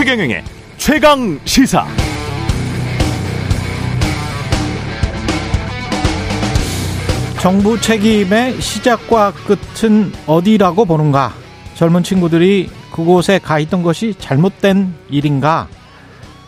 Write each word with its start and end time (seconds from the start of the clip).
최경영의 0.00 0.42
최강 0.78 1.38
시사. 1.44 1.86
정부 7.38 7.78
책임의 7.78 8.62
시작과 8.62 9.34
끝은 9.34 10.10
어디라고 10.26 10.86
보는가? 10.86 11.34
젊은 11.74 12.02
친구들이 12.02 12.70
그곳에 12.90 13.38
가 13.38 13.58
있던 13.58 13.82
것이 13.82 14.14
잘못된 14.18 14.94
일인가? 15.10 15.68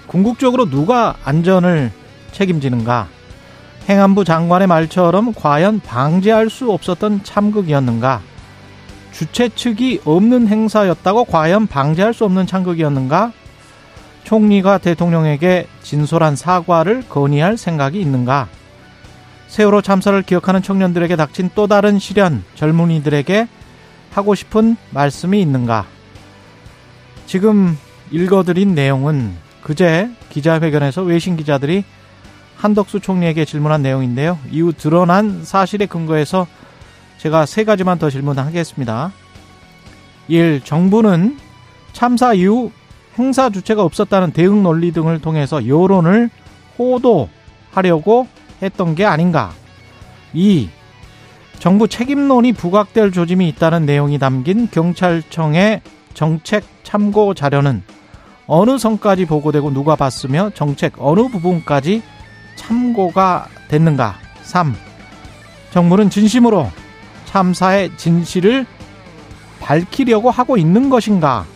궁극적으로 0.06 0.70
누가 0.70 1.16
안전을 1.22 1.92
책임지는가? 2.30 3.08
행안부 3.86 4.24
장관의 4.24 4.66
말처럼 4.66 5.34
과연 5.34 5.80
방지할 5.80 6.48
수 6.48 6.72
없었던 6.72 7.22
참극이었는가? 7.22 8.22
주최 9.12 9.50
측이 9.50 10.00
없는 10.06 10.48
행사였다고 10.48 11.26
과연 11.26 11.66
방지할 11.66 12.14
수 12.14 12.24
없는 12.24 12.46
참극이었는가? 12.46 13.32
총리가 14.24 14.78
대통령에게 14.78 15.66
진솔한 15.82 16.36
사과를 16.36 17.02
건의할 17.08 17.56
생각이 17.56 18.00
있는가? 18.00 18.48
세월호 19.48 19.82
참사를 19.82 20.20
기억하는 20.22 20.62
청년들에게 20.62 21.16
닥친 21.16 21.50
또 21.54 21.66
다른 21.66 21.98
시련, 21.98 22.42
젊은이들에게 22.54 23.48
하고 24.12 24.34
싶은 24.34 24.76
말씀이 24.90 25.40
있는가? 25.40 25.86
지금 27.26 27.76
읽어드린 28.10 28.74
내용은 28.74 29.34
그제 29.62 30.10
기자회견에서 30.30 31.02
외신 31.02 31.36
기자들이 31.36 31.84
한덕수 32.56 33.00
총리에게 33.00 33.44
질문한 33.44 33.82
내용인데요. 33.82 34.38
이후 34.50 34.72
드러난 34.72 35.44
사실에 35.44 35.86
근거해서 35.86 36.46
제가 37.18 37.46
세 37.46 37.64
가지만 37.64 37.98
더 37.98 38.10
질문하겠습니다. 38.10 39.12
1. 40.28 40.62
정부는 40.64 41.38
참사 41.92 42.32
이후 42.32 42.70
행사 43.18 43.50
주체가 43.50 43.82
없었다는 43.82 44.32
대응 44.32 44.62
논리 44.62 44.92
등을 44.92 45.20
통해서 45.20 45.66
여론을 45.66 46.30
호도하려고 46.78 48.26
했던 48.62 48.94
게 48.94 49.04
아닌가. 49.04 49.52
2. 50.32 50.68
정부 51.58 51.86
책임론이 51.86 52.54
부각될 52.54 53.12
조짐이 53.12 53.48
있다는 53.50 53.86
내용이 53.86 54.18
담긴 54.18 54.68
경찰청의 54.70 55.82
정책 56.14 56.64
참고 56.82 57.34
자료는 57.34 57.82
어느 58.46 58.78
선까지 58.78 59.26
보고되고 59.26 59.72
누가 59.72 59.94
봤으며 59.94 60.50
정책 60.54 60.94
어느 60.98 61.28
부분까지 61.28 62.02
참고가 62.56 63.46
됐는가? 63.68 64.16
3. 64.42 64.74
정부는 65.70 66.10
진심으로 66.10 66.68
참사의 67.26 67.96
진실을 67.96 68.66
밝히려고 69.60 70.30
하고 70.30 70.56
있는 70.56 70.90
것인가? 70.90 71.46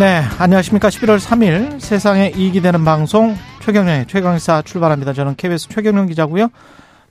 네, 0.00 0.22
안녕하십니까. 0.38 0.88
11월 0.88 1.18
3일 1.18 1.78
세상에 1.78 2.32
이익이 2.34 2.62
되는 2.62 2.86
방송 2.86 3.36
최경련의 3.60 4.06
최강사 4.06 4.62
출발합니다. 4.62 5.12
저는 5.12 5.36
KBS 5.36 5.68
최경련 5.68 6.06
기자고요. 6.06 6.48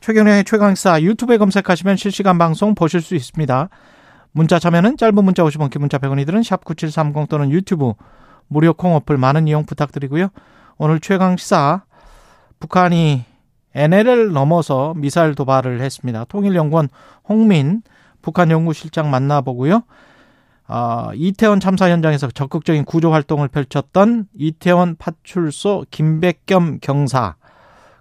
최경련의 0.01 0.43
최강사 0.43 0.99
유튜브에 0.99 1.37
검색하시면 1.37 1.97
실시간 1.97 2.39
방송 2.39 2.73
보실 2.73 3.01
수 3.01 3.13
있습니다. 3.13 3.69
문자 4.31 4.57
참여는 4.57 4.97
짧은 4.97 5.23
문자 5.23 5.43
50원, 5.43 5.69
긴 5.69 5.81
문자 5.81 5.99
100원이 5.99 6.25
드는 6.25 6.41
샵9730 6.41 7.29
또는 7.29 7.51
유튜브 7.51 7.93
무료 8.47 8.73
콩 8.73 8.95
어플 8.95 9.17
많은 9.17 9.47
이용 9.47 9.67
부탁드리고요. 9.67 10.29
오늘 10.79 10.99
최강시사 10.99 11.83
북한이 12.59 13.23
NLL 13.75 14.33
넘어서 14.33 14.95
미사일 14.95 15.35
도발을 15.35 15.81
했습니다. 15.81 16.25
통일연구원 16.27 16.89
홍민 17.27 17.83
북한 18.23 18.49
연구실장 18.49 19.11
만나보고요. 19.11 19.83
어, 20.69 21.09
이태원 21.15 21.59
참사 21.59 21.89
현장에서 21.89 22.29
적극적인 22.29 22.85
구조 22.85 23.11
활동을 23.11 23.47
펼쳤던 23.47 24.27
이태원 24.37 24.97
파출소 24.97 25.85
김백겸 25.89 26.79
경사 26.79 27.35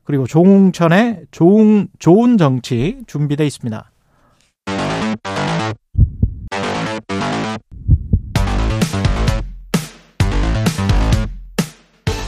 그리고 0.05 0.27
조홍천의 0.27 1.23
좋은 1.31 1.89
좋은 1.99 2.37
정치 2.37 2.99
준비돼 3.07 3.47
있습니다. 3.47 3.91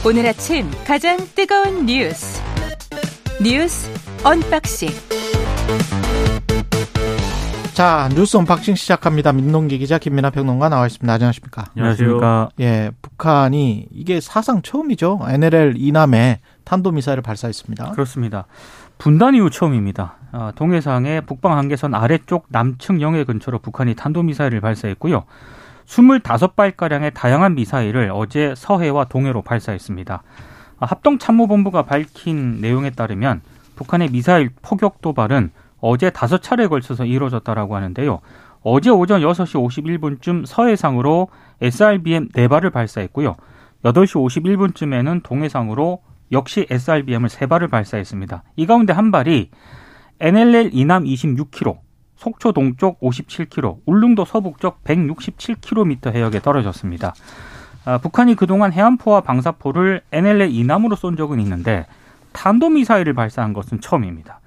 오늘 0.03 0.25
아침 0.25 0.65
가장 0.83 1.17
뜨거운 1.35 1.85
뉴스 1.85 2.41
뉴스 3.43 3.87
unboxing 4.23 4.89
자, 7.73 8.09
뉴스 8.13 8.35
unboxing 8.35 8.75
시작합니다. 8.75 9.31
민동기 9.31 9.77
기자 9.77 9.97
김민아 9.97 10.29
평론가 10.31 10.67
나와 10.67 10.87
있습니다. 10.87 11.11
안녕하십니까? 11.11 11.65
안녕하십니까? 11.75 12.49
예, 12.59 12.91
북한이 13.01 13.87
이게 13.91 14.19
사상 14.19 14.61
처음이죠. 14.61 15.21
NLL 15.25 15.75
이남에 15.77 16.41
탄도미사일을 16.65 17.23
발사했습니다. 17.23 17.91
그렇습니다. 17.91 18.45
분단 18.97 19.35
이후 19.35 19.49
처음입니다. 19.49 20.15
아, 20.33 20.51
동해상의 20.55 21.21
북방 21.21 21.57
한계선 21.57 21.95
아래쪽 21.95 22.45
남측 22.49 22.99
영해 23.01 23.23
근처로 23.23 23.59
북한이 23.59 23.95
탄도미사일을 23.95 24.59
발사했고요. 24.59 25.23
25발가량의 25.87 27.13
다양한 27.13 27.55
미사일을 27.55 28.11
어제 28.13 28.53
서해와 28.55 29.05
동해로 29.05 29.43
발사했습니다. 29.43 30.23
아, 30.79 30.85
합동참모본부가 30.85 31.83
밝힌 31.83 32.59
내용에 32.59 32.89
따르면 32.89 33.41
북한의 33.77 34.09
미사일 34.11 34.49
포격 34.61 35.01
도발은 35.01 35.51
어제 35.81 36.09
다섯 36.09 36.41
차례에 36.41 36.67
걸쳐서 36.67 37.05
이루어졌다라고 37.05 37.75
하는데요. 37.75 38.21
어제 38.63 38.89
오전 38.89 39.21
6시 39.21 40.19
51분쯤 40.19 40.45
서해상으로 40.45 41.27
SRBM 41.59 42.29
4발을 42.29 42.71
발사했고요. 42.71 43.35
8시 43.83 44.73
51분쯤에는 44.73 45.23
동해상으로 45.23 46.01
역시 46.31 46.67
SRBM을 46.69 47.27
3발을 47.27 47.69
발사했습니다. 47.69 48.43
이 48.55 48.65
가운데 48.65 48.93
한 48.93 49.11
발이 49.11 49.49
NLL 50.19 50.69
이남 50.71 51.03
26km, 51.03 51.79
속초 52.15 52.51
동쪽 52.51 52.99
57km, 53.01 53.79
울릉도 53.85 54.25
서북쪽 54.25 54.83
167km 54.83 56.13
해역에 56.13 56.39
떨어졌습니다. 56.39 57.15
아, 57.83 57.97
북한이 57.97 58.35
그동안 58.35 58.71
해안포와 58.71 59.21
방사포를 59.21 60.01
NLL 60.11 60.51
이남으로 60.51 60.95
쏜 60.95 61.17
적은 61.17 61.39
있는데 61.39 61.87
탄도미사일을 62.33 63.13
발사한 63.13 63.53
것은 63.53 63.81
처음입니다. 63.81 64.40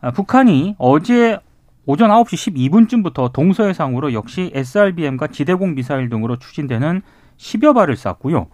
아, 0.00 0.10
북한이 0.10 0.76
어제 0.78 1.38
오전 1.86 2.10
9시 2.10 2.54
12분쯤부터 2.70 3.32
동서해상으로 3.32 4.12
역시 4.12 4.50
SRBM과 4.54 5.28
지대공 5.28 5.74
미사일 5.74 6.08
등으로 6.08 6.36
추진되는 6.36 7.02
10여 7.36 7.74
발을 7.74 7.96
쐈고요. 7.96 8.46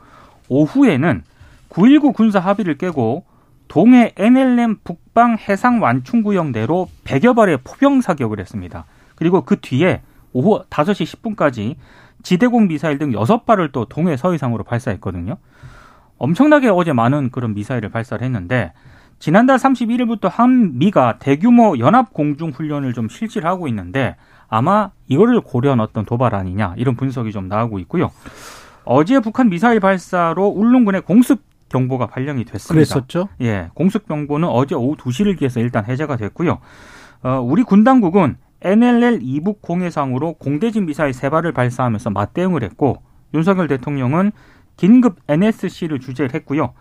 오후에는 0.49 1.23
9.19 1.69 2.15
군사 2.15 2.39
합의를 2.39 2.79
깨고 2.79 3.25
동해 3.69 4.13
NLM 4.17 4.79
북방 4.85 5.37
해상 5.49 5.83
완충 5.83 6.23
구역 6.23 6.51
내로 6.51 6.89
100여 7.05 7.35
발의 7.35 7.59
포병 7.65 8.01
사격을 8.01 8.39
했습니다. 8.41 8.85
그리고 9.17 9.43
그 9.43 9.61
뒤에 9.61 10.03
오후 10.33 10.65
5시 10.71 11.37
10분까지 11.37 11.77
지대공 12.23 12.69
미사일 12.69 12.99
등 12.99 13.11
6발을 13.11 13.73
또 13.73 13.85
동해 13.85 14.17
서해상으로 14.17 14.65
발사했거든요. 14.65 15.37
엄청나게 16.19 16.69
어제 16.69 16.93
많은 16.93 17.31
그런 17.31 17.55
미사일을 17.55 17.91
발사를 17.91 18.25
했는데 18.25 18.73
지난달 19.19 19.57
31일부터 19.57 20.31
한미가 20.31 21.19
대규모 21.19 21.79
연합 21.79 22.13
공중 22.13 22.51
훈련을 22.51 22.93
좀 22.93 23.09
실시를 23.09 23.49
하고 23.49 23.67
있는데 23.69 24.17
아마 24.49 24.91
이거를 25.09 25.41
고려한 25.41 25.81
어떤 25.81 26.05
도발 26.05 26.35
아니냐 26.35 26.75
이런 26.77 26.97
분석이 26.97 27.33
좀 27.33 27.49
나오고 27.49 27.79
있고요. 27.81 28.11
어제 28.85 29.19
북한 29.21 29.49
미사일 29.49 29.81
발사로 29.81 30.47
울릉군의 30.47 31.03
공습 31.03 31.43
경보가 31.69 32.07
발령이 32.07 32.45
됐습니다. 32.45 32.75
그랬었죠? 32.75 33.29
예, 33.41 33.71
공습 33.75 34.07
경보는 34.07 34.49
어제 34.49 34.75
오후 34.75 34.97
2시를 34.97 35.37
기해서 35.37 35.61
일단 35.61 35.85
해제가 35.85 36.17
됐고요. 36.17 36.59
어, 37.23 37.41
우리 37.41 37.65
군 37.65 37.83
당국은 37.83 38.37
NLL 38.63 39.19
이북 39.23 39.63
공해상으로 39.63 40.35
공대진 40.35 40.87
미사일 40.87 41.13
세 41.13 41.29
발을 41.29 41.53
발사하면서 41.53 42.11
맞대응을 42.11 42.63
했고 42.63 43.03
윤석열 43.35 43.67
대통령은 43.67 44.33
긴급 44.77 45.17
NSC를 45.29 46.01
주재를 46.01 46.35
했고요. 46.35 46.73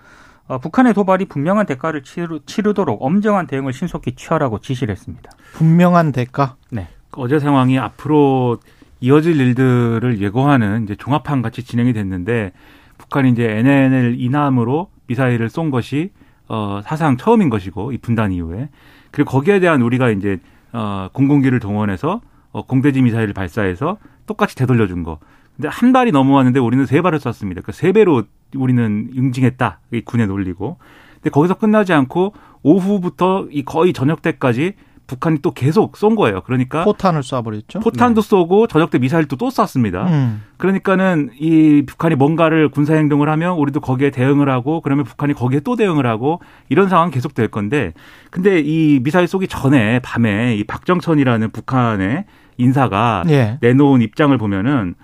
어, 0.48 0.60
북한의 0.60 0.94
도발이 0.94 1.26
분명한 1.26 1.66
대가를 1.66 2.04
치르, 2.04 2.40
치르도록 2.46 3.02
엄정한 3.02 3.48
대응을 3.48 3.74
신속히 3.74 4.14
취하라고 4.14 4.60
지시를 4.60 4.92
했습니다. 4.92 5.32
분명한 5.54 6.12
대가? 6.12 6.56
네. 6.70 6.88
어제 7.14 7.40
상황이 7.40 7.80
앞으로 7.80 8.60
이어질 9.00 9.40
일들을 9.40 10.22
예고하는 10.22 10.84
이제 10.84 10.96
종합판 10.96 11.42
같이 11.42 11.64
진행이 11.64 11.94
됐는데 11.94 12.52
북한이 12.98 13.32
이제 13.32 13.50
NNL 13.50 14.16
이남으로 14.20 14.90
미사일을 15.08 15.50
쏜 15.50 15.72
것이 15.72 16.12
어 16.48 16.82
사상 16.84 17.18
처음인 17.18 17.50
것이고 17.50 17.92
이 17.92 17.98
분단 17.98 18.32
이후에 18.32 18.70
그리고 19.12 19.32
거기에 19.32 19.60
대한 19.60 19.82
우리가 19.82 20.10
이제 20.12 20.40
어 20.72 21.10
공공기를 21.14 21.60
동원해서 21.60 22.22
어 22.52 22.66
공대지 22.66 23.02
미사일을 23.02 23.34
발사해서 23.34 23.98
똑같이 24.26 24.56
되돌려준 24.56 25.04
거. 25.04 25.20
근데 25.56 25.70
한 25.70 25.94
발이 25.94 26.12
넘어왔는데 26.12 26.60
우리는 26.60 26.86
세 26.86 27.02
발을 27.02 27.20
쐈습니다. 27.20 27.62
그러니까 27.62 27.72
세 27.72 27.92
배로 27.92 28.24
우리는 28.56 29.10
응징했다. 29.16 29.80
이 29.94 30.02
군에 30.02 30.26
놀리고. 30.26 30.78
근데 31.16 31.30
거기서 31.30 31.56
끝나지 31.56 31.94
않고 31.94 32.34
오후부터 32.64 33.48
이 33.52 33.64
거의 33.64 33.94
저녁 33.94 34.22
때까지 34.22 34.74
북한이 35.08 35.40
또 35.42 35.52
계속 35.52 35.98
쏜 35.98 36.16
거예요. 36.16 36.42
그러니까 36.42 36.84
포탄을 36.84 37.22
쏴버렸죠. 37.22 37.84
포탄도 37.84 38.22
쏘고 38.22 38.68
저녁 38.68 38.90
때 38.90 38.98
미사일도 38.98 39.36
또 39.36 39.50
쐈습니다. 39.50 40.08
음. 40.08 40.44
그러니까는 40.58 41.30
이 41.40 41.84
북한이 41.86 42.16
뭔가를 42.16 42.70
군사 42.70 42.96
행동을 42.96 43.30
하면 43.30 43.54
우리도 43.58 43.82
거기에 43.82 44.10
대응을 44.10 44.50
하고 44.50 44.82
그러면 44.82 45.06
북한이 45.06 45.34
거기에 45.34 45.60
또 45.60 45.76
대응을 45.76 46.08
하고 46.08 46.42
이런 46.70 46.90
상황 46.90 47.12
계속 47.12 47.34
될 47.34 47.50
건데 47.50 47.94
근데 48.32 48.60
이 48.60 49.00
미사일 49.04 49.28
쏘기 49.28 49.48
전에 49.48 50.00
밤에 50.00 50.56
이 50.56 50.64
박정천이라는 50.64 51.52
북한의 51.52 52.26
인사가 52.58 53.24
예. 53.30 53.58
내놓은 53.62 54.02
입장을 54.02 54.36
보면은 54.38 54.96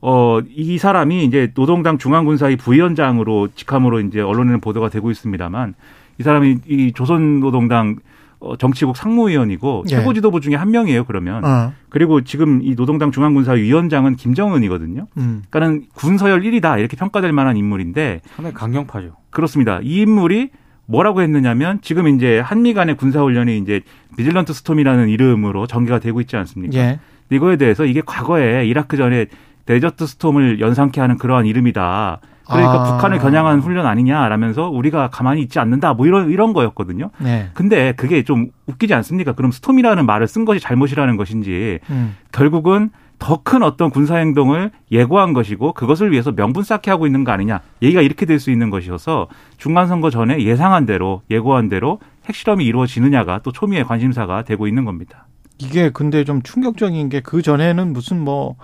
어, 0.00 0.40
이 0.48 0.78
사람이 0.78 1.24
이제 1.24 1.50
노동당 1.54 1.98
중앙군사위 1.98 2.56
부위원장으로 2.56 3.48
직함으로 3.54 4.00
이제 4.00 4.20
언론에는 4.20 4.60
보도가 4.60 4.90
되고 4.90 5.10
있습니다만 5.10 5.74
이 6.18 6.22
사람이 6.22 6.58
이 6.68 6.92
조선노동당 6.92 7.96
어, 8.40 8.56
정치국 8.56 8.96
상무위원이고 8.96 9.84
예. 9.86 9.96
최고 9.96 10.14
지도부 10.14 10.40
중에 10.40 10.54
한 10.54 10.70
명이에요, 10.70 11.04
그러면. 11.04 11.44
어. 11.44 11.72
그리고 11.88 12.20
지금 12.22 12.60
이 12.62 12.76
노동당 12.76 13.10
중앙군사위 13.10 13.62
위원장은 13.62 14.14
김정은이거든요. 14.14 15.08
음. 15.16 15.42
그러니까는 15.50 15.86
군서열 15.94 16.42
1위다 16.42 16.78
이렇게 16.78 16.96
평가될 16.96 17.32
만한 17.32 17.56
인물인데 17.56 18.20
상당히 18.36 18.54
강경파죠. 18.54 19.16
그렇습니다. 19.30 19.80
이 19.82 20.02
인물이 20.02 20.50
뭐라고 20.86 21.20
했느냐면 21.20 21.80
지금 21.82 22.06
이제 22.08 22.38
한미 22.38 22.74
간의 22.74 22.96
군사훈련이 22.96 23.58
이제 23.58 23.80
Vigilant 24.16 24.52
Storm이라는 24.52 25.08
이름으로 25.08 25.66
전개가 25.66 25.98
되고 25.98 26.20
있지 26.20 26.36
않습니까? 26.36 26.78
예. 26.78 27.00
이거에 27.30 27.56
대해서 27.56 27.84
이게 27.84 28.00
과거에 28.04 28.66
이라크 28.66 28.96
전에 28.96 29.26
Desert 29.68 30.06
Storm을 30.06 30.60
연상케 30.60 30.98
하는 30.98 31.18
그러한 31.18 31.44
이름이다. 31.44 32.20
그러니까 32.46 32.72
아. 32.72 32.92
북한을 32.92 33.18
겨냥한 33.18 33.60
훈련 33.60 33.84
아니냐라면서 33.84 34.70
우리가 34.70 35.10
가만히 35.10 35.42
있지 35.42 35.58
않는다. 35.58 35.92
뭐 35.92 36.06
이런 36.06 36.30
이런 36.30 36.54
거였거든요. 36.54 37.10
네. 37.18 37.50
근데 37.52 37.92
그게 37.92 38.22
좀 38.22 38.46
웃기지 38.66 38.94
않습니까? 38.94 39.32
그럼 39.32 39.50
스톰이라는 39.50 40.06
말을 40.06 40.26
쓴 40.26 40.46
것이 40.46 40.58
잘못이라는 40.58 41.18
것인지 41.18 41.80
음. 41.90 42.16
결국은 42.32 42.88
더 43.18 43.42
큰 43.44 43.62
어떤 43.62 43.90
군사 43.90 44.16
행동을 44.16 44.70
예고한 44.90 45.34
것이고 45.34 45.74
그것을 45.74 46.12
위해서 46.12 46.32
명분 46.32 46.62
쌓게 46.62 46.90
하고 46.90 47.04
있는 47.06 47.24
거 47.24 47.32
아니냐. 47.32 47.60
얘기가 47.82 48.00
이렇게 48.00 48.24
될 48.24 48.40
수 48.40 48.50
있는 48.50 48.70
것이어서 48.70 49.26
중간 49.58 49.86
선거 49.86 50.08
전에 50.08 50.42
예상한 50.44 50.86
대로 50.86 51.20
예고한 51.30 51.68
대로 51.68 51.98
핵실험이 52.24 52.64
이루어지느냐가 52.64 53.40
또 53.42 53.52
초미의 53.52 53.84
관심사가 53.84 54.44
되고 54.44 54.66
있는 54.66 54.86
겁니다. 54.86 55.26
이게 55.58 55.90
근데 55.90 56.24
좀 56.24 56.40
충격적인 56.42 57.10
게 57.10 57.20
그 57.20 57.42
전에는 57.42 57.92
무슨 57.92 58.18
뭐 58.24 58.54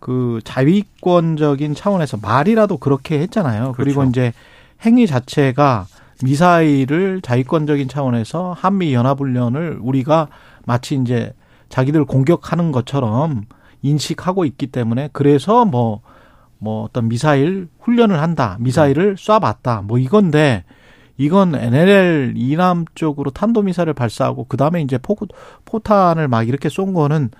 그 0.00 0.40
자위권적인 0.44 1.74
차원에서 1.74 2.16
말이라도 2.16 2.78
그렇게 2.78 3.20
했잖아요. 3.20 3.74
그리고 3.76 4.00
그렇죠. 4.00 4.10
이제 4.10 4.32
행위 4.84 5.06
자체가 5.06 5.86
미사일을 6.24 7.20
자위권적인 7.22 7.88
차원에서 7.88 8.54
한미 8.58 8.94
연합훈련을 8.94 9.78
우리가 9.80 10.28
마치 10.66 10.96
이제 10.96 11.32
자기들 11.68 12.04
공격하는 12.04 12.72
것처럼 12.72 13.42
인식하고 13.82 14.44
있기 14.44 14.66
때문에 14.68 15.10
그래서 15.12 15.64
뭐, 15.64 16.00
뭐 16.58 16.84
어떤 16.84 17.08
미사일 17.08 17.68
훈련을 17.80 18.20
한다. 18.20 18.56
미사일을 18.60 19.14
쏴봤다. 19.16 19.84
뭐 19.84 19.98
이건데 19.98 20.64
이건 21.16 21.54
NLL 21.54 22.32
이남 22.36 22.86
쪽으로 22.94 23.30
탄도미사일을 23.30 23.92
발사하고 23.92 24.46
그 24.48 24.56
다음에 24.56 24.80
이제 24.80 24.98
포, 24.98 25.16
포탄을 25.66 26.28
막 26.28 26.48
이렇게 26.48 26.70
쏜 26.70 26.94
거는 26.94 27.30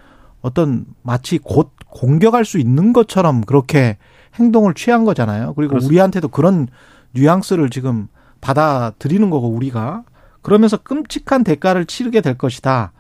어떤 0.41 0.87
마치 1.03 1.39
곧 1.39 1.73
공격할 1.87 2.45
수 2.45 2.59
있는 2.59 2.93
것처럼 2.93 3.43
그렇게 3.43 3.99
행동을 4.37 4.75
취한 4.75 5.05
거잖아요. 5.05 5.55
그리고 5.55 5.71
그렇습니다. 5.71 5.89
우리한테도 5.89 6.29
그런 6.29 6.69
뉘앙스를 7.13 7.71
지금 7.71 8.09
받아들이는 8.41 9.31
거고 9.31 9.49
우리가 9.49 10.05
그러면서 10.43 10.77
끔찍한 10.77 11.45
대가를 11.45 11.85
치르게 11.85 12.21
될 12.21 12.39
것이다. 12.39 12.93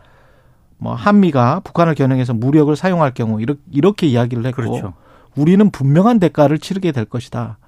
뭐 0.78 0.94
한미가 0.94 1.60
북한을 1.60 1.94
겨냥해서 1.94 2.34
무력을 2.34 2.74
사용할 2.74 3.12
경우 3.12 3.40
이렇게, 3.40 3.60
이렇게 3.70 4.06
이야기를 4.06 4.44
했고 4.46 4.62
그렇죠. 4.62 4.94
우리는 5.36 5.70
분명한 5.70 6.18
대가를 6.18 6.58
치르게 6.58 6.92
될 6.92 7.04
것이다. 7.04 7.58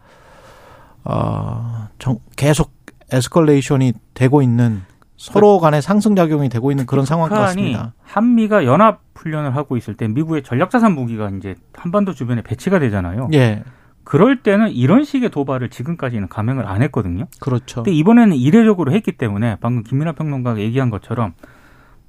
어, 1.04 1.88
정, 1.98 2.19
계속 2.36 2.72
에스컬레이션이 3.10 3.92
되고 4.14 4.42
있는 4.42 4.82
서로 5.22 5.60
간에 5.60 5.80
상승 5.80 6.16
작용이 6.16 6.48
되고 6.48 6.72
있는 6.72 6.84
그런 6.84 7.04
상황 7.04 7.30
같습니다. 7.30 7.92
한미가 8.02 8.64
연합 8.64 9.02
훈련을 9.14 9.54
하고 9.54 9.76
있을 9.76 9.94
때 9.94 10.08
미국의 10.08 10.42
전략자산 10.42 10.96
무기가 10.96 11.30
이제 11.30 11.54
한반도 11.74 12.12
주변에 12.12 12.42
배치가 12.42 12.80
되잖아요. 12.80 13.28
예, 13.32 13.62
그럴 14.02 14.42
때는 14.42 14.70
이런 14.72 15.04
식의 15.04 15.30
도발을 15.30 15.69
지금까지는 15.70 16.28
감행을 16.28 16.66
안 16.66 16.82
했거든요. 16.82 17.26
그렇죠. 17.40 17.84
근데 17.84 17.92
이번에는 17.92 18.34
이례적으로 18.34 18.90
했기 18.90 19.12
때문에 19.12 19.58
방금 19.60 19.84
김민하 19.84 20.10
평론가가 20.10 20.58
얘기한 20.58 20.90
것처럼 20.90 21.34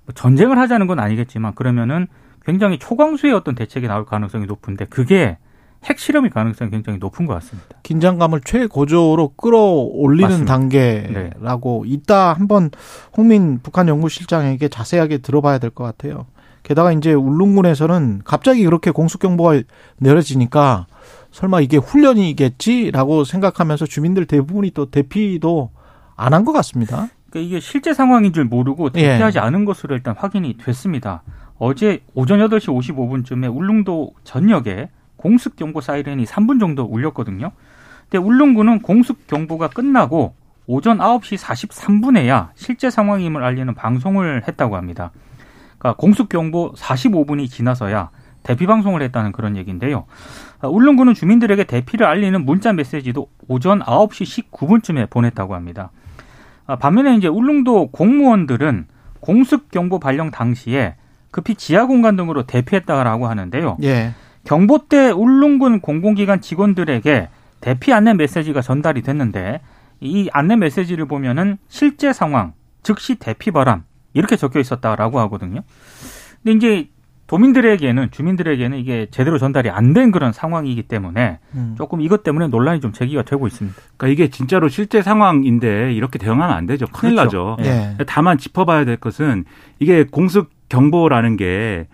뭐 0.06 0.14
전쟁을 0.16 0.58
하자는 0.58 0.88
건 0.88 1.00
아니겠지만 1.00 1.54
그러면은 1.54 2.08
굉장히 2.44 2.80
초강수의 2.80 3.32
어떤 3.34 3.54
대책이 3.54 3.88
나올 3.88 4.06
가능성이 4.06 4.48
높은데 4.48 4.86
그게 4.86 5.38
핵 5.86 6.00
실험일 6.00 6.30
가능성이 6.32 6.72
굉장히 6.72 7.00
높은 7.00 7.26
것 7.26 7.34
같습니다. 7.36 7.70
긴장감을 7.84 8.42
최고조로 8.46 9.34
끌어올리는 9.36 10.30
맞습니다. 10.30 10.54
단계라고 10.54 11.84
이따 11.88 12.34
한번 12.34 12.70
홍민 13.18 13.60
북한 13.62 13.88
연구실장에게 13.88 14.70
자세하게 14.70 15.20
들어봐야 15.20 15.58
될 15.58 15.70
것 15.70 15.84
같아요. 15.84 16.26
게다가 16.64 16.92
이제 16.94 17.14
울릉군에서는 17.14 18.22
갑자기 18.24 18.64
그렇게 18.64 18.92
공습 18.92 19.20
경보가 19.20 19.62
내려지니까 19.98 20.88
설마 21.32 21.60
이게 21.62 21.78
훈련이겠지라고 21.78 23.24
생각하면서 23.26 23.86
주민들 23.86 24.26
대부분이 24.26 24.72
또 24.72 24.90
대피도 24.90 25.72
안 26.16 26.34
한 26.34 26.46
것 26.46 26.54
같습니다. 26.54 27.10
그러니까 27.30 27.48
이게 27.50 27.60
실제 27.60 27.94
상황인 27.94 28.32
줄 28.34 28.46
모르고 28.46 28.90
예. 28.96 29.02
대피하지 29.02 29.40
않은 29.40 29.66
것으로 29.66 29.96
일단 29.96 30.16
확인이 30.18 30.56
됐습니다. 30.58 31.24
어제 31.58 32.02
오전 32.14 32.40
8시 32.40 32.68
55분쯤에 32.68 33.54
울릉도 33.54 34.14
전역에 34.24 34.90
공습 35.24 35.56
경보 35.56 35.80
사이렌이 35.80 36.26
3분 36.26 36.60
정도 36.60 36.84
울렸거든요. 36.84 37.52
근데 38.10 38.18
울릉군은 38.18 38.82
공습 38.82 39.26
경보가 39.26 39.70
끝나고 39.70 40.36
오전 40.68 40.98
9시 40.98 41.38
43분에야 41.38 42.50
실제 42.56 42.90
상황임을 42.90 43.42
알리는 43.42 43.74
방송을 43.74 44.44
했다고 44.46 44.76
합니다. 44.76 45.12
그러니까 45.78 45.96
공습 45.98 46.28
경보 46.28 46.74
45분이 46.74 47.50
지나서야 47.50 48.10
대피 48.44 48.66
방송을 48.66 49.02
했다는 49.02 49.32
그런 49.32 49.56
얘기인데요. 49.56 50.08
아, 50.60 50.68
울릉군은 50.68 51.14
주민들에게 51.14 51.64
대피를 51.64 52.06
알리는 52.06 52.44
문자 52.44 52.74
메시지도 52.74 53.30
오전 53.48 53.80
9시 53.80 54.52
19분쯤에 54.52 55.10
보냈다고 55.10 55.56
합니다. 55.56 55.92
아, 56.66 56.76
반면에 56.76 57.16
이제 57.16 57.30
울릉도 57.30 57.92
공무원들은 57.92 58.88
공습 59.22 59.72
경보 59.72 60.00
발령 60.00 60.32
당시에 60.32 60.96
급히 61.32 61.56
지하 61.56 61.86
공간 61.86 62.18
등으로 62.18 62.44
대피했다라고 62.44 63.28
하는데요. 63.28 63.78
예. 63.84 64.14
경보 64.46 64.88
때 64.90 65.10
울릉군 65.12 65.80
공공기관 65.82 66.42
직원들에게 66.42 67.30
대피 67.62 67.94
안내 67.94 68.14
메시지가 68.14 68.62
전달이 68.62 69.02
됐는데 69.02 69.62
이 70.02 70.30
안내 70.34 70.56
메시지를 70.58 71.06
보면은 71.06 71.58
실제 71.70 72.12
상황, 72.12 72.54
즉시 72.84 73.16
대피 73.16 73.52
바람 73.52 73.84
이렇게 74.14 74.36
적혀 74.36 74.60
있었다라고 74.60 75.20
하거든요. 75.22 75.62
근데 76.44 76.58
이제 76.58 76.90
도민들에게는 77.28 78.12
주민들에게는 78.12 78.78
이게 78.78 79.08
제대로 79.10 79.38
전달이 79.40 79.70
안 79.70 79.94
된 79.94 80.12
그런 80.12 80.34
상황이기 80.34 80.84
때문에 80.84 81.40
음. 81.56 81.76
조금 81.78 82.02
이것 82.02 82.22
때문에 82.24 82.48
논란이 82.48 82.82
좀 82.82 82.92
제기가 82.92 83.22
되고 83.24 83.48
있습니다. 83.48 83.78
그러니까 83.96 84.08
이게 84.14 84.30
진짜로 84.30 84.68
실제 84.68 85.02
상황인데 85.02 85.94
이렇게 85.94 86.20
대응하면 86.20 86.54
안 86.56 86.66
되죠. 86.66 86.86
큰일 86.88 87.16
그렇죠. 87.16 87.56
나죠. 87.60 87.70
예. 87.70 87.98
다만 88.08 88.38
짚어봐야 88.38 88.84
될 88.84 88.98
것은 88.98 89.46
이게 89.80 90.04
공습 90.04 90.50
경보라는 90.68 91.38
게 91.38 91.88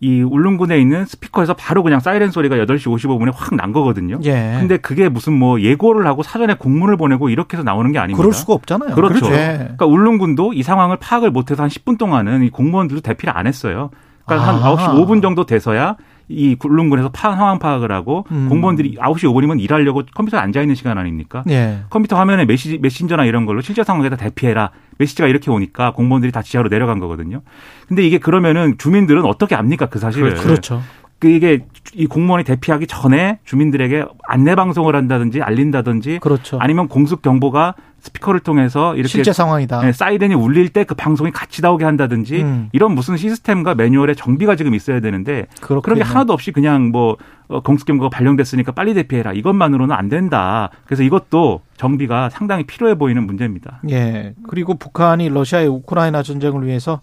이 0.00 0.20
울릉군에 0.20 0.78
있는 0.78 1.06
스피커에서 1.06 1.54
바로 1.54 1.82
그냥 1.82 2.00
사이렌 2.00 2.30
소리가 2.30 2.56
8시 2.56 2.84
55분에 2.84 3.32
확 3.34 3.54
난 3.56 3.72
거거든요. 3.72 4.18
예. 4.24 4.56
근데 4.58 4.76
그게 4.76 5.08
무슨 5.08 5.32
뭐 5.32 5.60
예고를 5.60 6.06
하고 6.06 6.22
사전에 6.22 6.54
공문을 6.54 6.98
보내고 6.98 7.30
이렇게 7.30 7.56
해서 7.56 7.64
나오는 7.64 7.90
게 7.92 7.98
아닙니다. 7.98 8.18
그럴 8.20 8.34
수가 8.34 8.52
없잖아요. 8.52 8.94
그렇죠. 8.94 9.26
예. 9.32 9.56
그러니까 9.58 9.86
울릉군도 9.86 10.52
이 10.52 10.62
상황을 10.62 10.98
파악을 10.98 11.30
못해서 11.30 11.62
한 11.62 11.70
10분 11.70 11.96
동안은 11.98 12.42
이 12.42 12.50
공무원들도 12.50 13.00
대피를 13.00 13.36
안 13.36 13.46
했어요. 13.46 13.90
그러니까 14.26 14.48
한 14.48 14.62
아. 14.62 14.76
9시 14.76 15.06
5분 15.06 15.22
정도 15.22 15.46
돼서야 15.46 15.96
이 16.28 16.56
울릉군에서 16.62 17.10
파 17.10 17.36
상황 17.36 17.58
파악을 17.58 17.92
하고 17.92 18.26
음. 18.32 18.48
공무원들이 18.48 18.96
9시 18.96 19.24
5분이면 19.24 19.60
일하려고 19.60 20.02
컴퓨터에 20.14 20.40
앉아 20.40 20.60
있는 20.60 20.74
시간 20.74 20.98
아닙니까? 20.98 21.44
예. 21.48 21.82
컴퓨터 21.88 22.16
화면에 22.16 22.44
메시, 22.44 22.78
메신저나 22.82 23.24
이런 23.24 23.46
걸로 23.46 23.60
실제 23.60 23.84
상황에다 23.84 24.16
대피해라. 24.16 24.70
메시지가 24.98 25.28
이렇게 25.28 25.50
오니까 25.50 25.92
공무원들이 25.92 26.32
다 26.32 26.42
지하로 26.42 26.68
내려간 26.68 26.98
거거든요. 26.98 27.42
근데 27.86 28.04
이게 28.04 28.18
그러면은 28.18 28.76
주민들은 28.78 29.24
어떻게 29.24 29.54
압니까 29.54 29.86
그 29.86 29.98
사실을? 29.98 30.34
그렇죠. 30.34 30.82
그 31.18 31.28
이게 31.28 31.64
이 31.94 32.06
공무원이 32.06 32.44
대피하기 32.44 32.86
전에 32.86 33.38
주민들에게 33.44 34.04
안내 34.28 34.54
방송을 34.54 34.94
한다든지 34.94 35.40
알린다든지 35.40 36.18
그렇죠. 36.20 36.58
아니면 36.60 36.88
공습 36.88 37.22
경보가 37.22 37.74
스피커를 38.00 38.40
통해서 38.40 38.94
이렇게 38.94 39.08
실제 39.08 39.32
상황이다. 39.32 39.80
네, 39.80 39.92
사이렌이 39.92 40.34
울릴 40.34 40.68
때 40.68 40.84
그 40.84 40.94
방송이 40.94 41.32
같이 41.32 41.62
나오게 41.62 41.84
한다든지 41.84 42.42
음. 42.42 42.68
이런 42.72 42.92
무슨 42.94 43.16
시스템과 43.16 43.74
매뉴얼의 43.74 44.14
정비가 44.14 44.54
지금 44.54 44.74
있어야 44.74 45.00
되는데 45.00 45.46
그런 45.60 45.80
게 45.80 45.84
그렇군요. 45.84 46.04
하나도 46.04 46.32
없이 46.32 46.52
그냥 46.52 46.90
뭐 46.90 47.16
어, 47.48 47.60
공습 47.60 47.86
경보가 47.86 48.10
발령됐으니까 48.10 48.72
빨리 48.72 48.92
대피해라 48.94 49.32
이것만으로는 49.32 49.96
안 49.96 50.08
된다. 50.08 50.70
그래서 50.84 51.02
이것도 51.02 51.62
정비가 51.76 52.28
상당히 52.30 52.64
필요해 52.64 52.96
보이는 52.96 53.26
문제입니다. 53.26 53.80
예. 53.90 54.34
그리고 54.48 54.74
북한이 54.74 55.28
러시아의 55.30 55.66
우크라이나 55.68 56.22
전쟁을 56.22 56.66
위해서 56.66 57.00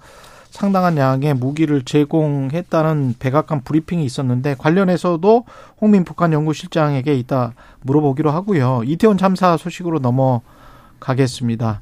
상당한 0.53 0.97
양의 0.97 1.33
무기를 1.33 1.81
제공했다는 1.81 3.15
백악관 3.17 3.63
브리핑이 3.63 4.05
있었는데 4.05 4.53
관련해서도 4.59 5.45
홍민 5.81 6.03
북한 6.03 6.31
연구실장에게 6.31 7.15
이따 7.15 7.53
물어보기로 7.81 8.29
하고요. 8.29 8.83
이태원 8.85 9.17
참사 9.17 9.57
소식으로 9.57 9.97
넘어가겠습니다. 9.97 11.81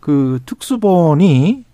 그 0.00 0.38
특수본이 0.44 1.64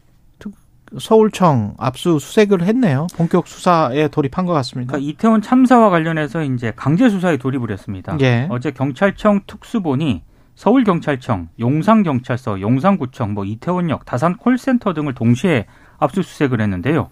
서울청 1.00 1.74
압수수색을 1.78 2.62
했네요. 2.62 3.08
본격 3.16 3.48
수사에 3.48 4.06
돌입한 4.06 4.46
것 4.46 4.52
같습니다. 4.52 4.92
그러니까 4.92 5.10
이태원 5.10 5.42
참사와 5.42 5.90
관련해서 5.90 6.44
이제 6.44 6.72
강제 6.76 7.08
수사에 7.08 7.38
돌입을 7.38 7.72
했습니다. 7.72 8.16
예. 8.20 8.46
어제 8.50 8.70
경찰청 8.70 9.40
특수본이 9.48 10.22
서울경찰청, 10.54 11.48
용산경찰서, 11.58 12.60
용산구청, 12.60 13.34
뭐 13.34 13.44
이태원역, 13.44 14.04
다산 14.04 14.36
콜센터 14.36 14.94
등을 14.94 15.14
동시에 15.14 15.66
압수수색을 16.00 16.60
했는데요. 16.60 17.08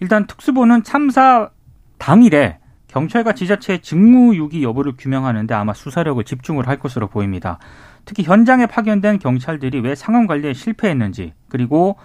일단 0.00 0.26
특수본은 0.26 0.82
참사 0.82 1.50
당일에 1.98 2.58
경찰과 2.88 3.32
지자체의 3.32 3.80
직무유기 3.80 4.62
여부를 4.62 4.94
규명하는데 4.98 5.52
아마 5.54 5.72
수사력을 5.72 6.22
집중을 6.22 6.68
할 6.68 6.78
것으로 6.78 7.08
보입니다. 7.08 7.58
특히 8.04 8.22
현장에 8.22 8.66
파견된 8.66 9.18
경찰들이 9.18 9.80
왜 9.80 9.94
상황 9.94 10.26
관리에 10.26 10.52
실패했는지 10.52 11.32
그리고 11.48 11.96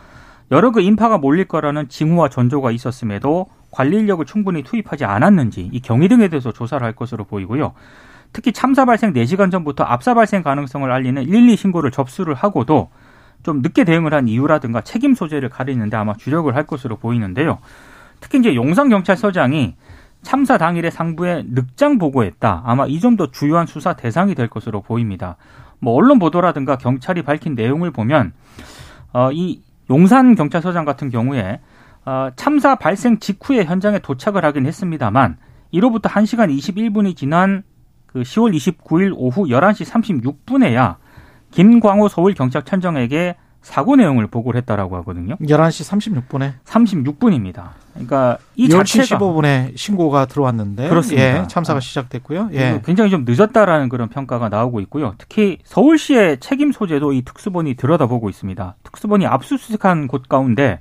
여러 0.51 0.71
그 0.71 0.81
인파가 0.81 1.17
몰릴 1.17 1.47
거라는 1.47 1.87
징후와 1.87 2.29
전조가 2.29 2.71
있었음에도 2.71 3.47
관리 3.71 3.97
인력을 3.97 4.25
충분히 4.25 4.63
투입하지 4.63 5.05
않았는지 5.05 5.69
이 5.71 5.79
경위 5.79 6.09
등에 6.09 6.27
대해서 6.27 6.51
조사를 6.51 6.85
할 6.85 6.93
것으로 6.93 7.23
보이고요. 7.23 7.73
특히 8.33 8.51
참사 8.51 8.85
발생 8.85 9.13
4시간 9.13 9.51
전부터 9.51 9.83
압사 9.83 10.13
발생 10.13 10.43
가능성을 10.43 10.89
알리는 10.91 11.23
112 11.23 11.55
신고를 11.55 11.91
접수를 11.91 12.33
하고도 12.33 12.89
좀 13.43 13.61
늦게 13.61 13.83
대응을 13.83 14.13
한 14.13 14.27
이유라든가 14.27 14.81
책임 14.81 15.15
소재를 15.15 15.49
가리는데 15.49 15.97
아마 15.97 16.13
주력을 16.13 16.53
할 16.55 16.65
것으로 16.65 16.97
보이는데요. 16.97 17.59
특히 18.19 18.39
이제 18.39 18.55
용산 18.55 18.89
경찰서장이 18.89 19.75
참사 20.21 20.57
당일에 20.57 20.89
상부에 20.89 21.45
늑장 21.47 21.97
보고했다. 21.97 22.63
아마 22.65 22.85
이 22.85 22.99
점도 22.99 23.31
주요한 23.31 23.65
수사 23.65 23.93
대상이 23.93 24.35
될 24.35 24.47
것으로 24.47 24.81
보입니다. 24.81 25.37
뭐 25.79 25.93
언론 25.95 26.19
보도라든가 26.19 26.77
경찰이 26.77 27.23
밝힌 27.23 27.55
내용을 27.55 27.91
보면 27.91 28.33
어, 29.13 29.31
이 29.31 29.61
용산 29.89 30.35
경찰서장 30.35 30.85
같은 30.85 31.09
경우에 31.09 31.59
어, 32.05 32.29
참사 32.35 32.75
발생 32.75 33.19
직후에 33.19 33.65
현장에 33.65 33.99
도착을 33.99 34.45
하긴 34.45 34.65
했습니다만 34.67 35.37
이로부터 35.71 36.09
1시간 36.09 36.55
21분이 36.55 37.15
지난 37.15 37.63
그 38.05 38.21
10월 38.21 38.55
29일 38.55 39.13
오후 39.15 39.45
11시 39.45 39.85
36분에야 40.45 40.97
김광호 41.51 42.07
서울경찰청장에게 42.07 43.35
사고 43.61 43.95
내용을 43.95 44.25
보고를 44.27 44.57
했다라고 44.61 44.95
하거든요. 44.97 45.35
11시 45.35 46.23
36분에 46.27 46.53
36분입니다. 46.65 47.69
그러니까 47.93 48.37
이 48.55 48.67
10시 48.67 48.97
자체가 48.97 49.19
15분에 49.19 49.77
신고가 49.77 50.25
들어왔는데 50.25 50.89
그렇습니다. 50.89 51.43
예, 51.43 51.47
참사가 51.47 51.79
시작됐고요. 51.79 52.49
예. 52.53 52.81
굉장히 52.83 53.11
좀 53.11 53.23
늦었다라는 53.27 53.89
그런 53.89 54.09
평가가 54.09 54.49
나오고 54.49 54.79
있고요. 54.81 55.13
특히 55.19 55.59
서울시의 55.63 56.39
책임 56.39 56.71
소재도 56.71 57.13
이 57.13 57.21
특수본이 57.21 57.75
들여다보고 57.75 58.29
있습니다. 58.29 58.75
특수본이 58.83 59.27
압수수색한 59.27 60.07
곳 60.07 60.27
가운데 60.27 60.79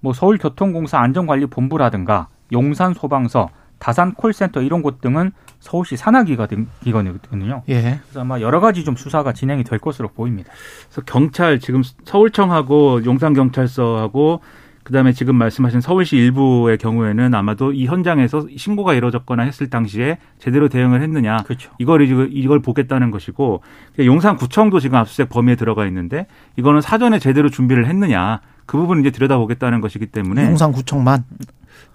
뭐 0.00 0.14
서울교통공사 0.14 0.98
안전관리본부라든가 0.98 2.28
용산소방서, 2.50 3.50
다산 3.78 4.14
콜센터 4.14 4.62
이런 4.62 4.82
곳 4.82 5.00
등은 5.00 5.32
서울시 5.62 5.96
산하기관이거든요. 5.96 7.62
예. 7.68 8.00
그래서 8.02 8.20
아마 8.20 8.40
여러 8.40 8.58
가지 8.60 8.84
좀 8.84 8.96
수사가 8.96 9.32
진행이 9.32 9.62
될 9.62 9.78
것으로 9.78 10.08
보입니다. 10.08 10.50
그래서 10.86 11.02
경찰 11.06 11.60
지금 11.60 11.82
서울청하고 12.04 13.04
용산경찰서하고 13.04 14.40
그다음에 14.82 15.12
지금 15.12 15.36
말씀하신 15.36 15.80
서울시 15.80 16.16
일부의 16.16 16.78
경우에는 16.78 17.32
아마도 17.34 17.72
이 17.72 17.86
현장에서 17.86 18.48
신고가 18.56 18.94
이루어졌거나 18.94 19.44
했을 19.44 19.70
당시에 19.70 20.18
제대로 20.40 20.68
대응을 20.68 21.00
했느냐 21.00 21.36
그렇죠. 21.44 21.70
이걸 21.78 22.02
이제 22.02 22.28
이걸 22.32 22.60
보겠다는 22.60 23.12
것이고 23.12 23.62
용산구청도 24.00 24.80
지금 24.80 24.98
압수수색 24.98 25.28
범위에 25.28 25.54
들어가 25.54 25.86
있는데 25.86 26.26
이거는 26.56 26.80
사전에 26.80 27.20
제대로 27.20 27.48
준비를 27.48 27.86
했느냐 27.86 28.40
그 28.66 28.76
부분을 28.76 29.02
이제 29.02 29.12
들여다보겠다는 29.12 29.80
것이기 29.80 30.06
때문에 30.06 30.46
용산구청만 30.46 31.24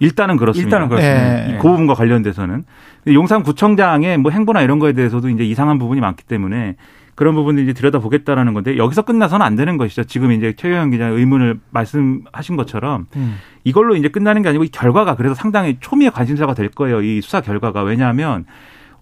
일단은 0.00 0.36
그렇습니다. 0.36 0.66
일단은 0.66 0.88
그렇습니다. 0.88 1.48
예. 1.48 1.54
예. 1.54 1.56
그 1.58 1.62
부분과 1.68 1.94
관련돼서는 1.94 2.64
용산구청장의 3.06 4.18
뭐 4.18 4.30
행보나 4.30 4.62
이런 4.62 4.78
거에 4.78 4.92
대해서도 4.92 5.28
이제 5.28 5.44
이상한 5.44 5.78
부분이 5.78 6.00
많기 6.00 6.24
때문에 6.24 6.76
그런 7.14 7.34
부분을 7.34 7.64
이제 7.64 7.72
들여다보겠다라는 7.72 8.54
건데 8.54 8.76
여기서 8.76 9.02
끝나서는 9.02 9.44
안 9.44 9.56
되는 9.56 9.76
것이죠. 9.76 10.04
지금 10.04 10.30
이제 10.30 10.52
최경영 10.56 10.90
기자 10.90 11.06
의문을 11.08 11.58
말씀하신 11.70 12.56
것처럼 12.56 13.06
음. 13.16 13.38
이걸로 13.64 13.96
이제 13.96 14.08
끝나는 14.08 14.42
게 14.42 14.48
아니고 14.50 14.62
이 14.64 14.68
결과가 14.68 15.16
그래서 15.16 15.34
상당히 15.34 15.78
초미의 15.80 16.12
관심사가 16.12 16.54
될 16.54 16.68
거예요. 16.68 17.02
이 17.02 17.20
수사 17.20 17.40
결과가 17.40 17.82
왜냐하면 17.82 18.44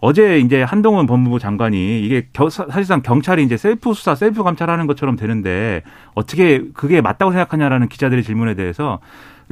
어제 0.00 0.38
이제 0.38 0.62
한동훈 0.62 1.07
법무부 1.07 1.38
장관이 1.38 2.00
이게 2.00 2.28
겨- 2.33 2.49
사실상 2.49 3.02
경찰이 3.02 3.43
이제 3.43 3.57
셀프 3.59 3.93
수사, 3.93 4.14
셀프 4.14 4.43
감찰하는 4.43 4.87
것처럼 4.87 5.16
되는데 5.16 5.83
어떻게 6.14 6.62
그게 6.75 7.00
맞다고 7.02 7.33
생각하냐라는 7.33 7.88
기자들의 7.88 8.23
질문에 8.23 8.55
대해서 8.55 8.99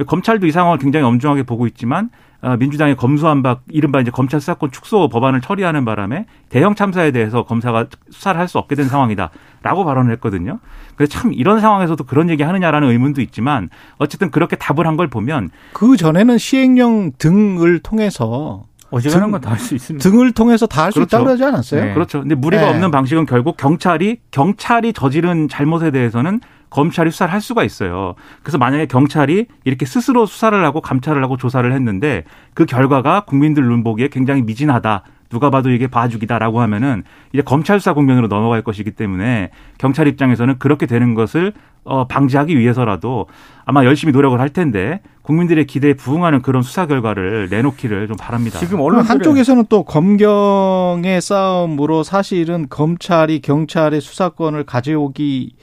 검찰도 0.03 0.45
이 0.47 0.51
상황을 0.51 0.77
굉장히 0.77 1.05
엄중하게 1.05 1.43
보고 1.43 1.67
있지만 1.67 2.09
어, 2.41 2.57
민주당의 2.57 2.95
검수한박 2.95 3.61
이른바 3.69 4.01
이제 4.01 4.11
검찰 4.11 4.39
수사권 4.39 4.69
축소 4.71 5.07
법안을 5.09 5.41
처리하는 5.41 5.83
바람에 5.85 6.25
대형 6.49 6.75
참사에 6.75 7.11
대해서 7.11 7.43
검사가 7.43 7.87
수사를 8.11 8.39
할 8.39 8.47
수 8.47 8.57
없게 8.59 8.75
된 8.75 8.87
상황이다라고 8.87 9.83
발언을 9.85 10.11
했거든요. 10.13 10.59
그래서 10.95 11.11
참 11.17 11.33
이런 11.33 11.59
상황에서도 11.59 12.03
그런 12.03 12.29
얘기 12.29 12.43
하느냐라는 12.43 12.89
의문도 12.89 13.21
있지만 13.21 13.69
어쨌든 13.97 14.29
그렇게 14.31 14.55
답을 14.57 14.85
한 14.85 14.95
걸 14.97 15.07
보면 15.07 15.49
그 15.73 15.97
전에는 15.97 16.37
시행령 16.37 17.11
등을 17.17 17.79
통해서 17.79 18.63
어지간한 18.91 19.27
등- 19.27 19.31
건다 19.31 19.49
할 19.51 19.57
수 19.59 19.73
있습니다. 19.75 20.07
등을 20.07 20.31
통해서 20.33 20.67
다 20.67 20.83
할수 20.83 20.99
그렇죠. 20.99 21.07
있다고 21.17 21.25
그러지 21.25 21.43
않았어요? 21.43 21.83
네. 21.85 21.93
그렇죠. 21.93 22.19
근데 22.21 22.35
무리가 22.35 22.63
네. 22.63 22.69
없는 22.69 22.91
방식은 22.91 23.25
결국 23.25 23.57
경찰이 23.57 24.17
경찰이 24.31 24.93
저지른 24.93 25.47
잘못에 25.49 25.89
대해서는 25.91 26.39
검찰이 26.75 27.09
수사를 27.09 27.31
할 27.31 27.39
수가 27.39 27.63
있어요. 27.63 28.15
그래서 28.43 28.57
만약에 28.57 28.87
경찰이 28.87 29.45
이렇게 29.63 29.85
스스로 29.85 30.25
수사를 30.25 30.61
하고 30.65 30.81
감찰을 30.81 31.23
하고 31.23 31.37
조사를 31.37 31.71
했는데 31.71 32.25
그 32.53 32.65
결과가 32.65 33.21
국민들 33.21 33.63
눈 33.63 33.81
보기에 33.81 34.09
굉장히 34.09 34.41
미진하다. 34.41 35.03
누가 35.29 35.49
봐도 35.49 35.71
이게 35.71 35.87
봐주기다라고 35.87 36.59
하면은 36.59 37.03
이제 37.31 37.41
검찰 37.41 37.79
수사 37.79 37.93
국면으로 37.93 38.27
넘어갈 38.27 38.61
것이기 38.61 38.91
때문에 38.91 39.51
경찰 39.77 40.07
입장에서는 40.07 40.59
그렇게 40.59 40.85
되는 40.85 41.15
것을 41.15 41.53
어 41.85 42.07
방지하기 42.07 42.57
위해서라도 42.59 43.27
아마 43.63 43.85
열심히 43.85 44.11
노력을 44.11 44.37
할 44.37 44.49
텐데 44.49 45.01
국민들의 45.21 45.65
기대에 45.67 45.93
부응하는 45.93 46.41
그런 46.41 46.61
수사 46.61 46.87
결과를 46.87 47.47
내놓기를 47.49 48.07
좀 48.07 48.17
바랍니다. 48.19 48.59
지금 48.59 48.81
언론들의 48.81 49.07
한쪽에서는 49.07 49.65
또 49.69 49.83
검경의 49.83 51.21
싸움으로 51.21 52.03
사실은 52.03 52.67
검찰이 52.69 53.39
경찰의 53.39 54.01
수사권을 54.01 54.65
가져오기 54.65 55.53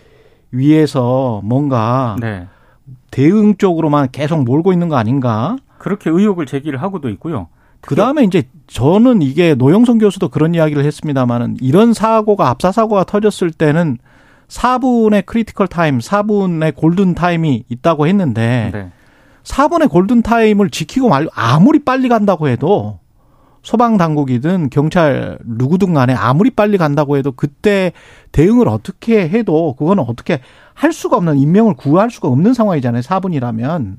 위해서 0.53 1.41
뭔가 1.45 2.17
네. 2.21 2.47
대응 3.11 3.57
쪽으로만 3.57 4.09
계속 4.13 4.45
몰고 4.45 4.73
있는 4.73 4.89
거 4.89 4.97
아닌가? 4.97 5.57
그렇게 5.79 6.11
의혹을 6.11 6.47
제기를 6.47 6.81
하고도 6.81 7.09
있고요. 7.11 7.49
그 7.81 7.97
다음에 7.97 8.23
이제 8.23 8.45
저는 8.69 9.23
이게 9.23 9.55
노영선 9.55 9.99
교수도 9.99 10.29
그런 10.29 10.55
이야기를 10.55 10.85
했습니다만은 10.85 11.57
이런 11.61 11.93
사고가 11.93 12.49
압사 12.49 12.71
사고가 12.71 13.03
터졌을 13.05 13.51
때는 13.51 13.99
4분의 14.47 15.27
critical 15.27 15.67
time, 15.67 15.99
4분의 15.99 16.77
골든 16.77 17.15
타임이 17.15 17.65
있다고 17.69 18.07
했는데 18.07 18.71
네. 18.73 18.91
4분의 19.43 19.91
골든 19.91 20.23
타임을 20.23 20.71
지키고 20.71 21.09
말고 21.09 21.33
아무리 21.35 21.81
빨리 21.81 22.09
간다고 22.09 22.49
해도 22.49 23.01
소방 23.63 23.97
당국이든 23.97 24.71
경찰 24.71 25.39
누구든 25.45 25.95
간에 25.95 26.15
아무리 26.15 26.51
빨리 26.51 26.79
간다고 26.79 27.17
해도 27.17 27.33
그때 27.33 27.93
대응을 28.33 28.69
어떻게 28.69 29.29
해도 29.29 29.75
그거는 29.79 30.05
어떻게 30.07 30.41
할 30.75 30.93
수가 30.93 31.17
없는 31.17 31.39
인명을 31.39 31.75
구할 31.75 32.11
수가 32.11 32.29
없는 32.29 32.55
상황이잖아요. 32.55 33.03
4분이라면. 33.03 33.97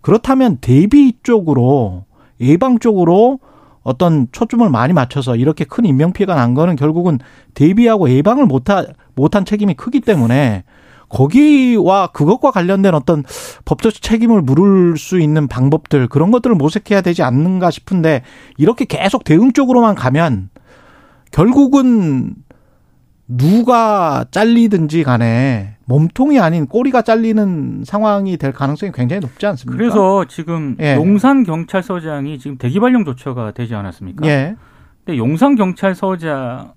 그렇다면 0.00 0.58
대비 0.60 1.14
쪽으로 1.22 2.04
예방 2.40 2.78
쪽으로 2.78 3.40
어떤 3.82 4.28
초점을 4.30 4.68
많이 4.70 4.92
맞춰서 4.92 5.36
이렇게 5.36 5.64
큰 5.64 5.84
인명 5.84 6.12
피해가 6.12 6.34
난 6.34 6.54
거는 6.54 6.76
결국은 6.76 7.18
대비하고 7.54 8.10
예방을 8.10 8.46
못한 8.46 8.86
못한 9.14 9.44
책임이 9.44 9.74
크기 9.74 10.00
때문에 10.00 10.64
거기와 11.08 12.08
그것과 12.08 12.50
관련된 12.50 12.94
어떤 12.94 13.22
법적 13.64 13.94
책임을 13.94 14.42
물을 14.42 14.96
수 14.96 15.20
있는 15.20 15.48
방법들 15.48 16.08
그런 16.08 16.30
것들을 16.30 16.56
모색해야 16.56 17.00
되지 17.00 17.22
않는가 17.22 17.70
싶은데 17.70 18.22
이렇게 18.56 18.84
계속 18.84 19.24
대응 19.24 19.52
쪽으로만 19.52 19.94
가면 19.94 20.50
결국은 21.30 22.34
누가 23.28 24.24
잘리든지 24.30 25.02
간에 25.02 25.76
몸통이 25.86 26.38
아닌 26.38 26.66
꼬리가 26.66 27.02
잘리는 27.02 27.82
상황이 27.84 28.36
될 28.36 28.52
가능성이 28.52 28.92
굉장히 28.92 29.20
높지 29.20 29.46
않습니까? 29.46 29.76
그래서 29.76 30.24
지금 30.26 30.76
예. 30.80 30.94
용산 30.94 31.42
경찰서장이 31.42 32.38
지금 32.38 32.56
대기발령 32.56 33.04
조처가 33.04 33.52
되지 33.52 33.74
않았습니까? 33.74 34.26
예. 34.26 34.56
근데 35.04 35.18
용산 35.18 35.56
경찰서장 35.56 36.72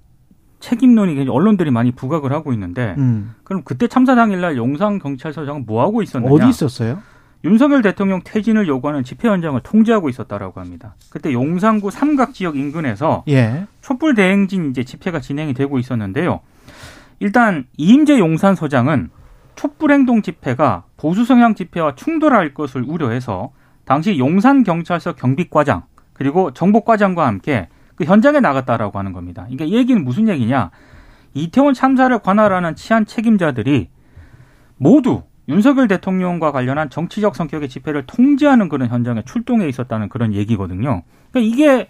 책임론이 0.59 1.27
언론들이 1.29 1.71
많이 1.71 1.91
부각을 1.91 2.31
하고 2.31 2.53
있는데 2.53 2.95
음. 2.97 3.35
그럼 3.43 3.61
그때 3.63 3.87
참사 3.87 4.15
당일날 4.15 4.57
용산 4.57 4.99
경찰서장은 4.99 5.65
뭐 5.65 5.81
하고 5.81 6.01
있었느냐? 6.01 6.31
어디 6.31 6.49
있었어요? 6.49 6.99
윤석열 7.45 7.81
대통령 7.81 8.21
퇴진을 8.23 8.67
요구하는 8.67 9.03
집회 9.03 9.29
현장을 9.29 9.59
통제하고 9.61 10.09
있었다라고 10.09 10.59
합니다. 10.59 10.95
그때 11.09 11.31
용산구 11.31 11.89
삼각 11.89 12.33
지역 12.33 12.57
인근에서 12.57 13.23
예. 13.29 13.65
촛불 13.81 14.13
대행진 14.13 14.71
이제 14.71 14.83
집회가 14.83 15.21
진행이 15.21 15.53
되고 15.53 15.79
있었는데요. 15.79 16.41
일단 17.19 17.65
이임재 17.77 18.19
용산 18.19 18.55
서장은 18.55 19.09
촛불 19.55 19.91
행동 19.91 20.21
집회가 20.21 20.83
보수 20.97 21.23
성향 21.23 21.55
집회와 21.55 21.95
충돌할 21.95 22.53
것을 22.53 22.83
우려해서 22.85 23.51
당시 23.85 24.17
용산 24.19 24.63
경찰서 24.63 25.13
경비과장 25.13 25.83
그리고 26.13 26.51
정보과장과 26.53 27.25
함께 27.25 27.69
그 27.99 28.05
현장에 28.05 28.39
나갔다라고 28.39 28.97
하는 28.97 29.11
겁니다. 29.11 29.43
그러니까 29.43 29.65
이 29.65 29.73
얘기는 29.73 30.01
무슨 30.01 30.29
얘기냐? 30.29 30.71
이태원 31.33 31.73
참사를 31.73 32.17
관할하는 32.19 32.75
치안 32.75 33.05
책임자들이 33.05 33.89
모두 34.77 35.23
윤석열 35.49 35.89
대통령과 35.89 36.53
관련한 36.53 36.89
정치적 36.89 37.35
성격의 37.35 37.67
집회를 37.67 38.05
통제하는 38.07 38.69
그런 38.69 38.87
현장에 38.87 39.23
출동해 39.25 39.67
있었다는 39.67 40.07
그런 40.07 40.33
얘기거든요. 40.33 41.03
그러니까 41.31 41.55
이게 41.55 41.89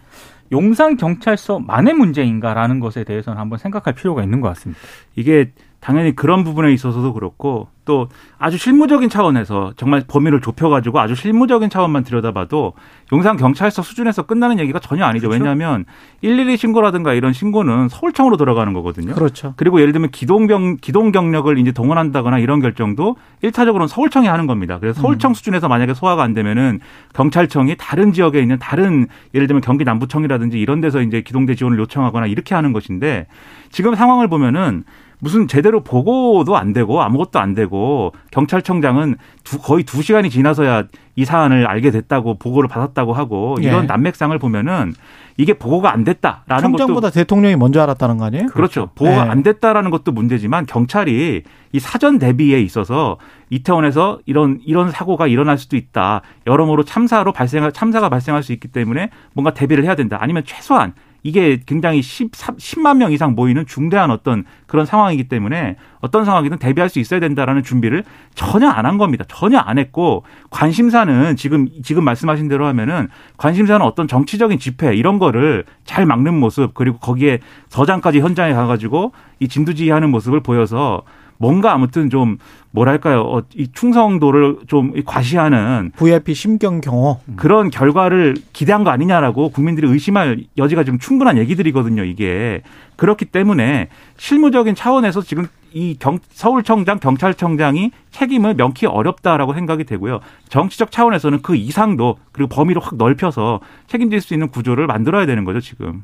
용산 0.52 0.98
경찰서만의 0.98 1.94
문제인가라는 1.94 2.80
것에 2.80 3.04
대해서는 3.04 3.40
한번 3.40 3.60
생각할 3.60 3.94
필요가 3.94 4.24
있는 4.24 4.42
것 4.42 4.48
같습니다. 4.48 4.82
이게 5.16 5.52
당연히 5.80 6.16
그런 6.16 6.44
부분에 6.44 6.74
있어서도 6.74 7.14
그렇고 7.14 7.70
또 7.86 8.08
아주 8.38 8.58
실무적인 8.58 9.10
차원에서 9.10 9.74
정말 9.76 10.04
범위를 10.08 10.42
좁혀가지고 10.42 11.00
아주 11.00 11.16
실무적인 11.16 11.72
차원만 11.72 12.04
들여다봐도 12.04 12.74
용산 13.12 13.36
경찰서 13.36 13.82
수준에서 13.82 14.24
끝나는 14.24 14.60
얘기가 14.60 14.78
전혀 14.78 15.06
아니죠. 15.06 15.28
그렇죠? 15.28 15.44
왜냐하면 15.44 15.86
112 16.22 16.58
신고라든가 16.58 17.14
이런 17.14 17.34
신고는 17.34 17.90
서울청으로 17.90 18.38
들어가는 18.38 18.74
거거든요. 18.74 19.16
그렇죠. 19.16 19.54
그리고 19.56 19.82
예를 19.82 19.94
들면 19.94 20.12
기동병 20.12 20.78
기동 20.82 21.12
경력을 21.12 21.58
이제 21.58 21.72
동원한다거나 21.72 22.38
이런 22.38 22.60
결정도 22.60 23.16
1차적으로는 23.42 23.88
서울청이 23.88 24.28
하는 24.28 24.46
겁니다. 24.46 24.78
그래서 24.80 25.02
서울청 25.02 25.32
음. 25.32 25.34
수준에서 25.34 25.68
만약에 25.68 25.96
소화가 25.96 26.22
안 26.22 26.34
되면은 26.34 26.82
경찰청이 27.14 27.76
다른 27.80 28.14
지역에 28.14 28.40
있는 28.40 28.60
다른 28.60 29.08
예를 29.34 29.48
들면 29.48 29.62
경기 29.62 29.84
남부청이라든지 29.84 30.60
이런 30.60 30.82
데서 30.82 31.02
이제 31.02 31.22
기동대 31.22 31.56
지원을 31.56 31.80
요청하거나 31.80 32.28
이렇게 32.28 32.54
하는 32.54 32.72
것인데 32.74 33.26
지금 33.72 33.96
상황을 33.96 34.28
보면은 34.28 34.84
무슨 35.22 35.48
제대로 35.48 35.84
보고도 35.84 36.58
안 36.58 36.74
되고 36.74 37.02
아무것도 37.02 37.40
안 37.40 37.54
되고 37.54 38.14
경찰청장은 38.32 39.16
두, 39.44 39.60
거의 39.60 39.84
두 39.84 40.02
시간이 40.02 40.30
지나서야 40.30 40.86
이 41.16 41.26
사안을 41.26 41.68
알게 41.68 41.92
됐다고 41.92 42.40
보고를 42.40 42.70
받았다고 42.70 43.14
하고 43.14 43.58
이런 43.60 43.84
예. 43.84 43.88
난맥상을 43.88 44.38
보면은 44.40 44.94
이게 45.36 45.54
보고가 45.54 45.92
안 45.94 46.04
됐다라는 46.04 46.62
청장보다 46.62 47.08
것도 47.08 47.14
대통령이 47.14 47.56
먼저 47.56 47.82
알았다는 47.82 48.18
거 48.18 48.26
아니에요? 48.26 48.48
그렇죠. 48.48 48.90
보고가 48.96 49.26
네. 49.26 49.30
안 49.30 49.44
됐다라는 49.44 49.90
것도 49.90 50.12
문제지만 50.12 50.66
경찰이 50.66 51.44
이 51.72 51.80
사전 51.80 52.20
대비에 52.20 52.62
있어서 52.62 53.18
이태원에서 53.50 54.20
이런 54.26 54.60
이런 54.66 54.92
사고가 54.92 55.28
일어날 55.28 55.58
수도 55.58 55.78
있다. 55.78 56.22
여러모로 56.46 56.84
참사로 56.84 57.32
발생 57.32 57.70
참사가 57.72 58.10
발생할 58.10 58.44
수 58.44 58.52
있기 58.54 58.68
때문에 58.70 59.10
뭔가 59.34 59.54
대비를 59.54 59.84
해야 59.86 59.96
된다. 59.96 60.18
아니면 60.20 60.44
최소한 60.46 60.94
이게 61.24 61.60
굉장히 61.66 62.02
10, 62.02 62.32
10만 62.32 62.98
명 62.98 63.12
이상 63.14 63.36
모이는 63.36 63.66
중대한 63.66 64.12
어떤 64.12 64.44
그런 64.68 64.86
상황이기 64.86 65.30
때문에 65.30 65.78
어떤 66.02 66.26
상황이든 66.26 66.58
대비할 66.58 66.90
수 66.90 67.00
있어야 67.00 67.20
된다라는 67.20 67.64
준비를 67.64 68.04
전혀 68.36 68.70
안 68.70 68.90
한 68.90 68.98
겁니다. 68.98 69.24
전혀 69.28 69.60
안 69.60 69.78
했고 69.78 70.24
관심사는 70.50 71.36
지금 71.36 71.68
지금 71.84 72.04
말씀하신 72.04 72.48
대로 72.48 72.66
하면은 72.66 73.08
관심사는 73.38 73.86
어떤 73.86 74.08
정치적인 74.08 74.58
집회 74.58 74.96
이런 74.96 75.20
거를 75.20 75.64
잘 75.86 76.06
막는 76.08 76.34
모습 76.34 76.74
그리고 76.74 76.98
거기에 76.98 77.40
서장까지 77.70 78.20
현장에 78.20 78.54
가가지고 78.54 79.12
이 79.40 79.48
진두지휘하는 79.48 80.10
모습을 80.10 80.42
보여서 80.42 81.04
뭔가 81.40 81.74
아무튼 81.74 82.10
좀 82.10 82.38
뭐랄까요, 82.72 83.22
어, 83.22 83.42
이 83.56 83.70
충성도를 83.74 84.58
좀 84.68 84.94
과시하는 85.04 85.94
VIP 85.96 86.34
심경 86.36 86.82
경호 86.82 87.22
그런 87.38 87.70
결과를 87.72 88.36
기대한 88.54 88.84
거 88.84 88.92
아니냐라고 88.92 89.50
국민들이 89.50 89.88
의심할 89.88 90.44
여지가 90.58 90.84
지금 90.84 91.00
충분한 91.00 91.38
얘기들이거든요. 91.38 92.04
이게 92.04 92.62
그렇기 92.98 93.26
때문에 93.26 93.88
실무적인 94.18 94.76
차원에서 94.76 95.22
지금 95.22 95.48
이 95.72 95.96
경, 95.98 96.20
서울청장, 96.32 97.00
경찰청장이 97.00 97.92
책임을 98.12 98.56
명키 98.56 98.88
어렵다라고 98.88 99.54
생각이 99.54 99.86
되고요. 99.86 100.20
정치적 100.50 100.92
차원에서는 100.92 101.42
그 101.42 101.56
이상도 101.56 102.18
그리고 102.32 102.50
범위를 102.50 102.82
확 102.84 102.96
넓혀서 102.96 103.62
책임질 103.88 104.20
수 104.20 104.34
있는 104.34 104.50
구조를 104.50 104.88
만들어야 104.88 105.26
되는 105.26 105.46
거죠, 105.46 105.62
지금. 105.62 106.04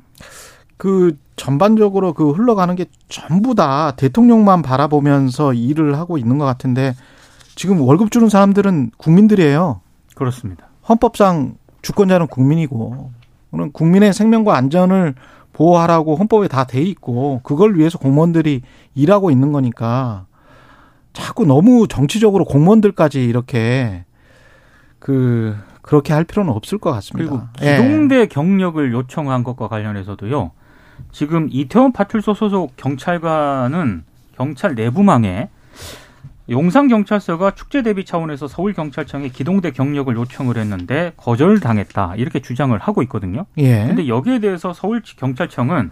그 0.78 1.18
전반적으로 1.36 2.14
그 2.14 2.32
흘러가는 2.32 2.76
게 2.76 2.86
전부 3.10 3.56
다 3.56 3.92
대통령만 3.92 4.62
바라보면서 4.62 5.54
일을 5.54 5.98
하고 5.98 6.18
있는 6.18 6.38
것 6.38 6.46
같은데 6.46 6.96
지금 7.56 7.82
월급 7.82 8.12
주는 8.12 8.30
사람들은 8.30 8.92
국민들이에요. 8.98 9.82
그렇습니다. 10.16 10.68
헌법상 10.88 11.56
주권자는 11.82 12.28
국민이고 12.28 13.12
그는 13.52 13.72
국민의 13.72 14.14
생명과 14.14 14.56
안전을 14.58 15.16
보호하라고 15.54 16.16
헌법에 16.16 16.48
다 16.48 16.66
돼 16.66 16.82
있고 16.82 17.40
그걸 17.44 17.78
위해서 17.78 17.98
공무원들이 17.98 18.62
일하고 18.96 19.32
있는 19.32 19.52
거니까 19.52 20.26
자꾸 21.14 21.46
너무 21.46 21.88
정치적으로 21.88 22.44
공무원들까지 22.44 23.24
이렇게 23.24 24.04
그 25.00 25.56
그렇게 25.82 26.14
할 26.14 26.24
필요는 26.24 26.52
없을 26.52 26.78
것 26.78 26.92
같습니다. 26.92 27.50
그리고 27.58 27.78
기동대 27.78 28.22
예. 28.22 28.26
경력을 28.26 28.92
요청한 28.92 29.44
것과 29.44 29.68
관련해서도요. 29.68 30.52
지금 31.12 31.48
이태원 31.52 31.92
파출소 31.92 32.34
소속 32.34 32.76
경찰관은 32.78 34.04
경찰 34.36 34.76
내부망에 34.76 35.50
용산경찰서가 36.50 37.52
축제 37.52 37.82
대비 37.82 38.06
차원에서 38.06 38.48
서울경찰청에 38.48 39.30
기동대 39.30 39.72
경력을 39.72 40.16
요청을 40.16 40.58
했는데 40.58 41.14
거절당했다. 41.18 42.16
이렇게 42.18 42.40
주장을 42.40 42.78
하고 42.78 43.02
있거든요. 43.04 43.46
예. 43.58 43.88
근데 43.88 44.08
여기에 44.08 44.40
대해서 44.40 44.72
서울경찰청은 44.74 45.92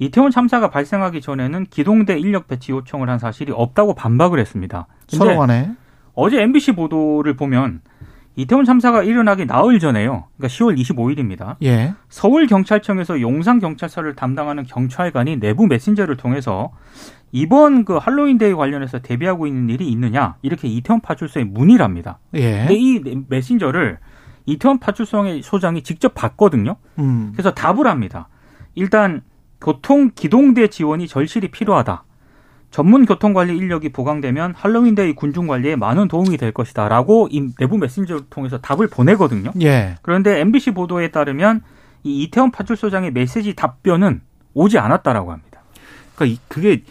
이태원 0.00 0.30
참사가 0.30 0.70
발생하기 0.70 1.20
전에는 1.20 1.66
기동대 1.70 2.18
인력 2.18 2.48
배치 2.48 2.72
요청을 2.72 3.08
한 3.08 3.18
사실이 3.18 3.52
없다고 3.52 3.94
반박을 3.94 4.38
했습니다. 4.38 4.86
서로 5.08 5.38
간에 5.38 5.72
어제 6.14 6.42
MBC 6.42 6.72
보도를 6.72 7.36
보면 7.36 7.80
이태원 8.38 8.64
참사가 8.64 9.02
일어나기 9.02 9.46
나흘 9.46 9.80
전에요. 9.80 10.26
그러니까 10.36 10.46
10월 10.46 10.78
25일입니다. 10.78 11.56
예. 11.64 11.94
서울 12.08 12.46
경찰청에서 12.46 13.20
용산 13.20 13.58
경찰서를 13.58 14.14
담당하는 14.14 14.62
경찰관이 14.62 15.40
내부 15.40 15.66
메신저를 15.66 16.16
통해서 16.16 16.70
이번 17.32 17.84
그 17.84 17.96
할로윈 17.96 18.38
데이 18.38 18.54
관련해서 18.54 19.00
대비하고 19.00 19.48
있는 19.48 19.68
일이 19.70 19.88
있느냐 19.88 20.36
이렇게 20.42 20.68
이태원 20.68 21.00
파출소에 21.00 21.42
문의를 21.42 21.84
합니다. 21.84 22.20
예. 22.34 22.58
근데 22.58 22.74
이 22.76 23.02
메신저를 23.28 23.98
이태원 24.46 24.78
파출소의 24.78 25.42
소장이 25.42 25.82
직접 25.82 26.14
받거든요. 26.14 26.76
음. 27.00 27.32
그래서 27.32 27.52
답을 27.54 27.88
합니다. 27.88 28.28
일단 28.76 29.22
교통 29.60 30.12
기동대 30.14 30.68
지원이 30.68 31.08
절실히 31.08 31.48
필요하다. 31.50 32.04
전문 32.70 33.06
교통관리 33.06 33.56
인력이 33.56 33.90
보강되면 33.90 34.54
할로윈데이 34.56 35.14
군중 35.14 35.46
관리에 35.46 35.76
많은 35.76 36.08
도움이 36.08 36.36
될 36.36 36.52
것이다라고 36.52 37.28
이 37.30 37.54
내부 37.58 37.78
메신저를 37.78 38.24
통해서 38.30 38.58
답을 38.58 38.88
보내거든요. 38.88 39.52
예. 39.62 39.96
그런데 40.02 40.40
MBC 40.40 40.72
보도에 40.72 41.08
따르면 41.08 41.62
이 42.04 42.22
이태원 42.22 42.50
파출소장의 42.50 43.12
메시지 43.12 43.54
답변은 43.54 44.20
오지 44.54 44.78
않았다라고 44.78 45.32
합니다. 45.32 45.62
그러니까 46.14 46.40
그게 46.48 46.82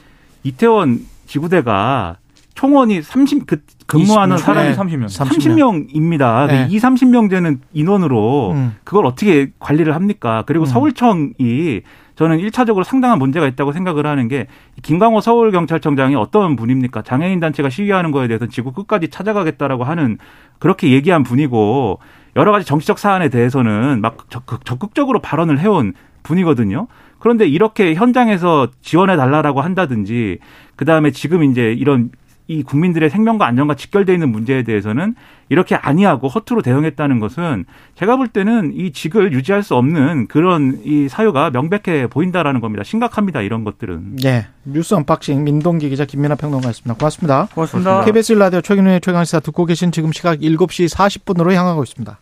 이태원 0.43 0.99
지구대가 1.27 2.17
총원이 2.55 3.03
30, 3.03 3.45
그, 3.45 3.61
근무하는 3.85 4.35
20, 4.35 4.45
사람이 4.45 4.69
네. 4.69 4.75
30명. 4.75 5.05
30명. 5.05 5.87
입니다 5.93 6.47
네. 6.47 6.67
이 6.71 6.79
30명 6.79 7.29
되는 7.29 7.61
인원으로 7.71 8.51
음. 8.53 8.75
그걸 8.83 9.05
어떻게 9.05 9.51
관리를 9.59 9.93
합니까? 9.93 10.43
그리고 10.47 10.65
음. 10.65 10.65
서울청이 10.65 11.81
저는 12.17 12.39
1차적으로 12.39 12.83
상당한 12.83 13.19
문제가 13.19 13.47
있다고 13.47 13.71
생각을 13.71 14.07
하는 14.07 14.27
게 14.27 14.47
김광호 14.81 15.21
서울경찰청장이 15.21 16.15
어떤 16.15 16.55
분입니까? 16.55 17.03
장애인 17.03 17.39
단체가 17.39 17.69
시위하는 17.69 18.11
거에 18.11 18.27
대해서 18.27 18.47
지구 18.47 18.73
끝까지 18.73 19.09
찾아가겠다라고 19.09 19.83
하는 19.83 20.17
그렇게 20.57 20.91
얘기한 20.91 21.21
분이고 21.21 21.99
여러 22.35 22.51
가지 22.51 22.65
정치적 22.65 22.97
사안에 22.97 23.29
대해서는 23.29 24.01
막 24.01 24.25
적극적으로 24.65 25.19
발언을 25.19 25.59
해온 25.59 25.93
분이거든요. 26.23 26.87
그런데 27.19 27.47
이렇게 27.47 27.93
현장에서 27.93 28.67
지원해 28.81 29.15
달라라고 29.15 29.61
한다든지 29.61 30.39
그다음에 30.75 31.11
지금 31.11 31.43
이제 31.43 31.71
이런 31.71 32.09
이 32.47 32.63
국민들의 32.63 33.09
생명과 33.09 33.45
안전과 33.45 33.75
직결되어 33.75 34.13
있는 34.13 34.31
문제에 34.31 34.63
대해서는 34.63 35.15
이렇게 35.49 35.75
아니하고 35.75 36.27
허투루 36.27 36.61
대응했다는 36.61 37.19
것은 37.19 37.65
제가 37.95 38.15
볼 38.15 38.27
때는 38.27 38.73
이 38.73 38.91
직을 38.91 39.33
유지할 39.33 39.63
수 39.63 39.75
없는 39.75 40.27
그런 40.27 40.79
이 40.83 41.07
사유가 41.09 41.49
명백해 41.49 42.07
보인다라는 42.07 42.61
겁니다. 42.61 42.83
심각합니다. 42.83 43.41
이런 43.41 43.63
것들은. 43.63 44.17
네. 44.17 44.47
뉴스 44.63 44.93
unboxing 44.93 45.43
민동기 45.43 45.89
기자 45.89 46.05
김민아 46.05 46.35
평론가였습니다. 46.35 46.95
고맙습니다. 46.95 47.47
고맙습니다. 47.53 48.05
KBS 48.05 48.33
라디오 48.33 48.61
최경영의 48.61 49.01
최강시사 49.01 49.39
듣고 49.41 49.65
계신 49.65 49.91
지금 49.91 50.11
시각 50.11 50.39
7시 50.39 50.93
40분으로 50.93 51.53
향하고 51.53 51.83
있습니다. 51.83 52.19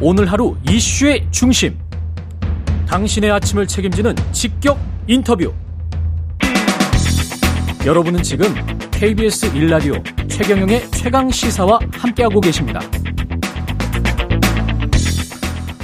오늘 0.00 0.30
하루 0.30 0.56
이슈의 0.68 1.26
중심. 1.30 1.78
당신의 2.88 3.30
아침을 3.30 3.66
책임지는 3.66 4.14
직격 4.32 4.78
인터뷰. 5.06 5.52
여러분은 7.84 8.22
지금 8.22 8.46
KBS 9.02 9.56
1라디오 9.56 9.94
최경영의 10.28 10.88
최강 10.92 11.28
시사와 11.28 11.80
함께하고 11.90 12.40
계십니다. 12.40 12.78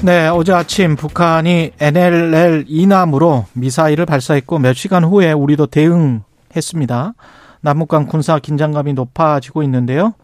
네, 0.05 0.29
어제 0.29 0.53
아침 0.53 0.95
북한이 0.95 1.73
NLL 1.81 2.67
이남으로 2.69 3.47
미사일을 3.55 4.07
발사했고 4.07 4.61
몇 4.61 4.73
시간 4.75 5.03
후에 5.03 5.33
우리도 5.33 5.67
대응했습니다. 5.67 7.15
남북 7.61 7.89
간 7.89 8.07
군사 8.07 8.39
긴장감이 8.39 8.93
높아지고 8.93 9.65
있는데요. 9.65 10.15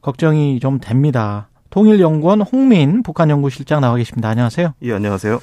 걱정이 0.00 0.60
좀 0.60 0.80
됩니다. 0.80 1.50
통일연구원 1.68 2.40
홍민 2.40 3.02
북한 3.02 3.28
연구실장 3.28 3.82
나와 3.82 3.96
계십니다. 3.96 4.30
안녕하세요. 4.30 4.72
예, 4.80 4.94
안녕하세요. 4.94 5.40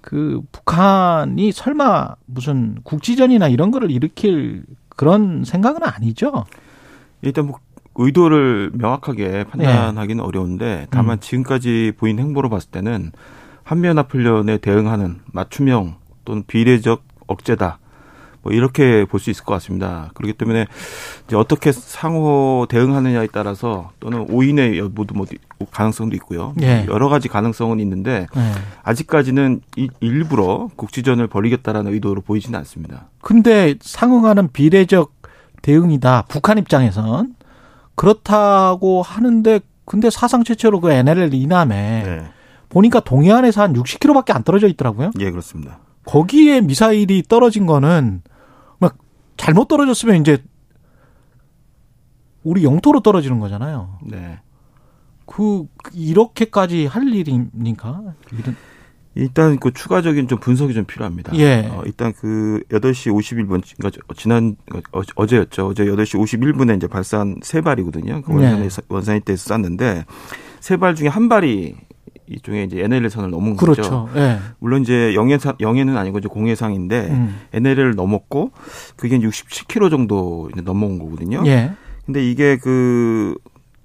그 0.00 0.40
북한이 0.50 1.52
설마 1.52 2.16
무슨 2.26 2.78
국지전이나 2.82 3.46
이런 3.46 3.70
거를 3.70 3.92
일으킬 3.92 4.64
그런 4.96 5.44
생각은 5.44 5.82
아니죠? 5.82 6.44
일단 7.22 7.46
뭐 7.46 7.58
의도를 7.96 8.72
명확하게 8.74 9.44
판단하기는 9.44 10.22
네. 10.22 10.26
어려운데 10.26 10.86
다만 10.90 11.18
음. 11.18 11.20
지금까지 11.20 11.92
보인 11.96 12.18
행보로 12.18 12.50
봤을 12.50 12.70
때는 12.70 13.12
한미연합훈련에 13.62 14.58
대응하는 14.58 15.20
맞춤형 15.32 15.96
또는 16.24 16.44
비례적 16.46 17.04
억제다. 17.26 17.78
뭐 18.44 18.52
이렇게 18.52 19.04
볼 19.06 19.18
수 19.18 19.30
있을 19.30 19.44
것 19.44 19.54
같습니다. 19.54 20.10
그렇기 20.14 20.34
때문에 20.34 20.66
이제 21.26 21.34
어떻게 21.34 21.72
상호 21.72 22.66
대응하느냐에 22.68 23.28
따라서 23.32 23.90
또는 24.00 24.26
오인의 24.28 24.78
여부도 24.78 25.14
뭐 25.14 25.26
가능성도 25.70 26.14
있고요. 26.16 26.52
네. 26.56 26.84
여러 26.88 27.08
가지 27.08 27.28
가능성은 27.28 27.80
있는데 27.80 28.26
네. 28.34 28.52
아직까지는 28.82 29.62
일부러 30.00 30.68
국지전을 30.76 31.26
벌이겠다라는 31.26 31.92
의도로 31.94 32.20
보이지는 32.20 32.58
않습니다. 32.60 33.08
근데 33.22 33.76
상응하는 33.80 34.52
비례적 34.52 35.14
대응이다. 35.62 36.26
북한 36.28 36.58
입장에선 36.58 37.34
그렇다고 37.94 39.00
하는데 39.02 39.60
근데 39.86 40.10
사상 40.10 40.44
최초로 40.44 40.80
그 40.80 40.90
NLL 40.90 41.32
이남에 41.32 42.02
네. 42.04 42.24
보니까 42.68 43.00
동해안에서 43.00 43.62
한 43.62 43.72
60km밖에 43.72 44.34
안 44.34 44.42
떨어져 44.42 44.66
있더라고요. 44.68 45.12
예, 45.20 45.30
그렇습니다. 45.30 45.78
거기에 46.04 46.60
미사일이 46.60 47.22
떨어진 47.26 47.64
거는 47.64 48.20
막 48.26 48.33
잘못 49.36 49.68
떨어졌으면 49.68 50.16
이제 50.20 50.42
우리 52.42 52.64
영토로 52.64 53.00
떨어지는 53.00 53.40
거잖아요. 53.40 53.98
네. 54.06 54.40
그 55.26 55.66
이렇게까지 55.92 56.86
할 56.86 57.08
일입니까? 57.08 58.02
이런 58.32 58.56
일단 59.16 59.58
그 59.60 59.72
추가적인 59.72 60.26
좀 60.26 60.40
분석이 60.40 60.74
좀 60.74 60.84
필요합니다. 60.84 61.34
예. 61.36 61.68
어, 61.72 61.82
일단 61.86 62.12
그 62.12 62.60
8시 62.70 63.12
51분, 63.12 63.62
그러니까 63.76 64.00
지난, 64.16 64.56
어, 64.92 65.00
어제였죠. 65.14 65.68
어제 65.68 65.84
8시 65.84 66.18
51분에 66.20 66.76
이제 66.76 66.88
발사한 66.88 67.36
세 67.42 67.60
발이거든요. 67.60 68.22
그 68.22 68.32
원산이, 68.32 68.68
네. 68.68 68.82
원산이 68.88 69.20
때에서 69.20 69.54
쐈는데 69.54 70.04
세 70.58 70.76
발 70.76 70.94
중에 70.96 71.06
한 71.08 71.28
발이 71.28 71.76
이쪽에 72.26 72.64
이제 72.64 72.82
NLL 72.82 73.10
선을 73.10 73.30
넘은 73.30 73.56
그렇죠. 73.56 73.82
거죠. 73.82 74.08
예. 74.16 74.38
물론 74.58 74.82
이제 74.82 75.14
영해상, 75.14 75.56
영해는 75.60 75.96
아니고 75.96 76.18
이제 76.18 76.28
공해상인데 76.28 77.08
음. 77.10 77.40
NLL을 77.52 77.94
넘었고 77.94 78.52
그게 78.96 79.18
67km 79.18 79.90
정도 79.90 80.48
이제 80.52 80.62
넘어온 80.62 80.98
거거든요. 80.98 81.42
예. 81.46 81.72
근데 82.06 82.28
이게 82.28 82.56
그 82.56 83.34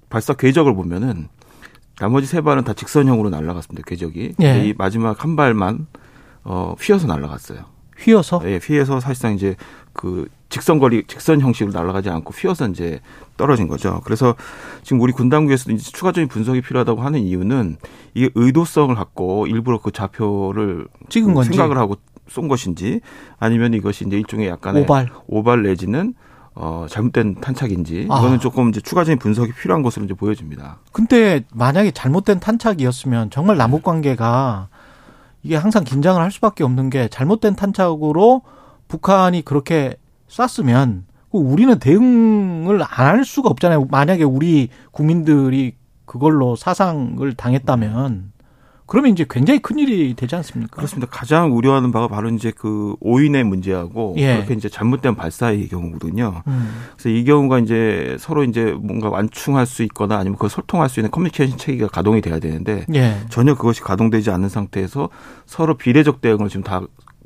발사 0.08 0.34
궤적을 0.34 0.74
보면은 0.74 1.28
나머지 1.98 2.26
세 2.26 2.40
발은 2.40 2.64
다 2.64 2.72
직선형으로 2.72 3.28
날아갔습니다. 3.30 3.86
궤적이. 3.86 4.34
예. 4.42 4.66
이 4.66 4.74
마지막 4.76 5.22
한 5.22 5.36
발만 5.36 5.86
어 6.44 6.74
휘어서 6.80 7.06
날아갔어요. 7.06 7.64
휘어서? 7.98 8.40
예, 8.46 8.58
휘어서 8.62 9.00
사실상 9.00 9.34
이제 9.34 9.56
그 9.92 10.26
직선 10.50 10.78
거리 10.78 11.04
직선 11.06 11.40
형식으로 11.40 11.72
날아가지 11.72 12.10
않고 12.10 12.32
휘어서 12.34 12.68
이제 12.68 13.00
떨어진 13.36 13.68
거죠. 13.68 14.00
그래서 14.04 14.34
지금 14.82 15.00
우리 15.00 15.12
군 15.12 15.28
당국에서도 15.30 15.72
이제 15.72 15.90
추가적인 15.90 16.28
분석이 16.28 16.60
필요하다고 16.60 17.00
하는 17.00 17.20
이유는 17.20 17.76
이게 18.14 18.30
의도성을 18.34 18.94
갖고 18.94 19.46
일부러 19.46 19.78
그 19.78 19.92
좌표를 19.92 20.88
찍은 21.08 21.32
건지 21.34 21.50
생각을 21.50 21.78
하고 21.78 21.96
쏜 22.28 22.48
것인지 22.48 23.00
아니면 23.38 23.74
이것이 23.74 24.06
이제 24.06 24.16
일종의 24.16 24.48
약간의 24.48 24.82
오발 24.82 25.08
오발 25.26 25.62
내지는 25.62 26.14
어, 26.54 26.86
잘못된 26.88 27.36
탄착인지 27.40 28.08
아. 28.10 28.18
이거는 28.18 28.40
조금 28.40 28.68
이제 28.68 28.80
추가적인 28.80 29.18
분석이 29.18 29.52
필요한 29.52 29.82
것으로 29.82 30.04
이제 30.04 30.14
보여집니다. 30.14 30.78
근데 30.92 31.44
만약에 31.54 31.92
잘못된 31.92 32.40
탄착이었으면 32.40 33.30
정말 33.30 33.56
남북 33.56 33.84
관계가 33.84 34.68
이게 35.42 35.56
항상 35.56 35.84
긴장을 35.84 36.20
할 36.20 36.30
수밖에 36.30 36.64
없는 36.64 36.90
게 36.90 37.08
잘못된 37.08 37.54
탄착으로 37.54 38.42
북한이 38.88 39.42
그렇게 39.42 39.96
쐈으면 40.30 41.04
우리는 41.30 41.78
대응을 41.78 42.82
안 42.82 42.88
할 43.10 43.24
수가 43.24 43.48
없잖아요. 43.50 43.86
만약에 43.90 44.24
우리 44.24 44.68
국민들이 44.92 45.74
그걸로 46.06 46.56
사상을 46.56 47.34
당했다면 47.34 48.32
그러면 48.86 49.12
이제 49.12 49.24
굉장히 49.30 49.60
큰 49.60 49.78
일이 49.78 50.14
되지 50.14 50.34
않습니까? 50.34 50.74
그렇습니다. 50.74 51.06
가장 51.08 51.56
우려하는 51.56 51.92
바가 51.92 52.08
바로 52.08 52.28
이제 52.30 52.50
그 52.56 52.96
오인의 53.00 53.44
문제하고 53.44 54.14
예. 54.18 54.34
그렇게 54.34 54.54
이제 54.54 54.68
잘못된 54.68 55.14
발사의 55.14 55.68
경우거든요. 55.68 56.42
음. 56.48 56.70
그래서 56.96 57.08
이 57.08 57.22
경우가 57.24 57.60
이제 57.60 58.16
서로 58.18 58.42
이제 58.42 58.76
뭔가 58.80 59.08
완충할 59.08 59.66
수 59.66 59.84
있거나 59.84 60.16
아니면 60.16 60.34
그걸 60.34 60.50
소통할 60.50 60.88
수 60.88 60.98
있는 60.98 61.12
커뮤니케이션 61.12 61.56
체계가 61.56 61.86
가동이 61.86 62.20
돼야 62.20 62.40
되는데 62.40 62.84
예. 62.92 63.18
전혀 63.28 63.54
그것이 63.54 63.80
가동되지 63.82 64.32
않는 64.32 64.48
상태에서 64.48 65.08
서로 65.46 65.76
비례적 65.76 66.20
대응을 66.20 66.48
지금 66.48 66.64
다 66.64 66.80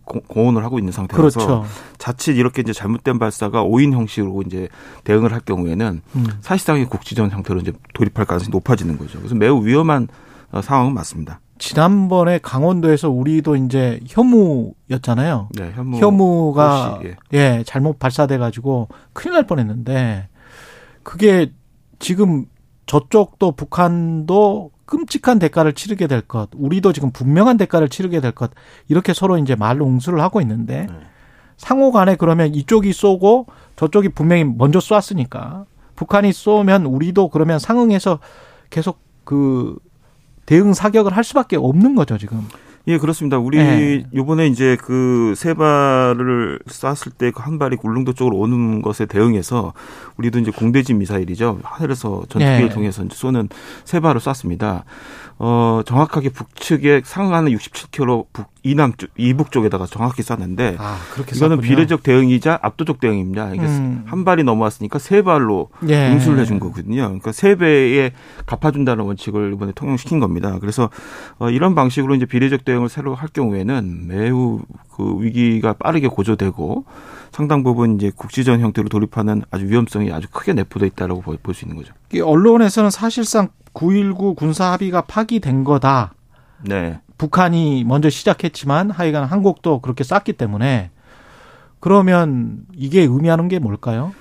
공헌을 0.04 0.64
하고 0.64 0.78
있는 0.78 0.92
상태라서 0.92 1.40
그렇죠. 1.40 1.64
자칫 1.98 2.36
이렇게 2.36 2.62
이제 2.62 2.72
잘못된 2.72 3.18
발사가 3.18 3.62
오인 3.62 3.92
형식으로 3.92 4.42
이제 4.46 4.68
대응을 5.04 5.32
할 5.32 5.40
경우에는 5.40 6.02
음. 6.16 6.26
사실상의 6.40 6.86
국지전 6.86 7.30
상태로 7.30 7.60
이제 7.60 7.72
돌입할 7.94 8.26
가능성이 8.26 8.50
높아지는 8.50 8.98
거죠. 8.98 9.18
그래서 9.18 9.34
매우 9.34 9.64
위험한 9.64 10.08
어, 10.52 10.62
상황은 10.62 10.94
맞습니다. 10.94 11.40
지난번에 11.58 12.38
강원도에서 12.38 13.10
우리도 13.10 13.56
이제 13.56 14.00
혐우였잖아요. 14.08 15.48
네, 15.56 15.72
혐우. 15.74 16.52
가 16.52 17.00
예. 17.04 17.16
예, 17.32 17.64
잘못 17.64 17.98
발사돼 17.98 18.38
가지고 18.38 18.88
큰일 19.12 19.34
날 19.34 19.46
뻔했는데 19.46 20.28
그게 21.02 21.52
지금 21.98 22.46
저쪽도 22.86 23.52
북한도 23.52 24.70
끔찍한 24.86 25.38
대가를 25.38 25.72
치르게 25.72 26.06
될 26.06 26.20
것, 26.20 26.50
우리도 26.54 26.92
지금 26.92 27.10
분명한 27.10 27.56
대가를 27.56 27.88
치르게 27.88 28.20
될 28.20 28.32
것, 28.32 28.50
이렇게 28.88 29.14
서로 29.14 29.38
이제 29.38 29.54
말로 29.54 29.86
응수를 29.86 30.20
하고 30.20 30.40
있는데, 30.40 30.86
네. 30.88 30.94
상호 31.56 31.92
간에 31.92 32.16
그러면 32.16 32.54
이쪽이 32.54 32.92
쏘고 32.92 33.46
저쪽이 33.76 34.10
분명히 34.10 34.44
먼저 34.44 34.80
쐈으니까, 34.80 35.66
북한이 35.96 36.32
쏘면 36.32 36.86
우리도 36.86 37.28
그러면 37.28 37.58
상응해서 37.58 38.18
계속 38.70 38.98
그 39.24 39.76
대응 40.46 40.74
사격을 40.74 41.16
할 41.16 41.24
수밖에 41.24 41.56
없는 41.56 41.94
거죠, 41.94 42.18
지금. 42.18 42.46
예, 42.86 42.98
그렇습니다. 42.98 43.38
우리 43.38 43.56
네. 43.56 44.04
요번에 44.14 44.46
이제 44.46 44.76
그 44.76 45.32
세 45.36 45.54
발을 45.54 46.58
쐈을 46.66 47.12
때 47.16 47.30
그 47.30 47.40
한 47.42 47.58
발이 47.58 47.78
울릉도 47.82 48.12
쪽으로 48.12 48.36
오는 48.36 48.82
것에 48.82 49.06
대응해서 49.06 49.72
우리도 50.18 50.38
이제 50.40 50.50
공대지 50.50 50.92
미사일이죠. 50.92 51.60
하늘에서 51.62 52.24
전투기를 52.28 52.68
네. 52.68 52.74
통해서 52.74 53.02
쏘는 53.10 53.48
세 53.84 54.00
발을 54.00 54.20
쐈습니다. 54.20 54.84
어, 55.38 55.80
정확하게 55.86 56.28
북측에 56.30 57.02
상하는 57.04 57.52
67km 57.52 58.26
북 58.34 58.53
이남 58.64 58.94
쪽 58.96 59.10
이북 59.18 59.52
쪽에다가 59.52 59.84
정확히 59.86 60.22
쐈는데 60.22 60.76
아, 60.78 60.96
이거는 61.36 61.60
비례적 61.60 62.02
대응이자 62.02 62.58
압도적 62.62 62.98
대응입니다. 62.98 63.50
이게 63.54 63.62
음. 63.62 64.04
한 64.06 64.24
발이 64.24 64.42
넘어왔으니까 64.42 64.98
세 64.98 65.20
발로 65.22 65.68
예. 65.86 66.10
응수를 66.10 66.38
해준 66.38 66.58
거거든요. 66.58 67.02
그러니까 67.02 67.30
세 67.32 67.56
배에 67.56 68.12
갚아준다는 68.46 69.04
원칙을 69.04 69.52
이번에 69.52 69.72
통용시킨 69.74 70.18
겁니다. 70.18 70.56
그래서 70.60 70.88
어, 71.38 71.50
이런 71.50 71.74
방식으로 71.74 72.14
이제 72.14 72.24
비례적 72.24 72.64
대응을 72.64 72.88
새로 72.88 73.14
할 73.14 73.28
경우에는 73.28 74.06
매우 74.08 74.62
그 74.96 75.16
위기가 75.20 75.74
빠르게 75.74 76.08
고조되고 76.08 76.86
상당 77.32 77.64
부분 77.64 77.96
이제 77.96 78.10
국지전 78.16 78.60
형태로 78.60 78.88
돌입하는 78.88 79.42
아주 79.50 79.66
위험성이 79.66 80.10
아주 80.12 80.26
크게 80.30 80.54
내포돼 80.54 80.86
있다라고 80.86 81.20
볼 81.20 81.54
수 81.54 81.66
있는 81.66 81.76
거죠. 81.76 81.92
언론에서는 82.18 82.90
사실상 82.90 83.48
9.19 83.74 84.36
군사 84.36 84.72
합의가 84.72 85.02
파기된 85.02 85.64
거다. 85.64 86.14
네. 86.64 86.98
북한이 87.18 87.84
먼저 87.84 88.10
시작했지만 88.10 88.90
하여간 88.90 89.24
한국도 89.24 89.80
그렇게 89.80 90.04
쌌기 90.04 90.32
때문에 90.32 90.90
그러면 91.80 92.60
이게 92.74 93.02
의미하는 93.02 93.48
게 93.48 93.58
뭘까요? 93.58 94.12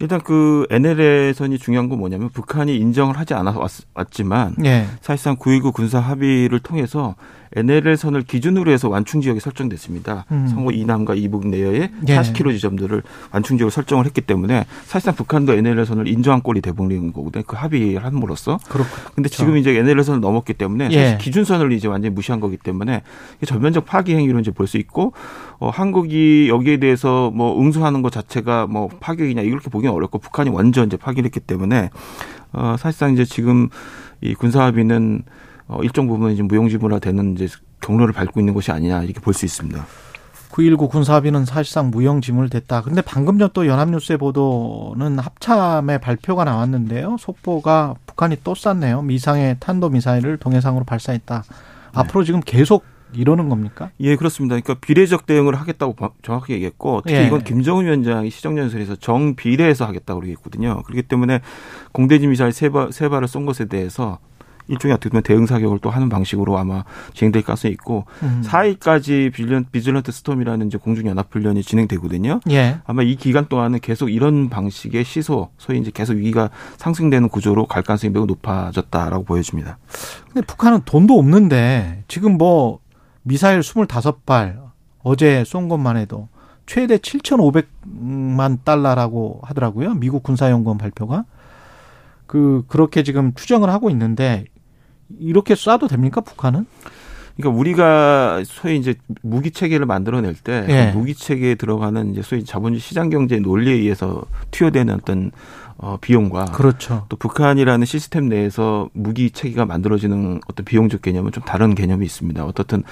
일단 0.00 0.20
그 0.20 0.66
NLL선이 0.70 1.58
중요한 1.58 1.88
건 1.88 1.98
뭐냐면 1.98 2.30
북한이 2.30 2.76
인정을 2.76 3.18
하지 3.18 3.34
않아 3.34 3.52
왔 3.58 4.10
지만 4.12 4.54
네. 4.56 4.86
사실상 5.00 5.36
9.19 5.36 5.72
군사 5.72 5.98
합의를 5.98 6.60
통해서 6.60 7.16
NLL선을 7.56 8.22
기준으로 8.22 8.70
해서 8.70 8.88
완충 8.88 9.20
지역이 9.20 9.40
설정됐습니다. 9.40 10.24
음. 10.30 10.46
성호 10.48 10.70
이남과 10.70 11.14
이북 11.14 11.46
내에 11.48 11.90
예. 12.08 12.16
40km 12.18 12.52
지점들을 12.52 13.02
완충 13.32 13.56
지역으로 13.58 13.70
설정을 13.70 14.06
했기 14.06 14.20
때문에 14.20 14.64
사실상 14.84 15.14
북한도 15.14 15.54
NLL선을 15.54 16.08
인정한 16.08 16.40
꼴이 16.42 16.60
돼버린 16.60 17.12
거거든요. 17.12 17.44
그 17.46 17.56
합의를 17.56 18.04
함으로써. 18.04 18.58
그렇군요. 18.68 19.10
근데 19.14 19.28
지금 19.28 19.56
이제 19.56 19.76
NLL선을 19.76 20.20
넘었기 20.20 20.54
때문에 20.54 20.88
예. 20.92 21.02
사실 21.02 21.18
기준선을 21.18 21.72
이제 21.72 21.88
완전히 21.88 22.14
무시한 22.14 22.40
거기 22.40 22.56
때문에 22.56 23.02
전면적 23.44 23.86
파기 23.86 24.14
행위로 24.14 24.38
이제 24.40 24.50
볼 24.50 24.68
수 24.68 24.76
있고 24.76 25.14
어, 25.60 25.70
한국이 25.70 26.48
여기에 26.50 26.76
대해서 26.76 27.30
뭐 27.34 27.58
응수하는 27.58 28.02
것 28.02 28.12
자체가 28.12 28.66
뭐 28.66 28.88
파격이냐 29.00 29.40
이렇게 29.40 29.70
보기는 29.70 29.94
어렵고 29.94 30.18
북한이 30.18 30.50
완전 30.50 30.88
이제 30.88 30.98
파기를 30.98 31.24
했기 31.24 31.40
때문에 31.40 31.88
어, 32.52 32.76
사실상 32.78 33.14
이제 33.14 33.24
지금 33.24 33.70
이 34.20 34.34
군사합의는 34.34 35.22
어, 35.68 35.80
일정 35.82 36.06
부분 36.08 36.32
이제 36.32 36.42
무용지물화 36.42 36.98
되는 36.98 37.34
이제 37.34 37.46
경로를 37.80 38.12
밟고 38.14 38.40
있는 38.40 38.54
것이 38.54 38.72
아니냐 38.72 39.02
이렇게 39.04 39.20
볼 39.20 39.34
수 39.34 39.44
있습니다. 39.44 39.84
9.19 40.50 40.88
군사합의는 40.90 41.44
사실상 41.44 41.90
무용지물 41.90 42.48
됐다. 42.48 42.80
근데 42.82 43.02
방금 43.02 43.38
전 43.38 43.50
또 43.52 43.66
연합뉴스의 43.66 44.18
보도는 44.18 45.18
합참의 45.18 46.00
발표가 46.00 46.44
나왔는데요. 46.44 47.16
속보가 47.20 47.94
북한이 48.06 48.38
또 48.44 48.54
쐈네요. 48.54 49.02
미상의 49.02 49.56
탄도미사일을 49.60 50.38
동해상으로 50.38 50.84
발사했다. 50.84 51.44
앞으로 51.92 52.24
지금 52.24 52.40
계속 52.40 52.84
이러는 53.14 53.48
겁니까? 53.48 53.90
예, 54.00 54.16
그렇습니다. 54.16 54.54
그러니까 54.56 54.74
비례적 54.86 55.26
대응을 55.26 55.54
하겠다고 55.54 55.94
바- 55.94 56.10
정확히 56.22 56.52
얘기했고 56.54 57.02
특히 57.06 57.16
예. 57.18 57.26
이건 57.26 57.42
김정은 57.44 57.84
위원장이 57.86 58.28
시정연설에서 58.30 58.96
정비례해서 58.96 59.86
하겠다고 59.86 60.20
그랬거든요. 60.20 60.82
그렇기 60.82 61.02
때문에 61.02 61.40
공대지 61.92 62.26
미사일 62.26 62.52
세, 62.52 62.68
발, 62.68 62.92
세 62.92 63.08
발을 63.08 63.26
쏜 63.28 63.46
것에 63.46 63.64
대해서 63.66 64.18
일종의 64.68 64.94
어떻게 64.94 65.10
보면 65.10 65.22
대응 65.22 65.46
사격을 65.46 65.78
또 65.80 65.90
하는 65.90 66.08
방식으로 66.08 66.58
아마 66.58 66.84
진행될 67.14 67.42
가능성이 67.42 67.72
있고 67.72 68.04
음. 68.22 68.42
4일까지 68.44 69.32
빌런, 69.32 69.66
Vigilant 69.70 70.12
Storm이라는 70.12 70.66
이제 70.66 70.78
공중연합훈련이 70.78 71.62
진행되거든요. 71.62 72.40
예. 72.50 72.78
아마 72.84 73.02
이 73.02 73.16
기간 73.16 73.46
동안은 73.46 73.80
계속 73.80 74.10
이런 74.10 74.48
방식의 74.48 75.04
시소, 75.04 75.48
소위 75.58 75.78
이제 75.78 75.90
계속 75.92 76.16
위기가 76.16 76.50
상승되는 76.76 77.28
구조로 77.28 77.66
갈 77.66 77.82
가능성이 77.82 78.12
매우 78.12 78.26
높아졌다라고 78.26 79.24
보여집니다. 79.24 79.78
근데 80.26 80.46
북한은 80.46 80.82
돈도 80.84 81.18
없는데 81.18 82.04
지금 82.08 82.38
뭐 82.38 82.80
미사일 83.22 83.60
25발 83.60 84.68
어제 85.02 85.44
쏜 85.44 85.68
것만 85.68 85.96
해도 85.96 86.28
최대 86.66 86.98
7,500만 86.98 88.58
달러라고 88.62 89.40
하더라고요. 89.42 89.94
미국 89.94 90.22
군사연구원 90.22 90.76
발표가. 90.76 91.24
그 92.26 92.62
그렇게 92.68 93.02
지금 93.02 93.32
추정을 93.34 93.70
하고 93.70 93.88
있는데 93.88 94.44
이렇게 95.18 95.54
쏴도 95.54 95.88
됩니까 95.88 96.20
북한은? 96.20 96.66
그러니까 97.36 97.58
우리가 97.58 98.42
소위 98.44 98.76
이제 98.76 98.94
무기 99.22 99.52
체계를 99.52 99.86
만들어낼 99.86 100.34
때 100.34 100.66
예. 100.68 100.90
그 100.92 100.98
무기 100.98 101.14
체계에 101.14 101.54
들어가는 101.54 102.12
이제 102.12 102.22
소위 102.22 102.44
자본주의 102.44 102.80
시장 102.80 103.10
경제 103.10 103.38
논리에 103.38 103.74
의해서 103.74 104.24
투여되는 104.50 104.94
어떤 104.94 105.30
어 105.76 105.96
비용과 106.00 106.46
그렇죠. 106.46 107.06
또 107.08 107.16
북한이라는 107.16 107.86
시스템 107.86 108.28
내에서 108.28 108.90
무기 108.92 109.30
체계가 109.30 109.66
만들어지는 109.66 110.40
어떤 110.48 110.64
비용적 110.64 111.02
개념은 111.02 111.30
좀 111.30 111.44
다른 111.44 111.76
개념이 111.76 112.04
있습니다. 112.04 112.44
어떻든 112.44 112.82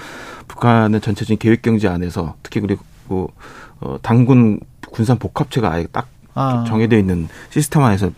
북한은 0.47 1.01
전체적인 1.01 1.39
계획 1.39 1.61
경제 1.61 1.89
안에서 1.89 2.35
특히 2.41 2.61
그리고 2.61 3.33
어 3.81 3.97
당군 4.01 4.61
군산 4.89 5.19
복합체가 5.19 5.69
아예 5.69 5.85
딱 5.91 6.07
아. 6.33 6.63
정해져 6.65 6.97
있는 6.97 7.27
시스템 7.49 7.83
안에서 7.83 8.11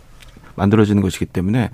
만들어지는 0.59 1.01
것이기 1.01 1.25
때문에 1.25 1.71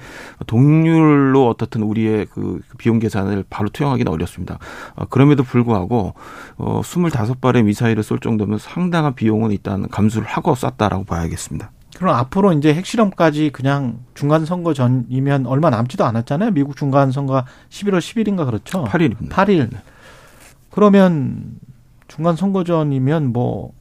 동률로 0.48 1.48
어떻든 1.50 1.82
우리의 1.84 2.28
그 2.28 2.62
비용 2.78 3.00
계산을 3.00 3.44
바로 3.50 3.70
투영하기는 3.70 4.12
어렵습니다. 4.12 4.60
어, 4.96 5.06
그럼에도 5.06 5.44
불구하고 5.44 6.14
어 6.58 6.82
25발의 6.82 7.64
미사일을 7.64 8.04
쏠 8.04 8.20
정도면 8.20 8.60
상당한 8.60 9.14
비용은 9.14 9.52
일단 9.52 9.88
감수를 9.90 10.28
하고 10.28 10.56
쐈다라고 10.56 11.04
봐야겠습니다. 11.04 11.72
그럼 11.98 12.16
앞으로 12.16 12.52
이제 12.54 12.74
핵실험까지 12.74 13.52
그냥 13.52 14.00
중간 14.14 14.46
선거 14.46 14.74
전이면 14.74 15.46
얼마 15.46 15.70
남지도 15.70 16.04
않았잖아요. 16.04 16.52
미국 16.52 16.76
중간 16.76 17.12
선거가 17.12 17.46
11월 17.70 18.00
10일인가 18.00 18.46
그렇죠. 18.46 18.84
8일입니다. 18.84 19.30
8일. 19.30 19.70
그러면 20.72 21.58
중간 22.08 22.36
선거 22.36 22.64
전이면 22.64 23.32
뭐 23.32 23.72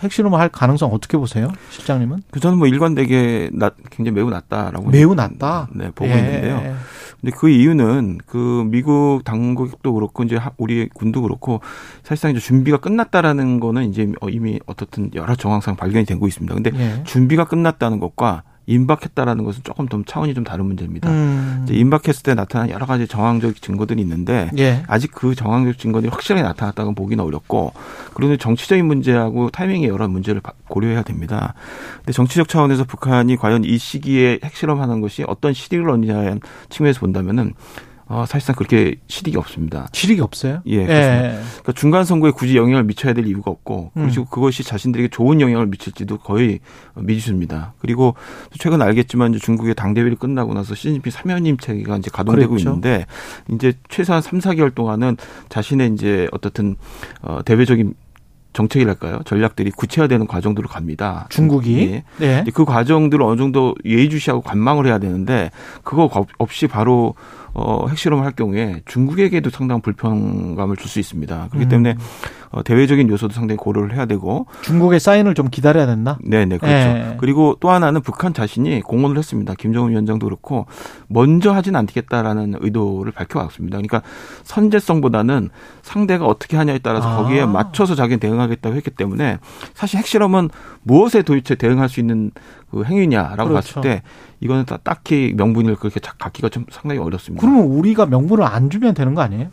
핵실험을 0.00 0.38
할 0.38 0.48
가능성 0.48 0.92
어떻게 0.92 1.16
보세요, 1.18 1.48
실장님은? 1.70 2.22
그 2.30 2.40
저는 2.40 2.58
뭐 2.58 2.66
일관되게 2.66 3.50
낮, 3.52 3.74
굉장히 3.90 4.14
매우 4.16 4.30
낮다라고 4.30 4.90
매우 4.90 5.14
낮다. 5.14 5.68
네 5.74 5.90
보고 5.94 6.10
예. 6.10 6.16
있는데요. 6.18 6.76
근데 7.20 7.34
그 7.36 7.48
이유는 7.48 8.18
그 8.26 8.64
미국 8.66 9.22
당국도 9.24 9.94
그렇고 9.94 10.22
이제 10.22 10.36
하- 10.36 10.52
우리 10.58 10.88
군도 10.90 11.22
그렇고 11.22 11.60
사실상 12.02 12.30
이제 12.30 12.40
준비가 12.40 12.76
끝났다라는 12.76 13.58
거는 13.58 13.84
이제 13.88 14.12
어, 14.20 14.28
이미 14.28 14.60
어떻든 14.66 15.10
여러 15.14 15.34
정황상 15.34 15.76
발견이 15.76 16.04
되고 16.04 16.26
있습니다. 16.26 16.54
근데 16.54 16.70
예. 16.74 17.02
준비가 17.04 17.44
끝났다는 17.46 17.98
것과 18.00 18.42
임박했다라는 18.66 19.44
것은 19.44 19.62
조금 19.64 19.88
좀 19.88 20.04
차원이 20.04 20.34
좀 20.34 20.44
다른 20.44 20.66
문제입니다. 20.66 21.08
음. 21.08 21.66
임박했을 21.70 22.22
때 22.22 22.34
나타난 22.34 22.68
여러 22.70 22.84
가지 22.86 23.06
정황적 23.06 23.62
증거들이 23.62 24.00
있는데 24.02 24.50
예. 24.58 24.82
아직 24.88 25.12
그 25.12 25.34
정황적 25.34 25.78
증거들이 25.78 26.10
확실하게 26.10 26.42
나타났다고 26.42 26.94
보기는 26.94 27.22
어렵고 27.24 27.72
그리고 28.14 28.36
정치적인 28.36 28.84
문제하고 28.86 29.50
타이밍의 29.50 29.88
여러 29.88 30.08
문제를 30.08 30.40
바- 30.40 30.52
고려해야 30.68 31.02
됩니다. 31.02 31.54
근데 31.98 32.12
정치적 32.12 32.48
차원에서 32.48 32.84
북한이 32.84 33.36
과연 33.36 33.64
이 33.64 33.78
시기에 33.78 34.40
핵실험하는 34.44 35.00
것이 35.00 35.24
어떤 35.26 35.52
실익을 35.52 35.88
얻느냐는 35.88 36.40
측면에서 36.68 37.00
본다면은 37.00 37.54
어, 38.08 38.24
사실상 38.26 38.54
그렇게 38.54 38.96
실익이 39.08 39.36
없습니다. 39.36 39.88
실익이 39.92 40.20
없어요? 40.20 40.62
예, 40.66 40.86
그렇습니다. 40.86 41.40
그러니까 41.48 41.72
중간 41.72 42.04
선거에 42.04 42.30
굳이 42.30 42.56
영향을 42.56 42.84
미쳐야 42.84 43.14
될 43.14 43.26
이유가 43.26 43.50
없고 43.50 43.90
음. 43.96 44.08
그리고 44.08 44.24
그것이 44.26 44.62
자신들에게 44.62 45.08
좋은 45.08 45.40
영향을 45.40 45.66
미칠지도 45.66 46.18
거의 46.18 46.60
미지수입니다. 46.94 47.74
그리고 47.80 48.14
최근 48.60 48.80
알겠지만 48.80 49.34
이제 49.34 49.40
중국의 49.40 49.74
당 49.74 49.92
대회를 49.92 50.16
끝나고 50.16 50.54
나서 50.54 50.74
시진핑 50.76 51.10
사면임 51.10 51.56
체계가 51.56 51.96
이제 51.96 52.10
가동되고 52.12 52.50
그렇죠. 52.50 52.68
있는데 52.68 53.06
이제 53.50 53.72
최소한 53.88 54.22
3, 54.22 54.38
4개월 54.38 54.72
동안은 54.72 55.16
자신의 55.48 55.92
이제 55.94 56.28
어떻든 56.30 56.76
어 57.22 57.40
대외적인 57.44 57.94
정책이랄까요? 58.52 59.20
전략들이 59.26 59.70
구체화되는 59.72 60.26
과정들로 60.26 60.66
갑니다. 60.68 61.26
중국이 61.28 61.78
예. 61.90 62.04
예. 62.22 62.44
그 62.54 62.64
과정들을 62.64 63.22
어느 63.22 63.36
정도 63.36 63.74
예의주시하고 63.84 64.40
관망을 64.40 64.86
해야 64.86 64.98
되는데 64.98 65.50
그거 65.82 66.10
없이 66.38 66.66
바로 66.66 67.14
어, 67.58 67.86
핵실험을 67.88 68.22
할 68.22 68.32
경우에 68.32 68.82
중국에게도 68.84 69.48
상당한 69.48 69.80
불편감을 69.80 70.76
줄 70.76 70.90
수 70.90 71.00
있습니다. 71.00 71.48
그렇기 71.50 71.66
음. 71.66 71.68
때문에 71.68 71.96
어, 72.50 72.62
대외적인 72.62 73.08
요소도 73.08 73.32
상당히 73.34 73.56
고려를 73.56 73.94
해야 73.94 74.04
되고 74.06 74.46
중국의 74.62 75.00
사인을 75.00 75.34
좀 75.34 75.48
기다려야 75.48 75.86
된다. 75.86 76.18
네 76.22 76.44
네 76.44 76.58
그렇죠. 76.58 76.74
예. 76.76 77.16
그리고 77.18 77.56
또 77.60 77.70
하나는 77.70 78.02
북한 78.02 78.32
자신이 78.34 78.82
공언을 78.82 79.16
했습니다. 79.18 79.54
김정은 79.58 79.90
위원장도 79.90 80.26
그렇고 80.26 80.66
먼저 81.08 81.50
하진 81.52 81.74
않겠다라는 81.76 82.56
의도를 82.60 83.12
밝혀왔습니다. 83.12 83.78
그러니까 83.78 84.02
선제성보다는 84.44 85.50
상대가 85.82 86.26
어떻게 86.26 86.56
하냐에 86.56 86.78
따라서 86.78 87.08
아. 87.08 87.16
거기에 87.16 87.46
맞춰서 87.46 87.94
자기는 87.94 88.20
대응하겠다고 88.20 88.76
했기 88.76 88.90
때문에 88.90 89.38
사실 89.74 89.98
핵실험은 89.98 90.50
무엇에 90.82 91.22
도대체 91.22 91.54
대응할 91.54 91.88
수 91.88 92.00
있는 92.00 92.30
그 92.65 92.65
행위냐라고 92.84 93.50
그렇죠. 93.50 93.74
봤을 93.76 93.82
때 93.82 94.02
이거는 94.40 94.64
딱- 94.66 94.84
딱히 94.84 95.32
명분을 95.36 95.76
그렇게 95.76 96.00
자- 96.00 96.14
갖기가 96.18 96.48
좀 96.48 96.66
상당히 96.70 97.00
어렵습니다. 97.00 97.40
그러면 97.46 97.66
우리가 97.66 98.06
명분을 98.06 98.44
안 98.44 98.70
주면 98.70 98.94
되는 98.94 99.14
거 99.14 99.22
아니에요? 99.22 99.48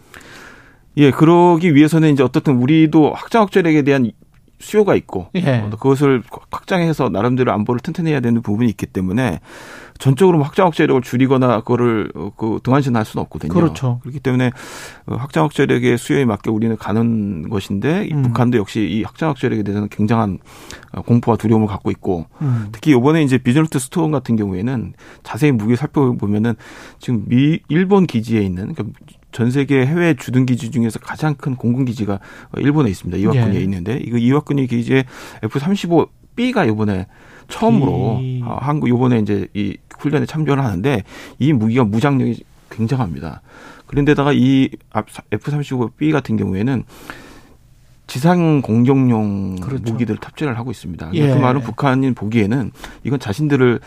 예, 0.97 1.11
그러기 1.11 1.73
위해서는 1.73 2.11
이제 2.13 2.21
어떻든 2.23 2.57
우리도 2.57 3.13
확장 3.13 3.41
확절액에 3.43 3.81
대한 3.81 4.11
수요가 4.59 4.95
있고 4.95 5.27
예. 5.35 5.59
어, 5.59 5.69
그것을 5.71 6.23
확장해서 6.51 7.09
나름대로 7.09 7.51
안보를 7.51 7.79
튼튼해야 7.81 8.19
되는 8.21 8.41
부분이 8.41 8.69
있기 8.69 8.85
때문에 8.85 9.39
전적으로 9.99 10.37
뭐 10.37 10.45
확장 10.45 10.67
억제력을 10.67 11.01
줄이거나 11.01 11.59
그거를 11.59 12.11
어, 12.15 12.31
그 12.35 12.59
등한시할 12.63 13.05
수는 13.05 13.23
없거든요. 13.23 13.53
그렇죠. 13.53 13.99
그렇기 14.01 14.19
때문에 14.19 14.51
어, 15.05 15.15
확장 15.15 15.43
억제력의 15.45 15.97
수요에 15.97 16.25
맞게 16.25 16.49
우리는 16.49 16.75
가는 16.77 17.49
것인데 17.49 18.07
이 18.07 18.13
음. 18.13 18.23
북한도 18.23 18.57
역시 18.57 18.81
이 18.81 19.03
확장 19.03 19.29
억제력에 19.29 19.63
대해서는 19.63 19.89
굉장한 19.89 20.39
어, 20.93 21.01
공포와 21.01 21.37
두려움을 21.37 21.67
갖고 21.67 21.91
있고 21.91 22.25
음. 22.41 22.69
특히 22.71 22.91
이번에 22.91 23.23
이제 23.23 23.37
Vigilant 23.37 23.79
Storm 23.79 24.09
같은 24.09 24.35
경우에는 24.35 24.93
자세히 25.23 25.51
무기 25.51 25.75
살펴보면은 25.75 26.55
지금 26.99 27.25
미 27.27 27.59
일본 27.67 28.05
기지에 28.05 28.41
있는 28.41 28.73
그러니까 28.73 28.99
전 29.33 29.49
세계 29.51 29.85
해외 29.85 30.13
주둔 30.13 30.45
기지 30.45 30.71
중에서 30.71 30.99
가장 30.99 31.33
큰 31.35 31.55
공군 31.55 31.83
기지가 31.85 32.13
어, 32.13 32.59
일본에 32.59 32.89
있습니다. 32.89 33.17
이와쿠니에 33.17 33.59
예. 33.59 33.63
있는데 33.63 33.97
이거 33.97 34.17
이와쿠니 34.17 34.67
기지에 34.67 35.03
F-35B가 35.41 36.69
이번에 36.71 37.07
처음으로 37.49 38.19
비. 38.19 38.41
아, 38.45 38.57
한국 38.61 38.87
요번에 38.89 39.19
이제 39.19 39.47
이 39.53 39.75
훈련에 39.99 40.25
참여를 40.27 40.63
하는데 40.63 41.03
이 41.39 41.51
무기가 41.51 41.83
무장력이 41.83 42.43
굉장합니다. 42.69 43.41
그런데다가 43.87 44.31
이 44.33 44.69
앞- 44.91 45.07
F-35B 45.31 46.11
같은 46.11 46.37
경우에는 46.37 46.83
지상 48.05 48.61
공격용 48.61 49.55
그렇죠. 49.61 49.91
무기들을 49.91 50.19
탑재를 50.19 50.57
하고 50.59 50.69
있습니다. 50.69 51.09
예. 51.15 51.27
그 51.29 51.39
말은 51.39 51.61
북한인 51.61 52.13
보기에는 52.13 52.71
이건 53.03 53.19
자신들을 53.19 53.79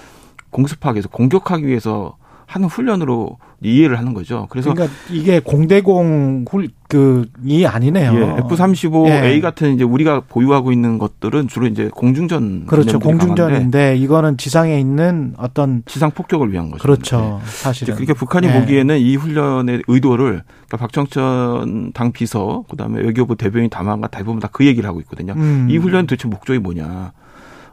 공습하기 0.50 0.96
위해서 0.96 1.08
공격하기 1.08 1.66
위해서 1.66 2.16
하는 2.46 2.68
훈련으로 2.68 3.38
이해를 3.62 3.98
하는 3.98 4.12
거죠. 4.12 4.46
그래서 4.50 4.72
그러니까 4.74 4.94
이게 5.10 5.40
공대공 5.40 6.44
훌 6.50 6.68
그이 6.88 7.66
아니네요. 7.66 8.12
예, 8.14 8.20
F-35A 8.42 9.24
예. 9.34 9.40
같은 9.40 9.74
이제 9.74 9.82
우리가 9.82 10.20
보유하고 10.28 10.70
있는 10.72 10.98
것들은 10.98 11.48
주로 11.48 11.66
이제 11.66 11.88
공중전 11.92 12.66
그렇죠. 12.66 12.98
개념들이 12.98 13.18
강한데 13.18 13.42
공중전인데 13.42 13.96
이거는 13.96 14.36
지상에 14.36 14.78
있는 14.78 15.34
어떤 15.38 15.82
지상 15.86 16.10
폭격을 16.12 16.52
위한 16.52 16.70
거죠. 16.70 16.82
그렇죠. 16.82 17.40
네. 17.42 17.50
사실은. 17.50 17.94
그러니까 17.94 18.14
북한이 18.14 18.46
예. 18.46 18.60
보기에는 18.60 18.98
이 18.98 19.16
훈련의 19.16 19.82
의도를 19.88 20.42
그러니까 20.68 20.76
박정천 20.76 21.92
당 21.94 22.12
비서 22.12 22.64
그다음에 22.70 23.00
외교부 23.00 23.36
대변인 23.36 23.70
담화가 23.70 24.08
대부분 24.08 24.38
다 24.40 24.48
그 24.52 24.64
얘기를 24.64 24.88
하고 24.88 25.00
있거든요. 25.00 25.32
음. 25.36 25.66
이 25.70 25.76
훈련 25.76 26.06
도대체 26.06 26.28
목적이 26.28 26.60
뭐냐? 26.60 27.12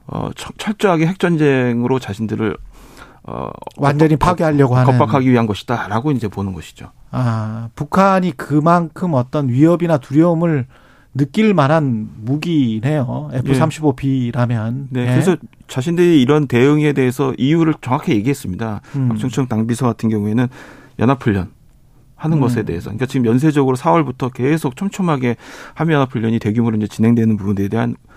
어, 0.07 0.29
철- 0.35 0.51
철저하게 0.57 1.05
핵 1.07 1.19
전쟁으로 1.19 1.99
자신들을 1.99 2.57
어, 3.25 3.49
완전히 3.77 4.15
파괴하려고 4.17 4.75
하는 4.75 4.97
겁박하기 4.97 5.29
위한 5.29 5.47
것이다라고 5.47 6.11
이제 6.11 6.27
보는 6.27 6.53
것이죠. 6.53 6.91
아, 7.11 7.69
북한이 7.75 8.33
그만큼 8.35 9.13
어떤 9.13 9.49
위협이나 9.49 9.97
두려움을 9.97 10.65
느낄 11.15 11.53
만한 11.53 12.09
무기네요. 12.17 13.29
F-35B라면. 13.33 14.87
네, 14.89 15.05
그래서 15.05 15.37
자신들이 15.67 16.21
이런 16.21 16.47
대응에 16.47 16.93
대해서 16.93 17.33
이유를 17.37 17.75
정확히 17.81 18.13
얘기했습니다. 18.13 18.81
음. 18.95 19.09
박정천 19.09 19.47
당비서 19.47 19.85
같은 19.85 20.09
경우에는 20.09 20.47
연합훈련 20.99 21.51
하는 22.15 22.37
음. 22.37 22.41
것에 22.41 22.63
대해서, 22.63 22.85
그러니까 22.85 23.05
지금 23.05 23.25
연쇄적으로 23.25 23.77
4월부터 23.77 24.33
계속 24.33 24.75
촘촘하게 24.75 25.35
한미연합훈련이 25.75 26.39
대규모로 26.39 26.77
이제 26.77 26.87
진행되는 26.87 27.37
부분에 27.37 27.67
대한 27.67 27.91
어, 27.91 28.12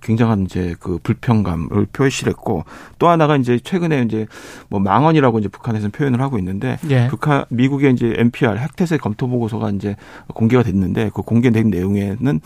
굉장한 0.00 0.42
이제 0.42 0.74
그 0.78 0.98
불평감을 1.02 1.86
표시했고 1.92 2.64
또 2.98 3.08
하나가 3.08 3.36
이제 3.36 3.58
최근에 3.58 4.02
이제 4.02 4.26
뭐 4.68 4.80
망언이라고 4.80 5.40
이제 5.40 5.48
북한에서는 5.48 5.90
표현을 5.90 6.20
하고 6.20 6.38
있는데 6.38 6.78
예. 6.88 7.08
북한 7.08 7.44
미국의 7.48 7.92
이제 7.92 8.14
NPR 8.16 8.56
핵태세 8.56 8.98
검토 8.98 9.26
보고서가 9.28 9.70
이제 9.70 9.96
공개가 10.28 10.62
됐는데 10.62 11.10
그 11.14 11.22
공개된 11.22 11.70
내용에는 11.70 12.40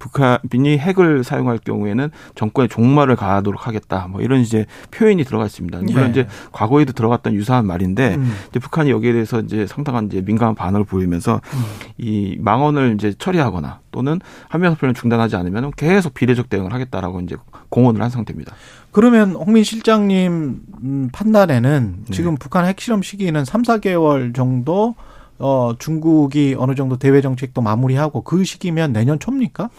북한이 0.00 0.78
핵을 0.78 1.22
사용할 1.22 1.58
경우에는 1.58 2.10
정권의 2.34 2.68
종말을 2.68 3.14
가하도록 3.14 3.66
하겠다. 3.66 4.08
뭐 4.10 4.22
이런 4.22 4.40
이제 4.40 4.66
표현이 4.90 5.22
들어가 5.24 5.44
있습니다. 5.46 5.78
물론 5.82 6.06
예. 6.06 6.10
이제 6.10 6.26
과거에도 6.50 6.92
들어갔던 6.92 7.34
유사한 7.34 7.66
말인데 7.66 8.16
음. 8.16 8.32
이제 8.48 8.58
북한이 8.58 8.90
여기에 8.90 9.12
대해서 9.12 9.40
이제 9.40 9.66
상당한 9.66 10.06
이제 10.06 10.22
민감한 10.22 10.56
반응을 10.56 10.84
보이면서 10.84 11.34
음. 11.34 11.64
이 11.98 12.36
망언을 12.40 12.94
이제 12.94 13.12
처리하거나 13.16 13.80
또는 13.92 14.20
한미연합훈련 14.48 14.94
중단하지 14.94 15.36
않으면 15.36 15.70
계속 15.76 16.14
비례적 16.14 16.48
대응을 16.48 16.72
하겠다라고 16.72 17.20
이제 17.20 17.36
공언을 17.68 18.02
한 18.02 18.08
상태입니다. 18.08 18.54
그러면 18.92 19.32
홍민 19.32 19.62
실장님 19.62 20.60
음, 20.82 21.08
판단에는 21.12 22.04
네. 22.06 22.12
지금 22.12 22.36
북한 22.36 22.64
핵실험 22.64 23.02
시기는 23.02 23.44
3, 23.44 23.62
4개월 23.62 24.34
정도 24.34 24.94
어 25.40 25.72
중국이 25.78 26.54
어느 26.58 26.74
정도 26.74 26.96
대외 26.96 27.20
정책도 27.20 27.60
마무리하고 27.62 28.22
그 28.22 28.44
시기면 28.44 28.92
내년 28.92 29.18
초입니까? 29.18 29.70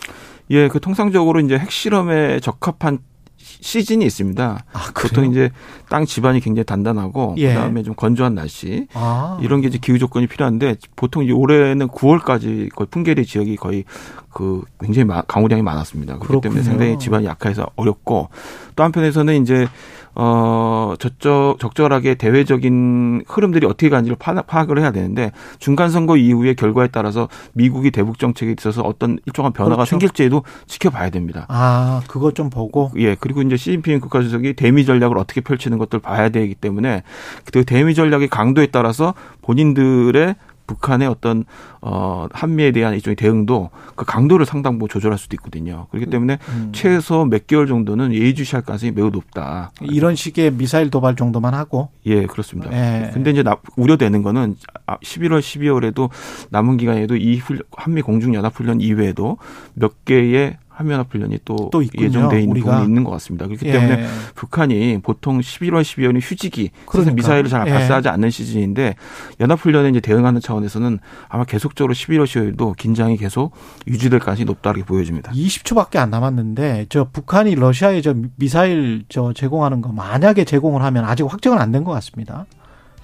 예, 0.50 0.68
그 0.68 0.80
통상적으로 0.80 1.40
이제 1.40 1.58
핵실험에 1.58 2.40
적합한 2.42 3.00
시- 3.38 3.62
시즌이 3.64 4.06
있습니다. 4.06 4.64
아, 4.74 4.80
보통 5.00 5.30
이제 5.32 5.50
땅 5.90 6.06
지반이 6.06 6.40
굉장히 6.42 6.66
단단하고 6.66 7.36
예. 7.38 7.50
그다음에 7.54 7.84
좀 7.84 7.96
건조한 7.96 8.36
날씨 8.36 8.88
아. 8.94 9.38
이런 9.42 9.62
게 9.62 9.68
이제 9.68 9.78
기후 9.80 9.98
조건이 10.00 10.28
필요한데 10.28 10.76
보통 10.96 11.24
이제 11.24 11.32
올해는 11.32 11.88
9월까지 11.88 12.70
거의 12.76 12.88
풍계리 12.90 13.26
지역이 13.26 13.56
거의 13.56 13.84
그 14.30 14.64
굉장히 14.80 15.06
마- 15.06 15.22
강우량이 15.22 15.62
많았습니다. 15.62 16.14
그렇기 16.16 16.28
그렇군요. 16.28 16.42
때문에 16.54 16.64
상당히 16.64 17.00
지반이 17.00 17.26
약해서 17.26 17.68
어렵고 17.76 18.30
또 18.76 18.84
한편에서는 18.84 19.42
이제 19.42 19.68
어 20.14 20.94
저쪽 21.00 21.58
적절하게 21.60 22.16
대외적인 22.16 23.24
흐름들이 23.28 23.66
어떻게 23.66 23.90
가는지를 23.90 24.18
파- 24.20 24.42
파악을 24.42 24.80
해야 24.80 24.92
되는데 24.92 25.32
중간 25.60 25.90
선거 25.90 26.18
이후의 26.18 26.56
결과에 26.56 26.88
따라서 26.92 27.30
미국이 27.54 27.92
대북 27.92 28.20
정책에 28.20 28.54
있어서 28.58 28.82
어떤 28.82 29.20
일정한 29.26 29.54
변화가 29.54 29.76
그렇죠. 29.78 29.90
생길지에도 29.92 30.44
지켜봐야 30.68 31.10
됩니다. 31.12 31.46
아, 31.50 32.02
그것 32.08 32.36
좀 32.36 32.50
보고 32.50 32.92
예, 32.98 33.16
그리고 33.16 33.42
이제 33.42 33.56
시진핑 33.56 34.02
국가주석이 34.02 34.54
대미 34.54 34.86
전략을 34.86 35.18
어떻게 35.18 35.40
펼치는 35.42 35.78
것들 35.78 36.00
봐야 36.00 36.30
되기 36.30 36.56
때문에 36.56 37.04
그 37.52 37.64
대미 37.64 37.96
전략의 37.96 38.28
강도에 38.28 38.68
따라서 38.68 39.14
본인들의 39.42 40.36
북한의 40.72 41.08
어떤 41.08 41.44
어 41.82 42.28
한미에 42.32 42.72
대한 42.72 42.94
일종의 42.94 43.16
대응도 43.16 43.70
그 43.96 44.06
강도를 44.06 44.46
상당 44.46 44.74
부분 44.74 44.90
조절할 44.90 45.18
수도 45.18 45.36
있거든요. 45.36 45.88
그렇기 45.92 46.10
때문에 46.10 46.38
음. 46.50 46.70
최소 46.74 47.26
몇 47.26 47.48
개월 47.48 47.68
정도는 47.68 48.14
예의주시할 48.14 48.64
가능성이 48.64 48.92
매우 48.92 49.10
높다. 49.10 49.72
이런 49.82 50.16
식의 50.16 50.52
미사일 50.52 50.90
도발 50.90 51.16
정도만 51.16 51.54
하고 51.54 51.90
예, 52.06 52.26
그렇습니다. 52.26 52.72
예. 52.72 53.12
근데 53.14 53.32
이제 53.32 53.44
나- 53.44 53.58
우려되는 53.76 54.24
거는 54.24 54.56
11월, 54.88 55.40
12월에도 55.40 56.10
남은 56.50 56.78
기간에도 56.78 57.16
이 57.16 57.42
한미 57.76 58.02
공중 58.02 58.34
연합 58.36 58.56
훈련 58.56 58.80
이외에도 58.82 59.38
몇 59.74 60.06
개의 60.06 60.58
한미 60.82 60.92
연합 60.94 61.14
훈련이 61.14 61.40
또, 61.46 61.70
또 61.72 61.84
예정돼 61.84 62.40
있는 62.42 62.52
우리가. 62.52 62.72
부분이 62.72 62.86
있는 62.88 63.04
것 63.04 63.12
같습니다. 63.12 63.48
그렇기 63.48 63.66
예. 63.68 63.72
때문에 63.72 64.06
북한이 64.36 65.00
보통 65.02 65.40
11월, 65.40 65.82
12월이 65.82 66.20
휴지기, 66.22 66.72
그래서. 66.86 67.12
미사일을 67.12 67.50
잘 67.50 67.68
예. 67.68 67.72
발사하지 67.72 68.10
않는 68.10 68.30
시즌인데 68.30 68.96
연합 69.40 69.60
훈련에 69.60 69.90
이제 69.90 70.00
대응하는 70.00 70.42
차원에서는 70.42 71.00
아마 71.30 71.44
계속적으로 71.46 71.94
11월, 71.94 72.26
12월도 72.26 72.76
긴장이 72.76 73.18
계속 73.18 73.54
유지될 73.88 74.20
가능성이 74.20 74.46
높다고 74.46 74.82
보여집니다. 74.84 75.32
20초밖에 75.32 75.98
안 75.98 76.10
남았는데 76.10 76.88
저 76.90 77.08
북한이 77.12 77.56
러시아에 77.56 78.02
저 78.02 78.14
미사일 78.38 79.04
저 79.10 79.34
제공하는 79.34 79.82
거 79.82 79.92
만약에 79.92 80.44
제공을 80.46 80.82
하면 80.82 81.06
아직 81.06 81.24
확정은 81.32 81.60
안 81.60 81.72
된 81.72 81.84
것 81.84 81.92
같습니다. 81.94 82.46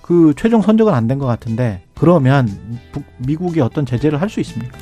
그 0.01 0.33
최종 0.37 0.61
선적은 0.61 0.93
안 0.93 1.07
된 1.07 1.19
것 1.19 1.25
같은데 1.25 1.83
그러면 1.95 2.47
북- 2.93 3.03
미국이 3.17 3.59
어떤 3.59 3.85
제재를 3.85 4.21
할 4.21 4.29
수 4.29 4.39
있습니까? 4.39 4.77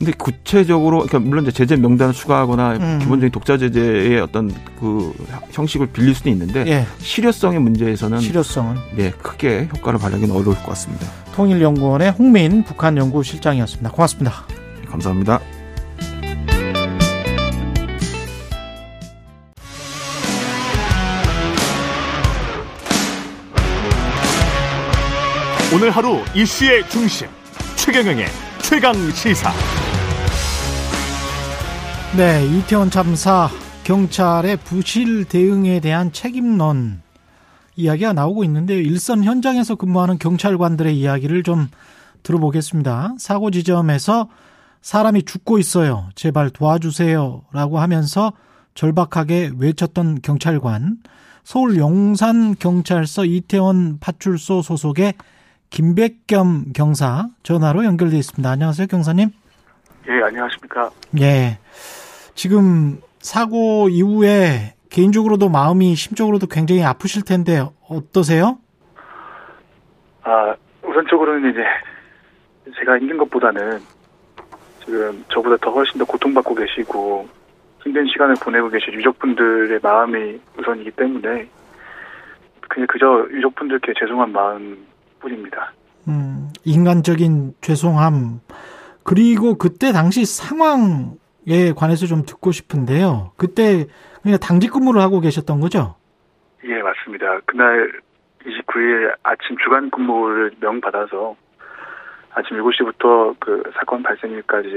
근데 0.00 0.12
구체적으로 0.12 1.00
그러니까 1.00 1.18
물론 1.18 1.44
이제 1.44 1.52
제재 1.52 1.76
명단을 1.76 2.14
추가하거나 2.14 2.76
음. 2.76 2.98
기본적인 3.00 3.32
독자 3.32 3.58
제재의 3.58 4.18
어떤 4.18 4.50
그 4.80 5.12
형식을 5.50 5.88
빌릴 5.88 6.14
수는 6.14 6.32
있는데 6.32 6.66
예, 6.66 6.86
실효성의 7.00 7.60
문제에서는 7.60 8.18
실효성은 8.18 8.76
네, 8.96 9.10
크게 9.10 9.68
효과를 9.76 9.98
발휘하기는 9.98 10.34
어려울 10.34 10.56
것 10.56 10.68
같습니다. 10.68 11.06
통일연구원의 11.34 12.12
홍민 12.12 12.64
북한 12.64 12.96
연구실장이었습니다. 12.96 13.90
고맙습니다. 13.90 14.46
감사합니다. 14.88 15.38
오늘 25.74 25.90
하루 25.90 26.20
이슈의 26.34 26.88
중심 26.88 27.28
최경영의 27.76 28.26
최강 28.62 28.94
시사. 29.10 29.52
네, 32.16 32.44
이태원 32.44 32.90
참사 32.90 33.48
경찰의 33.84 34.56
부실 34.64 35.24
대응에 35.26 35.78
대한 35.78 36.10
책임론 36.10 37.02
이야기가 37.76 38.12
나오고 38.12 38.42
있는데요. 38.44 38.80
일선 38.80 39.22
현장에서 39.22 39.76
근무하는 39.76 40.18
경찰관들의 40.18 40.98
이야기를 40.98 41.44
좀 41.44 41.68
들어보겠습니다. 42.24 43.14
사고 43.16 43.52
지점에서 43.52 44.28
사람이 44.82 45.22
죽고 45.22 45.60
있어요. 45.60 46.08
제발 46.16 46.50
도와주세요 46.50 47.42
라고 47.52 47.78
하면서 47.78 48.32
절박하게 48.74 49.52
외쳤던 49.56 50.20
경찰관 50.20 50.96
서울 51.44 51.76
용산 51.76 52.56
경찰서 52.56 53.24
이태원 53.24 53.98
파출소 54.00 54.62
소속의 54.62 55.14
김백겸 55.70 56.72
경사 56.72 57.28
전화로 57.44 57.84
연결돼 57.84 58.18
있습니다. 58.18 58.50
안녕하세요, 58.50 58.88
경사님. 58.88 59.30
예, 60.08 60.22
안녕하십니까. 60.22 60.90
예. 61.20 61.58
지금 62.34 63.00
사고 63.18 63.88
이후에 63.88 64.74
개인적으로도 64.88 65.48
마음이 65.48 65.94
심적으로도 65.94 66.46
굉장히 66.46 66.82
아프실 66.82 67.22
텐데 67.22 67.62
어떠세요? 67.88 68.58
아, 70.22 70.54
우선적으로는 70.82 71.50
이제 71.50 71.60
제가 72.78 72.98
힘든 72.98 73.18
것보다는 73.18 73.80
지금 74.84 75.24
저보다 75.32 75.56
더 75.58 75.70
훨씬 75.70 75.98
더 75.98 76.04
고통받고 76.04 76.54
계시고 76.54 77.28
힘든 77.82 78.06
시간을 78.06 78.34
보내고 78.42 78.68
계신 78.68 78.94
유족분들의 78.94 79.80
마음이 79.82 80.40
우선이기 80.58 80.90
때문에 80.92 81.48
그냥 82.68 82.86
그저 82.88 83.26
유족분들께 83.30 83.92
죄송한 83.98 84.32
마음 84.32 84.86
뿐입니다. 85.20 85.72
음, 86.08 86.50
인간적인 86.64 87.54
죄송함 87.60 88.40
그리고 89.10 89.58
그때 89.58 89.90
당시 89.90 90.24
상황에 90.24 91.72
관해서 91.76 92.06
좀 92.06 92.22
듣고 92.24 92.52
싶은데요. 92.52 93.32
그때 93.36 93.86
그냥 94.22 94.38
당직 94.38 94.72
근무를 94.72 95.00
하고 95.00 95.18
계셨던 95.18 95.58
거죠? 95.58 95.96
예, 96.62 96.80
맞습니다. 96.80 97.40
그날 97.44 97.90
29일 98.46 99.16
아침 99.24 99.56
주간 99.64 99.90
근무를 99.90 100.52
명받아서 100.60 101.34
아침 102.34 102.58
7시부터 102.58 103.34
그 103.40 103.64
사건 103.74 104.04
발생일까지 104.04 104.68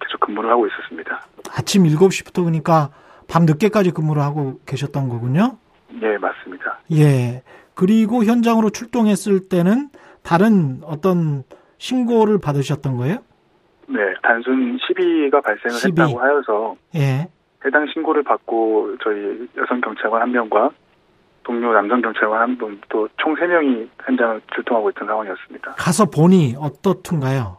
계속 0.00 0.20
근무를 0.20 0.48
하고 0.48 0.66
있었습니다. 0.68 1.26
아침 1.50 1.82
7시부터 1.82 2.44
그러니까 2.44 2.88
밤 3.28 3.44
늦게까지 3.44 3.90
근무를 3.90 4.22
하고 4.22 4.58
계셨던 4.64 5.10
거군요. 5.10 5.58
예, 6.00 6.16
맞습니다. 6.16 6.78
예. 6.92 7.42
그리고 7.74 8.24
현장으로 8.24 8.70
출동했을 8.70 9.50
때는 9.50 9.90
다른 10.22 10.80
어떤 10.82 11.44
신고를 11.76 12.40
받으셨던 12.40 12.96
거예요? 12.96 13.18
네, 13.88 14.14
단순 14.22 14.78
시비가 14.86 15.40
발생을 15.40 15.76
시비. 15.76 16.00
했다고 16.02 16.20
하여서 16.20 16.76
예. 16.94 17.28
해당 17.64 17.86
신고를 17.92 18.22
받고 18.22 18.96
저희 19.02 19.48
여성 19.56 19.80
경찰관 19.80 20.22
한 20.22 20.32
명과 20.32 20.70
동료 21.44 21.72
남성 21.72 22.00
경찰관 22.02 22.40
한 22.40 22.58
분 22.58 22.80
또 22.88 23.08
총 23.22 23.36
세 23.38 23.46
명이 23.46 23.88
현장을 24.04 24.40
출동하고 24.54 24.90
있던 24.90 25.06
상황이었습니다. 25.06 25.72
가서 25.74 26.04
보니 26.06 26.54
어떻든가요? 26.58 27.56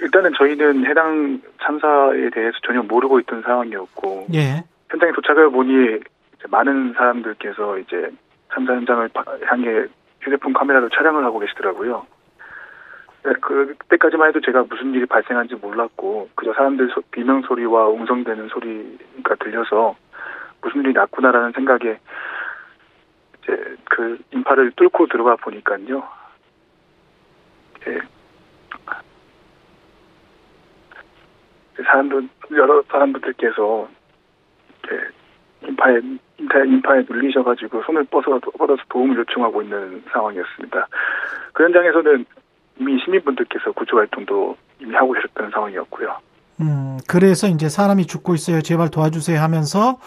일단은 0.00 0.32
저희는 0.36 0.86
해당 0.86 1.40
참사에 1.62 2.30
대해서 2.30 2.56
전혀 2.66 2.82
모르고 2.82 3.20
있던 3.20 3.42
상황이었고 3.42 4.26
예. 4.34 4.64
현장에 4.90 5.12
도착을 5.12 5.50
보니 5.50 6.00
많은 6.48 6.94
사람들께서 6.94 7.78
이제 7.78 8.08
참사 8.52 8.72
현장을 8.72 9.06
바- 9.08 9.24
향해 9.46 9.84
휴대폰 10.22 10.52
카메라로 10.54 10.88
촬영을 10.88 11.22
하고 11.24 11.38
계시더라고요. 11.38 12.06
네, 13.22 13.32
그때까지만 13.34 14.28
해도 14.28 14.40
제가 14.40 14.64
무슨 14.68 14.94
일이 14.94 15.04
발생한지 15.04 15.54
몰랐고 15.56 16.30
그저 16.34 16.52
사람들 16.54 16.88
소- 16.94 17.02
비명 17.10 17.42
소리와 17.42 17.88
웅성대는 17.88 18.48
소리가 18.48 19.34
들려서 19.36 19.94
무슨 20.62 20.80
일이 20.80 20.92
났구나라는 20.94 21.52
생각에 21.52 21.98
이제 23.42 23.76
그 23.90 24.18
인파를 24.32 24.72
뚫고 24.72 25.06
들어가 25.08 25.36
보니까요. 25.36 26.02
예. 27.88 28.00
사람들 31.82 32.28
여러 32.52 32.82
사람들께서 32.82 33.88
이렇게 34.82 35.08
인파에 35.62 36.00
인파, 36.38 36.58
인파에 36.64 37.04
눌리셔가지고 37.08 37.82
손을 37.82 38.04
뻗어서 38.04 38.38
뻗어서 38.58 38.82
도움을 38.88 39.16
요청하고 39.18 39.62
있는 39.62 40.02
상황이었습니다. 40.10 40.88
그 41.52 41.64
현장에서는 41.64 42.24
이미 42.80 42.98
시민분들께서 43.04 43.72
구조 43.72 43.98
활동도 43.98 44.56
이미 44.80 44.94
하고 44.94 45.12
계셨던 45.12 45.50
상황이었고요. 45.50 46.16
음, 46.60 46.98
그래서 47.08 47.46
이제 47.46 47.68
사람이 47.68 48.06
죽고 48.06 48.34
있어요. 48.34 48.60
제발 48.62 48.90
도와주세요 48.90 49.38
하면서 49.38 49.98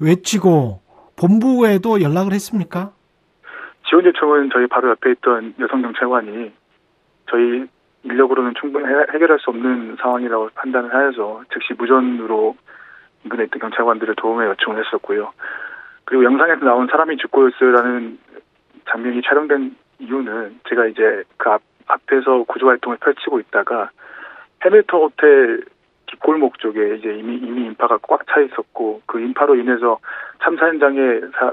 외치고 0.00 0.80
본부에도 1.18 2.00
연락을 2.00 2.32
했습니까? 2.32 2.92
지원 3.88 4.04
요청은 4.06 4.50
저희 4.52 4.66
바로 4.68 4.90
옆에 4.90 5.10
있던 5.12 5.54
여성 5.60 5.82
경찰관이 5.82 6.52
저희 7.30 7.66
인력으로는 8.04 8.54
충분히 8.58 8.86
해- 8.86 9.06
해결할 9.14 9.38
수 9.40 9.50
없는 9.50 9.96
상황이라고 10.00 10.50
판단을 10.54 10.94
하여서 10.94 11.42
즉시 11.52 11.74
무전으로 11.74 12.56
인근에 13.24 13.44
있던 13.44 13.60
경찰관들을 13.60 14.14
도움에 14.16 14.46
요청을 14.46 14.84
했었고요. 14.84 15.32
그리고 16.04 16.24
영상에서 16.24 16.64
나온 16.64 16.88
사람이 16.88 17.16
죽고 17.18 17.48
있어요라는 17.50 18.18
장면이 18.90 19.22
촬영된 19.22 19.76
이유는 20.00 20.60
제가 20.68 20.86
이제 20.86 21.22
그 21.36 21.50
앞, 21.50 21.62
앞에서 21.86 22.44
구조 22.44 22.68
활동을 22.68 22.98
펼치고 22.98 23.40
있다가 23.40 23.90
해밀턴 24.64 25.00
호텔 25.00 25.64
뒷골목 26.06 26.58
쪽에 26.58 26.96
이제 26.96 27.14
이미 27.14 27.36
이미 27.36 27.64
인파가 27.66 27.98
꽉 28.02 28.26
차 28.26 28.40
있었고 28.40 29.02
그 29.06 29.20
인파로 29.20 29.56
인해서 29.56 29.98
참사 30.42 30.66
현장에 30.66 31.20
사, 31.34 31.52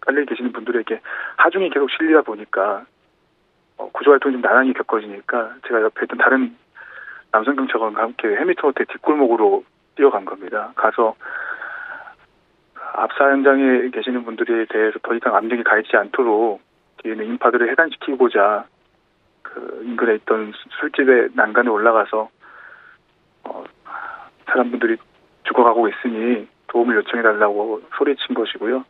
깔려 0.00 0.24
계시는 0.24 0.52
분들에게 0.52 1.00
하중이 1.36 1.70
계속 1.70 1.90
실리다 1.90 2.22
보니까 2.22 2.84
어, 3.76 3.90
구조 3.92 4.10
활동이 4.10 4.34
좀 4.34 4.40
난항이 4.40 4.72
겪어지니까 4.72 5.56
제가 5.66 5.82
옆에 5.82 6.04
있던 6.04 6.18
다른 6.18 6.56
남성 7.30 7.56
경찰관과 7.56 8.02
함께 8.02 8.28
해밀턴 8.28 8.70
호텔 8.70 8.86
뒷골목으로 8.86 9.64
뛰어간 9.96 10.24
겁니다. 10.24 10.72
가서 10.76 11.14
압사 12.94 13.30
현장에 13.30 13.90
계시는 13.90 14.24
분들에 14.24 14.66
대해서 14.66 14.98
더 15.02 15.14
이상 15.14 15.34
압력이 15.34 15.62
가해지지 15.62 15.96
않도록 15.96 16.60
뒤에 16.98 17.12
있는 17.12 17.26
인파들을 17.26 17.70
해단시키고자 17.70 18.64
그 19.48 19.82
인근에 19.84 20.16
있던 20.16 20.52
술집의 20.80 21.30
난간에 21.34 21.68
올라가서 21.68 22.28
어, 23.44 23.64
사람분들이 24.46 24.96
죽어가고 25.44 25.88
있으니 25.88 26.46
도움을 26.68 26.96
요청해 26.96 27.22
달라고 27.22 27.82
소리친 27.96 28.34
것이고요. 28.34 28.84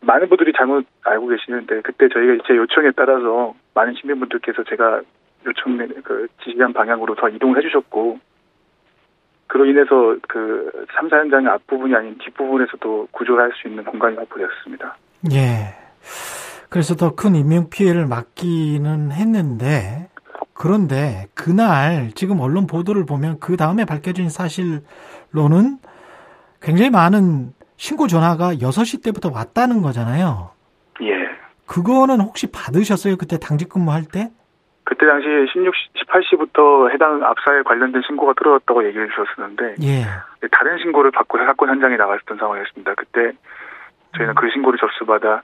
많은 0.00 0.28
분들이 0.28 0.52
잘못 0.56 0.84
알고 1.02 1.28
계시는데 1.28 1.80
그때 1.80 2.08
저희가 2.08 2.44
제 2.46 2.56
요청에 2.56 2.90
따라서 2.94 3.54
많은 3.74 3.94
시민분들께서 3.94 4.64
제가 4.64 5.00
요청 5.46 5.78
그 6.02 6.26
지시한 6.42 6.72
방향으로 6.72 7.14
더 7.14 7.28
이동을 7.28 7.58
해주셨고 7.58 8.18
그로 9.46 9.66
인해서 9.66 10.16
그 10.28 10.86
참사 10.94 11.18
현장의 11.18 11.48
앞부분이 11.48 11.94
아닌 11.94 12.18
뒷부분에서도 12.18 13.08
구조를 13.12 13.44
할 13.44 13.52
수 13.52 13.68
있는 13.68 13.84
공간이 13.84 14.16
확보되었습니다. 14.16 14.96
예. 15.32 15.83
그래서 16.74 16.96
더 16.96 17.14
큰 17.14 17.36
인명 17.36 17.70
피해를 17.70 18.04
막기는 18.06 19.12
했는데 19.12 20.08
그런데 20.54 21.26
그날 21.32 22.10
지금 22.16 22.40
언론 22.40 22.66
보도를 22.66 23.06
보면 23.06 23.38
그 23.38 23.56
다음에 23.56 23.84
밝혀진 23.84 24.28
사실로는 24.28 25.78
굉장히 26.60 26.90
많은 26.90 27.52
신고 27.76 28.08
전화가 28.08 28.54
6시 28.54 29.04
때부터 29.04 29.30
왔다는 29.32 29.82
거잖아요. 29.82 30.50
예. 31.02 31.12
그거는 31.66 32.18
혹시 32.20 32.50
받으셨어요? 32.50 33.18
그때 33.18 33.38
당직 33.38 33.68
근무할 33.68 34.02
때? 34.02 34.32
그때 34.82 35.06
당시 35.06 35.28
16, 35.54 35.72
18시부터 36.08 36.90
해당 36.92 37.22
압사에 37.22 37.62
관련된 37.62 38.02
신고가 38.04 38.32
들어왔다고 38.36 38.84
얘기해 38.88 39.06
주셨었는데 39.10 39.76
예. 39.84 40.06
다른 40.50 40.78
신고를 40.78 41.12
받고 41.12 41.38
사건 41.38 41.68
현장에 41.68 41.96
나갔었던 41.96 42.36
상황이었습니다. 42.36 42.94
그때 42.96 43.30
저희는 44.16 44.34
그 44.34 44.50
신고를 44.50 44.76
접수받아 44.80 45.42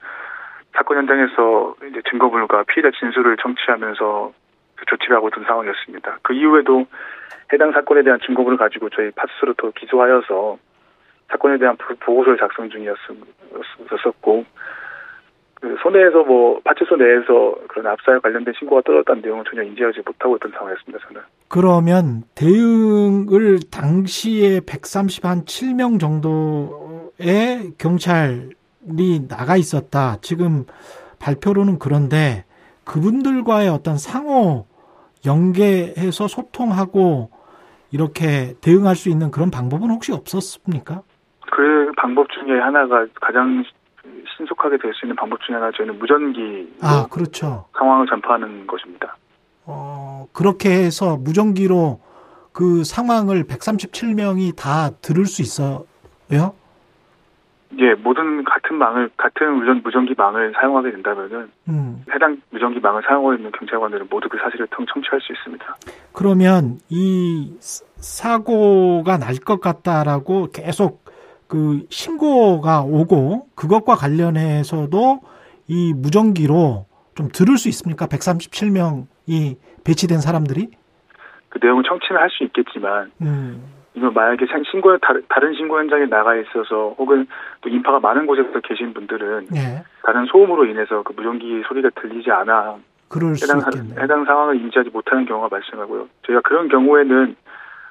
사건 0.77 0.99
현장에서 0.99 1.75
이제 1.91 2.01
증거물과 2.11 2.65
피해자 2.65 2.91
진술을 2.99 3.37
청취하면서 3.39 4.33
그 4.77 4.85
조치를 4.87 5.17
하고 5.17 5.29
있던 5.29 5.45
상황이었습니다. 5.45 6.19
그 6.23 6.33
이후에도 6.33 6.87
해당 7.53 7.73
사건에 7.73 8.03
대한 8.03 8.19
증거물을 8.25 8.57
가지고 8.57 8.89
저희 8.91 9.11
파스로 9.11 9.55
또 9.55 9.73
기소하여서 9.73 10.59
사건에 11.29 11.59
대한 11.59 11.77
보- 11.77 11.95
보고서를 11.97 12.39
작성 12.39 12.71
중이었었고 12.71 14.45
그 15.61 15.77
손해에서 15.83 16.23
뭐 16.23 16.61
파출소 16.65 16.97
내에서 16.97 17.55
그런 17.69 17.87
압사에 17.93 18.19
관련된 18.19 18.55
신고가 18.59 18.81
떨어졌다는 18.83 19.21
내용은 19.23 19.45
전혀 19.49 19.63
인지하지 19.63 20.01
못하고 20.07 20.37
있던 20.37 20.53
상황이었습니다. 20.53 21.07
저는. 21.07 21.21
그러면 21.49 22.23
대응을 22.35 23.59
당시에 23.71 24.61
130 24.67 25.25
한 25.27 25.45
7명 25.45 26.01
정도의 26.01 27.73
경찰 27.79 28.49
이 28.99 29.27
나가 29.29 29.57
있었다. 29.57 30.17
지금 30.23 30.65
발표로는 31.19 31.79
그런데 31.79 32.45
그분들과의 32.85 33.69
어떤 33.69 33.99
상호 33.99 34.67
연계해서 35.27 36.29
소통하고 36.29 37.31
이렇게 37.93 38.55
대응할 38.61 38.97
수 38.97 39.09
있는 39.11 39.31
그런 39.31 39.51
방법은 39.51 39.91
혹시 39.91 40.13
없었습니까? 40.13 41.03
그 41.51 41.93
방법 41.97 42.27
중에 42.31 42.59
하나가 42.59 43.07
가장 43.21 43.65
신속하게 44.37 44.79
될 44.79 44.95
수 44.95 45.05
있는 45.05 45.17
방법 45.17 45.41
중에 45.43 45.57
하나 45.57 45.71
저희는 45.77 45.99
무전기로 45.99 46.69
아, 46.81 47.07
그렇죠. 47.11 47.67
상황을 47.77 48.07
전파하는 48.07 48.67
것입니다. 48.67 49.17
어, 49.67 50.27
그렇게 50.33 50.71
해서 50.71 51.17
무전기로 51.17 52.01
그 52.53 52.83
상황을 52.85 53.45
137명이 53.45 54.57
다 54.57 54.91
들을 55.03 55.27
수 55.27 55.43
있어요? 55.43 55.85
예, 57.79 57.95
모든 57.95 58.43
같은 58.45 58.77
망을 58.77 59.11
같은 59.17 59.53
무전 59.55 59.81
무전기 59.83 60.15
망을 60.17 60.53
사용하게 60.55 60.91
된다면은 60.91 61.51
음. 61.69 62.05
해당 62.13 62.41
무전기 62.51 62.81
망을 62.81 63.03
사용하고 63.07 63.35
있는 63.35 63.53
경찰관들은 63.53 64.09
모두 64.11 64.29
그 64.29 64.39
사실을 64.39 64.67
통 64.71 64.85
청취할 64.93 65.21
수 65.21 65.33
있습니다. 65.33 65.77
그러면 66.13 66.79
이 66.89 67.55
사- 67.61 67.85
사고가 67.97 69.19
날 69.19 69.37
것 69.45 69.61
같다라고 69.61 70.49
계속 70.53 71.05
그 71.47 71.87
신고가 71.91 72.83
오고 72.83 73.47
그것과 73.55 73.95
관련해서도 73.95 75.21
이 75.69 75.93
무전기로 75.95 76.87
좀 77.15 77.29
들을 77.33 77.57
수 77.57 77.69
있습니까? 77.69 78.07
137명이 78.07 79.57
배치된 79.85 80.21
사람들이? 80.21 80.69
그 81.49 81.59
내용을 81.63 81.83
청취는 81.85 82.21
할 82.21 82.29
수 82.31 82.45
있겠지만 82.45 83.11
음. 83.23 83.63
이건 83.95 84.13
만약에 84.15 84.47
생- 84.47 84.63
신고 84.71 84.97
다른 84.99 85.23
다른 85.29 85.53
신고 85.55 85.79
현장에 85.79 86.07
나가 86.07 86.37
있어서 86.37 86.95
혹은 86.99 87.27
또 87.61 87.69
인파가 87.69 87.99
많은 88.01 88.27
곳에서 88.27 88.61
계신 88.61 88.95
분들은 88.95 89.49
예. 89.57 89.83
다른 90.05 90.27
소음으로 90.27 90.65
인해서 90.67 91.03
그 91.03 91.13
무전기 91.13 91.63
소리가 91.67 91.91
들리지 92.01 92.31
않아 92.31 92.77
그럴 93.09 93.35
수 93.35 93.45
해당. 93.45 93.61
해당 94.01 94.25
상황을 94.25 94.57
인지하지 94.61 94.91
못하는 94.91 95.25
경우가 95.27 95.49
발생하고요. 95.49 96.09
저희가 96.27 96.41
그런 96.43 96.69
경우에는 96.69 97.35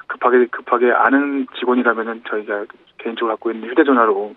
급하게 0.07 0.45
급하게 0.47 0.91
아는 0.91 1.45
직원이라면은 1.59 2.23
저희가 2.29 2.65
개인적으로 2.97 3.33
갖고 3.33 3.51
있는 3.51 3.69
휴대전화로 3.69 4.33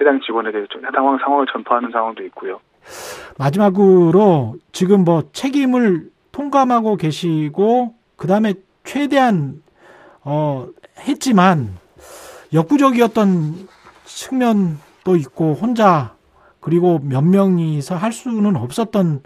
해당 0.00 0.20
직원에 0.22 0.50
대해 0.52 0.64
좀 0.70 0.84
해당 0.86 1.18
상황을 1.18 1.46
전파하는 1.52 1.90
상황도 1.90 2.22
있고요. 2.24 2.60
마지막으로 3.38 4.56
지금 4.72 5.04
뭐 5.04 5.22
책임을 5.32 6.08
통감하고 6.32 6.96
계시고 6.96 7.94
그 8.16 8.26
다음에 8.26 8.54
최대한 8.84 9.62
어 10.24 10.66
했지만 11.00 11.76
역부족이었던 12.52 13.68
측면도 14.04 15.16
있고 15.16 15.54
혼자 15.54 16.14
그리고 16.60 16.98
몇 17.02 17.22
명이서 17.22 17.96
할 17.96 18.12
수는 18.12 18.56
없었던 18.56 19.22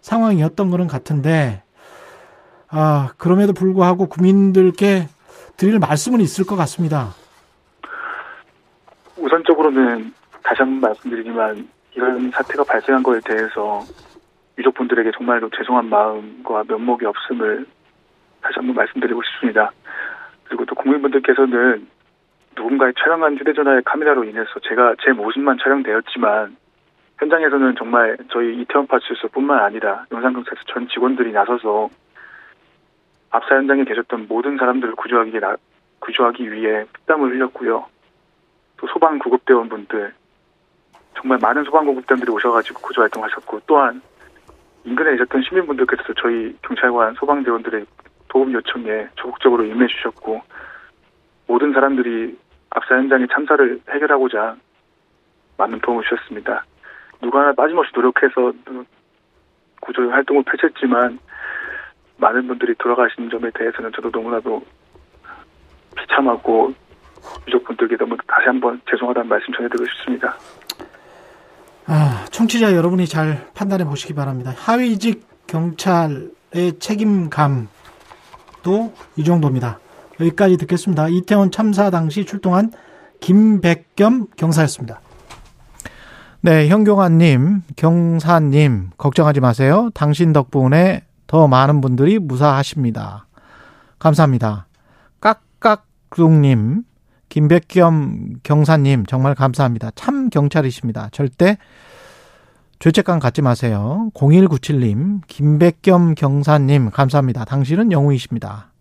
상황이었던 0.00 0.70
거는 0.70 0.88
같은데 0.88 1.62
아 2.68 3.12
그럼에도 3.16 3.52
불구하고 3.52 4.08
국민들께 4.08 5.08
드릴 5.56 5.78
말씀은 5.78 6.20
있을 6.20 6.44
것 6.44 6.56
같습니다. 6.56 7.14
우선적으로는 9.16 10.12
다시 10.42 10.62
한번 10.62 10.80
말씀드리지만 10.80 11.68
이런 11.94 12.30
사태가 12.30 12.64
발생한 12.64 13.02
거에 13.02 13.20
대해서 13.24 13.84
유족분들에게 14.58 15.12
정말로 15.16 15.48
죄송한 15.56 15.88
마음과 15.88 16.64
면목이 16.68 17.06
없음을 17.06 17.66
다시 18.40 18.54
한번 18.56 18.74
말씀드리고 18.74 19.22
싶습니다. 19.22 19.70
그리고 20.52 20.66
또 20.66 20.74
국민분들께서는 20.74 21.88
누군가의 22.54 22.92
촬영한 22.98 23.38
휴대전화의 23.38 23.84
카메라로 23.86 24.24
인해서 24.24 24.50
제가 24.68 24.96
제 25.02 25.12
모습만 25.12 25.56
촬영되었지만 25.56 26.58
현장에서는 27.18 27.74
정말 27.76 28.18
저희 28.30 28.60
이태원 28.60 28.86
파출소뿐만 28.86 29.60
아니라 29.60 30.04
영산경찰서 30.12 30.64
전 30.66 30.88
직원들이 30.88 31.32
나서서 31.32 31.88
압사 33.30 33.54
현장에 33.54 33.84
계셨던 33.84 34.26
모든 34.28 34.58
사람들을 34.58 34.94
구조하기, 34.94 35.40
나, 35.40 35.56
구조하기 36.00 36.52
위해 36.52 36.84
피땀을 36.98 37.30
흘렸고요. 37.30 37.86
또 38.76 38.86
소방 38.88 39.20
구급대원분들 39.20 40.12
정말 41.14 41.38
많은 41.40 41.64
소방 41.64 41.86
구급대원들이 41.86 42.30
오셔가지고 42.30 42.80
구조 42.82 43.00
활동하셨고 43.00 43.62
또한 43.66 44.02
인근에 44.84 45.12
계셨던 45.12 45.44
시민분들께서도 45.48 46.12
저희 46.20 46.54
경찰관 46.60 47.14
소방대원들의 47.14 47.86
도움 48.32 48.50
요청에 48.52 49.08
적극적으로 49.16 49.64
임해 49.64 49.86
주셨고 49.88 50.40
모든 51.46 51.74
사람들이 51.74 52.38
압사 52.70 52.94
현장의 52.94 53.28
참사를 53.30 53.80
해결하고자 53.90 54.56
많은 55.58 55.80
도움을 55.80 56.02
주셨습니다. 56.04 56.64
누가 57.20 57.40
하나 57.40 57.52
빠짐없이 57.52 57.92
노력해서 57.94 58.52
구조 59.82 60.10
활동을 60.10 60.44
펼쳤지만 60.44 61.18
많은 62.16 62.46
분들이 62.46 62.74
돌아가신 62.76 63.28
점에 63.28 63.50
대해서는 63.54 63.92
저도 63.94 64.10
너무나도 64.10 64.64
비참하고 65.96 66.72
유족분들께 67.46 67.98
너무 67.98 68.16
다시 68.26 68.46
한번 68.46 68.80
죄송하다는 68.90 69.28
말씀 69.28 69.52
전해드리고 69.52 69.84
싶습니다. 69.90 70.38
아, 71.86 72.24
청취자 72.30 72.74
여러분이 72.74 73.06
잘 73.06 73.46
판단해 73.54 73.84
보시기 73.84 74.14
바랍니다. 74.14 74.52
하위직 74.56 75.26
경찰의 75.46 76.78
책임감 76.78 77.68
도 78.62 78.92
이 79.16 79.24
정도입니다. 79.24 79.78
여기까지 80.20 80.56
듣겠습니다. 80.56 81.08
이태원 81.08 81.50
참사 81.50 81.90
당시 81.90 82.24
출동한 82.24 82.72
김백겸 83.20 84.28
경사였습니다. 84.36 85.00
네, 86.40 86.68
현경환님, 86.68 87.62
경사님, 87.76 88.90
걱정하지 88.98 89.40
마세요. 89.40 89.90
당신 89.94 90.32
덕분에 90.32 91.04
더 91.26 91.46
많은 91.46 91.80
분들이 91.80 92.18
무사하십니다. 92.18 93.26
감사합니다. 93.98 94.66
깍깍둥님, 95.20 96.82
김백겸 97.28 98.34
경사님, 98.42 99.06
정말 99.06 99.34
감사합니다. 99.34 99.92
참 99.94 100.30
경찰이십니다. 100.30 101.08
절대 101.12 101.58
죄책감 102.82 103.20
갖지 103.20 103.42
마세요. 103.42 104.10
0197님, 104.12 105.20
김백겸 105.28 106.16
경사님, 106.16 106.90
감사합니다. 106.90 107.44
당신은 107.44 107.92
영웅이십니다. 107.92 108.72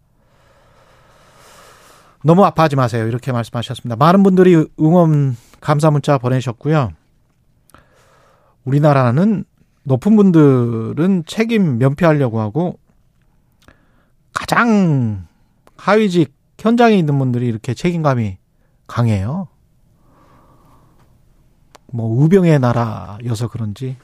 너무 2.24 2.44
아파하지 2.44 2.78
마세요. 2.78 3.08
이렇게 3.08 3.32
말씀하셨습니다. 3.32 3.96
많은 3.98 4.24
분들이 4.24 4.66
응원 4.80 5.38
감사 5.60 5.92
문자 5.92 6.18
보내셨고요. 6.18 6.94
우리나라는 8.66 9.46
높은 9.84 10.16
분들은 10.16 11.26
책임 11.28 11.78
면피하려고 11.78 12.40
하고 12.40 12.80
가장 14.34 15.28
하위직 15.78 16.34
현장에 16.58 16.98
있는 16.98 17.20
분들이 17.20 17.46
이렇게 17.46 17.76
책임감이 17.76 18.40
강해요. 18.88 19.48
뭐 21.92 22.08
우병의 22.24 22.60
나라여서 22.60 23.48
그런지 23.50 23.96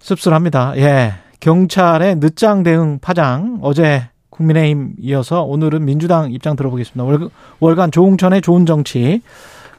씁쓸합니다. 0.00 0.76
예. 0.76 1.14
경찰의 1.40 2.16
늦장 2.16 2.62
대응 2.62 2.98
파장 3.00 3.58
어제 3.62 4.08
국민의힘 4.30 4.94
이어서 5.00 5.42
오늘은 5.42 5.84
민주당 5.84 6.30
입장 6.32 6.54
들어보겠습니다. 6.56 7.28
월간 7.60 7.90
조홍천의 7.90 8.42
좋은 8.42 8.64
정치 8.66 9.22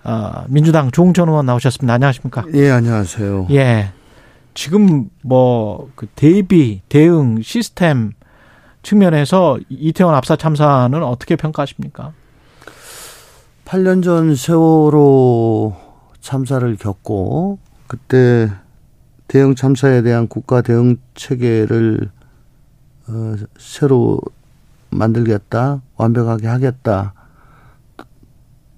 어, 0.03 0.43
민주당 0.49 0.91
조홍천 0.91 1.29
의원 1.29 1.45
나오셨습니다. 1.45 1.93
안녕하십니까? 1.93 2.45
예, 2.53 2.69
안녕하세요. 2.71 3.47
예. 3.51 3.91
지금 4.53 5.09
뭐 5.23 5.89
그 5.95 6.07
대비 6.15 6.81
대응 6.89 7.41
시스템 7.41 8.11
측면에서 8.83 9.57
이태원 9.69 10.13
압사 10.15 10.35
참사는 10.35 11.01
어떻게 11.03 11.35
평가하십니까? 11.37 12.11
8년 13.65 14.03
전 14.03 14.35
세월호 14.35 15.73
참사를 16.23 16.75
겪고 16.77 17.59
그때 17.85 18.49
대응 19.27 19.55
참사에 19.55 20.01
대한 20.01 20.29
국가 20.29 20.61
대응 20.61 20.95
체계를 21.15 22.09
어, 23.07 23.35
새로 23.59 24.21
만들겠다, 24.89 25.81
완벽하게 25.97 26.47
하겠다. 26.47 27.13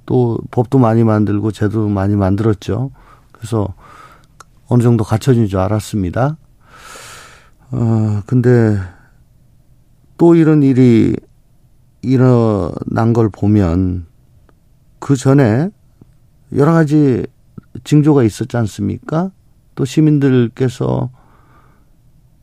또 0.07 0.39
법도 0.49 0.79
많이 0.79 1.03
만들고 1.03 1.51
제도도 1.51 1.87
많이 1.87 2.15
만들었죠. 2.15 2.89
그래서 3.31 3.75
어느 4.67 4.81
정도 4.81 5.03
갖춰진 5.03 5.45
줄 5.45 5.59
알았습니다. 5.59 6.37
어, 7.71 8.21
근데 8.25 8.79
또 10.17 10.33
이런 10.33 10.63
일이 10.63 11.15
일어난 12.01 13.13
걸 13.13 13.29
보면 13.29 14.07
그 14.97 15.15
전에 15.15 15.69
여러 16.53 16.71
가지 16.71 17.27
징조가 17.83 18.23
있었지 18.23 18.57
않습니까? 18.57 19.31
또 19.75 19.85
시민들께서 19.85 21.09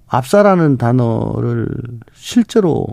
압사라는 0.07 0.76
단어를 0.76 1.68
실제로 2.12 2.87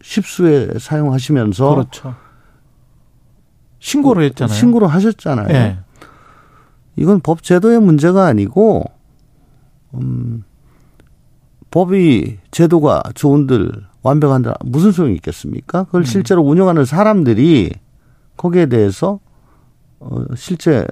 십수에 0.00 0.78
사용하시면서 0.78 1.70
그렇죠. 1.70 2.14
신고를 3.80 4.24
했잖아요. 4.24 4.54
신고를 4.54 4.88
하셨잖아요. 4.88 5.48
네. 5.48 5.78
이건 6.96 7.20
법 7.20 7.42
제도의 7.42 7.80
문제가 7.80 8.26
아니고 8.26 8.84
음 9.94 10.44
법이 11.70 12.38
제도가 12.50 13.02
좋은들 13.14 13.70
완벽한들 14.02 14.52
무슨 14.64 14.90
소용이 14.90 15.14
있겠습니까? 15.16 15.84
그걸 15.84 16.00
음. 16.00 16.04
실제로 16.04 16.42
운영하는 16.42 16.84
사람들이 16.84 17.72
거기에 18.36 18.66
대해서 18.66 19.20
어 20.00 20.24
실제 20.34 20.86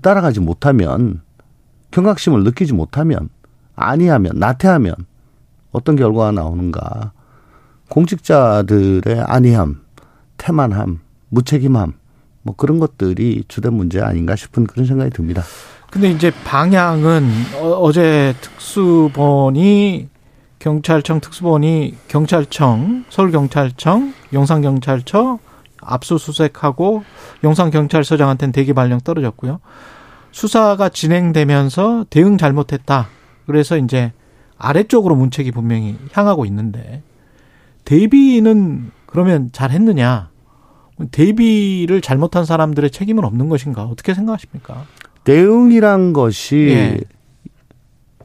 따라가지 0.00 0.40
못하면 0.40 1.22
경각심을 1.90 2.44
느끼지 2.44 2.72
못하면 2.72 3.28
아니하면 3.74 4.32
나태하면 4.36 4.94
어떤 5.72 5.96
결과가 5.96 6.32
나오는가 6.32 7.12
공직자들의 7.88 9.24
안이함, 9.26 9.80
태만함, 10.38 11.00
무책임함 11.28 11.94
뭐 12.42 12.54
그런 12.56 12.78
것들이 12.78 13.44
주된 13.48 13.74
문제 13.74 14.00
아닌가 14.00 14.36
싶은 14.36 14.66
그런 14.66 14.86
생각이 14.86 15.10
듭니다. 15.10 15.42
근데 15.90 16.10
이제 16.10 16.32
방향은 16.44 17.28
어, 17.60 17.92
제 17.92 18.34
특수본이 18.40 20.08
경찰청 20.58 21.20
특수본이 21.20 21.96
경찰청, 22.08 23.04
서울경찰청, 23.10 24.14
용산경찰청 24.32 25.38
압수수색하고 25.82 27.04
용산경찰서장한테는 27.44 28.52
대기 28.52 28.72
발령 28.72 29.00
떨어졌고요. 29.00 29.60
수사가 30.30 30.88
진행되면서 30.88 32.06
대응 32.10 32.38
잘못했다. 32.38 33.08
그래서 33.46 33.76
이제 33.76 34.12
아래쪽으로 34.56 35.14
문책이 35.16 35.50
분명히 35.50 35.98
향하고 36.12 36.46
있는데 36.46 37.02
대비는 37.84 38.90
그러면 39.06 39.50
잘했느냐? 39.52 40.30
대비를 41.10 42.00
잘못한 42.00 42.44
사람들의 42.44 42.90
책임은 42.90 43.24
없는 43.24 43.48
것인가? 43.48 43.84
어떻게 43.84 44.14
생각하십니까? 44.14 44.86
대응이란 45.24 46.12
것이 46.12 46.56
예. 46.70 47.00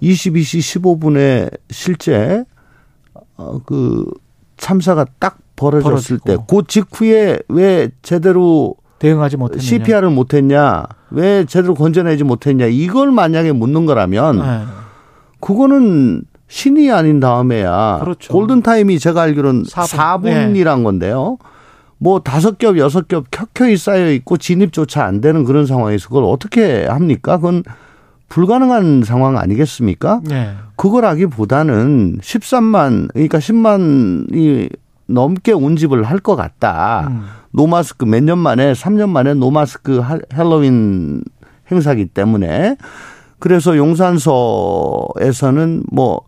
22시 0.01 0.81
15분에 0.81 1.51
실제 1.69 2.43
어그 3.35 4.11
참사가 4.57 5.05
딱 5.19 5.39
벌어졌을 5.57 6.19
때 6.19 6.37
그 6.47 6.61
직후에 6.65 7.39
왜 7.49 7.89
제대로 8.01 8.75
대응하지 8.99 9.35
못했냐 9.37 9.61
CPR을 9.61 10.09
못했냐 10.11 10.85
왜 11.11 11.43
제대로 11.45 11.73
건져내지 11.73 12.23
못했냐 12.23 12.67
이걸 12.67 13.11
만약에 13.11 13.51
묻는 13.51 13.85
거라면 13.85 14.37
네. 14.39 14.61
그거는 15.41 16.21
신이 16.47 16.89
아닌 16.91 17.19
다음에야 17.19 17.99
그렇죠. 18.01 18.31
골든 18.31 18.61
타임이 18.61 18.99
제가 18.99 19.23
알기로는 19.23 19.63
4분. 19.63 20.23
4분이란 20.23 20.83
건데요. 20.83 21.37
뭐 21.99 22.19
다섯 22.21 22.57
겹 22.57 22.77
여섯 22.77 23.07
겹 23.07 23.25
켜켜이 23.31 23.75
쌓여 23.75 24.11
있고 24.11 24.37
진입조차 24.37 25.03
안 25.03 25.19
되는 25.19 25.43
그런 25.43 25.65
상황에서 25.65 26.07
그걸 26.07 26.23
어떻게 26.23 26.85
합니까? 26.85 27.37
그건 27.37 27.63
불가능한 28.29 29.03
상황 29.03 29.37
아니겠습니까? 29.37 30.21
예. 30.31 30.51
그걸 30.75 31.05
하기보다는 31.05 32.19
13만 32.21 33.09
그러니까 33.13 33.39
10만이 33.39 34.69
넘게 35.07 35.53
운집을 35.53 36.03
할 36.03 36.19
것 36.19 36.35
같다. 36.35 37.07
음. 37.09 37.25
no 37.51 37.69
mask 37.69 38.05
몇 38.05 38.21
년 38.23 38.37
만에 38.39 38.73
3년 38.73 39.09
만에 39.09 39.33
no 39.33 39.55
mask 39.55 39.99
할- 39.99 40.21
헬로윈 40.33 41.23
행사기 41.71 42.05
때문에 42.07 42.77
그래서 43.39 43.77
용산서에서는 43.77 45.83
뭐 45.91 46.21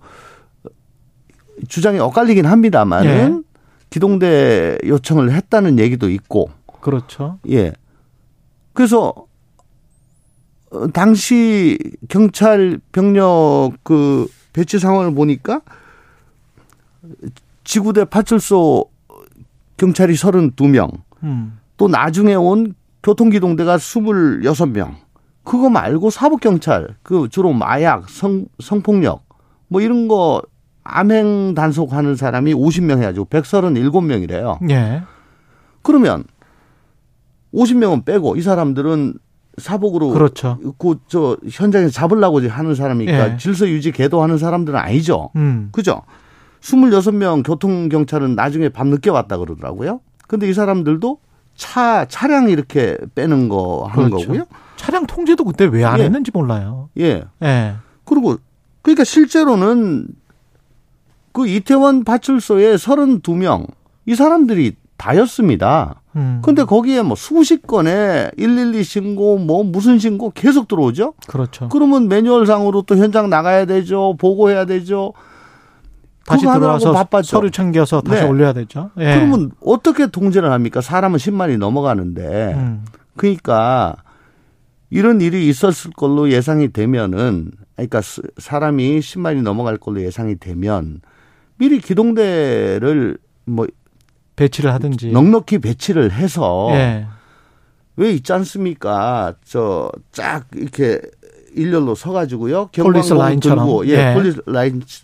주장이 1.68 2.00
엇갈리긴 2.00 2.46
합니다만은 2.46 3.44
예. 3.46 3.50
기동대 3.90 4.78
요청을 4.86 5.32
했다는 5.32 5.80
얘기도 5.80 6.10
있고 6.10 6.50
그렇죠. 6.82 7.40
예. 7.50 7.74
그래서 8.74 9.14
어, 10.72 10.88
당시 10.94 11.78
경찰 12.08 12.80
병력 12.92 13.72
그 13.84 14.28
배치 14.54 14.78
상황을 14.80 15.14
보니까 15.16 15.62
지구대 17.70 18.06
파출소 18.06 18.84
경찰이 19.78 20.16
32명, 20.16 20.92
음. 21.22 21.60
또 21.78 21.88
나중에 21.88 22.34
온 22.34 22.74
교통기동대가 23.04 23.78
26명. 23.78 24.96
그거 25.44 25.70
말고 25.70 26.10
사법경찰, 26.10 26.96
그 27.04 27.30
주로 27.30 27.54
마약, 27.54 28.10
성, 28.10 28.48
성폭력, 28.60 29.24
뭐 29.68 29.82
이런 29.82 30.08
거 30.08 30.42
암행 30.84 31.54
단속하는 31.54 32.16
사람이 32.16 32.56
50명 32.56 32.98
해가지고 32.98 33.26
137명이래요. 33.26 34.72
예. 34.72 35.04
그러면 35.84 36.24
50명은 37.54 38.04
빼고 38.04 38.36
이 38.36 38.42
사람들은 38.42 39.14
사복으로 39.60 40.10
그렇죠. 40.10 40.58
그저 40.80 41.38
현장에서 41.48 41.92
잡으려고 41.92 42.42
하는 42.50 42.74
사람이니까 42.74 43.34
예. 43.34 43.38
질서 43.38 43.70
유지 43.70 43.92
계도하는 43.92 44.40
사람들은 44.40 44.80
아니죠. 44.80 45.30
음. 45.36 45.70
그죠? 45.72 46.02
26명 46.62 47.44
교통경찰은 47.46 48.36
나중에 48.36 48.70
밤늦게 48.70 49.10
왔다 49.10 49.38
그러더라고요. 49.38 50.02
근데 50.28 50.50
이 50.50 50.54
사람들도 50.54 51.20
차, 51.56 52.06
차량 52.06 52.50
이렇게 52.50 52.98
빼는 53.16 53.50
거 53.50 53.86
하는 53.90 54.10
그렇죠. 54.10 54.28
거고요. 54.28 54.46
차량 54.78 55.06
통제도 55.06 55.44
그때 55.44 55.66
왜안 55.66 56.00
예. 56.00 56.04
했는지 56.06 56.32
몰라요. 56.34 56.90
예. 56.98 57.26
예. 57.44 57.76
그리고, 58.06 58.38
그러니까 58.82 59.04
실제로는 59.04 60.08
그 61.34 61.48
이태원 61.48 62.06
파출소에 62.06 62.76
32명, 62.76 63.68
이 64.06 64.16
사람들이 64.16 64.76
다였습니다. 64.96 66.02
음. 66.16 66.42
근데 66.44 66.64
거기에 66.64 67.02
뭐 67.02 67.16
수십 67.16 67.68
건의 67.68 68.32
112 68.38 68.84
신고, 68.84 69.38
뭐 69.38 69.64
무슨 69.64 70.00
신고 70.00 70.32
계속 70.32 70.68
들어오죠? 70.68 71.14
그렇죠. 71.28 71.70
그러면 71.70 72.08
매뉴얼상으로 72.08 72.84
또 72.84 72.96
현장 72.96 73.30
나가야 73.30 73.66
되죠. 73.66 74.16
보고해야 74.18 74.66
되죠. 74.66 75.14
다시 76.30 76.46
들어와서 76.46 76.92
바빴죠. 76.94 77.24
서류 77.28 77.52
챙겨서 77.52 78.02
다시 78.02 78.22
네. 78.22 78.28
올려야 78.28 78.54
되죠. 78.54 78.92
예. 79.00 79.16
그러면 79.16 79.52
어떻게 79.64 80.08
통제를 80.08 80.52
합니까? 80.52 80.82
사람은 80.82 81.18
10만이 81.18 81.58
넘어가는데. 81.58 82.54
음. 82.56 82.86
그러니까 83.18 83.96
이런 84.90 85.22
일이 85.22 85.48
있었을 85.50 85.92
걸로 85.92 86.32
예상이 86.32 86.72
되면은 86.72 87.52
그러니까 87.76 88.02
스- 88.02 88.22
사람이 88.38 89.00
10만이 89.00 89.42
넘어갈 89.42 89.78
걸로 89.78 90.02
예상이 90.02 90.36
되면 90.38 91.02
미리 91.58 91.80
기동대를 91.80 93.18
뭐 93.46 93.68
배치를 94.36 94.74
하든지. 94.74 95.12
넉넉히 95.12 95.60
배치를 95.60 96.12
해서 96.14 96.70
예. 96.72 97.06
왜 97.98 98.12
있지 98.12 98.32
않습니까? 98.32 99.34
저 99.46 99.92
쫙 100.14 100.46
이렇게 100.56 101.02
일렬로 101.56 101.96
서가지고요. 101.96 102.70
라인처럼. 103.18 103.66
들고 103.66 103.88
예, 103.88 104.12
예. 104.12 104.14
폴리스 104.14 104.42
라인 104.46 104.82
치- 104.86 105.04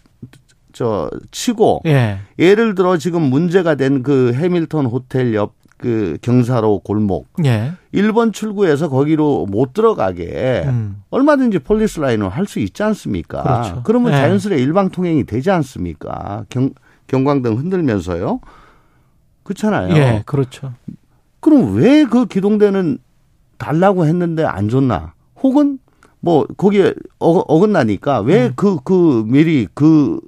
저 0.76 1.10
치고 1.32 1.84
예. 1.86 2.20
예를 2.38 2.76
들어 2.76 2.98
지금 2.98 3.22
문제가 3.22 3.76
된 3.76 4.04
그 4.04 4.34
해밀턴 4.34 4.86
호텔 4.86 5.34
옆 5.34 5.54
그 5.78 6.18
경사로 6.22 6.80
골목 6.80 7.28
예. 7.44 7.74
1번 7.94 8.32
출구에서 8.32 8.88
거기로 8.88 9.46
못 9.46 9.74
들어가게 9.74 10.64
음. 10.66 11.04
얼마든지 11.10 11.60
폴리스 11.60 12.00
라인을 12.00 12.30
할 12.30 12.46
수 12.48 12.60
있지 12.60 12.82
않습니까? 12.82 13.44
그렇죠. 13.44 13.82
그러면 13.84 14.12
네. 14.14 14.18
자연스레 14.18 14.58
일방 14.58 14.90
통행이 14.90 15.26
되지 15.26 15.52
않습니까? 15.52 16.46
경, 16.50 16.70
경광등 17.08 17.58
흔들면서요. 17.58 18.40
그렇잖아요. 19.44 19.96
예. 19.96 20.24
그렇죠. 20.26 20.74
그럼 21.42 21.76
왜 21.76 22.06
그 22.06 22.26
기동대는 22.26 22.98
달라고 23.58 24.06
했는데 24.06 24.46
안 24.46 24.70
줬나? 24.70 25.14
혹은 25.44 25.80
뭐 26.22 26.48
거기에 26.58 26.94
어, 27.20 27.32
어긋나니까 27.40 28.22
왜 28.22 28.50
그그 28.56 29.26
미리 29.28 29.68
그 29.74 30.20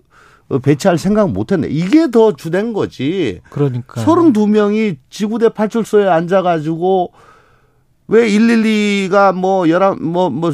배치할 0.64 0.98
생각 0.98 1.32
못 1.32 1.52
했네. 1.52 1.68
이게 1.70 2.10
더 2.10 2.34
주된 2.36 2.74
거지. 2.74 3.42
그러니까. 3.50 4.02
32명이 4.04 4.98
지구대 5.10 5.50
파출소에 5.50 6.08
앉아가지고 6.08 7.12
왜 8.08 8.28
112가 8.30 9.34
뭐 9.36 9.68
열한 9.70 10.02
뭐 10.04 10.30
뭐 10.30 10.54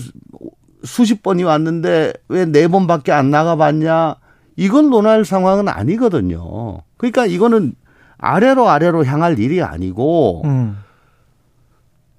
수십 0.84 1.22
번이 1.24 1.44
왔는데 1.44 2.14
왜 2.28 2.46
네 2.46 2.68
번밖에 2.68 3.12
안 3.14 3.30
나가봤냐? 3.30 4.16
이건 4.58 4.90
논할 4.90 5.24
상황은 5.26 5.68
아니거든요. 5.70 6.82
그러니까 6.98 7.26
이거는 7.26 7.74
아래로 8.18 8.68
아래로 8.70 9.06
향할 9.06 9.40
일이 9.40 9.62
아니고 9.62 10.42
음. 10.46 10.78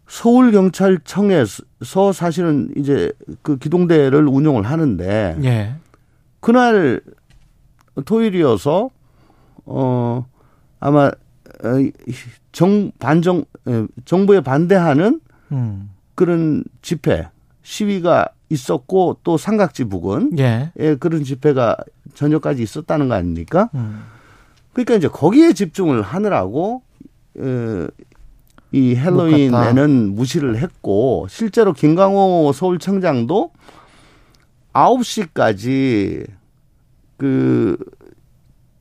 서울 0.07 0.53
경찰청에서 0.53 2.13
사실은 2.13 2.71
이제 2.77 3.11
그 3.43 3.57
기동대를 3.59 4.27
운영을 4.29 4.63
하는데 4.65 5.37
예. 5.43 5.75
그날 6.41 7.01
토요일이어서 8.03 8.91
어 9.67 10.27
아마 10.81 11.07
어, 11.07 11.91
정 12.53 12.93
반정 12.99 13.45
에, 13.67 13.87
정부에 14.05 14.41
반대하는 14.41 15.21
음. 15.53 15.91
그런 16.15 16.65
집회 16.83 17.29
시위가 17.63 18.29
있었고 18.51 19.19
또 19.25 19.37
삼각지 19.37 19.85
부근 19.85 20.39
예. 20.39 20.73
예 20.79 20.95
그런 20.97 21.25
집회가 21.25 21.77
저녁까지 22.15 22.63
있었다는 22.63 23.09
거 23.09 23.15
아닙니까? 23.15 23.71
음. 23.75 24.03
그러니까 24.73 24.95
이제 24.95 25.09
거기에 25.09 25.53
집중을 25.53 26.03
하느라고 26.03 26.83
어, 27.39 27.87
이못 28.73 28.99
헬로윈에는 28.99 30.15
무시를 30.15 30.57
했고 30.57 31.27
실제로 31.31 31.73
김강호 31.73 32.53
서울청장도 32.53 33.53
9시까지 34.73 36.27
그 37.17 37.77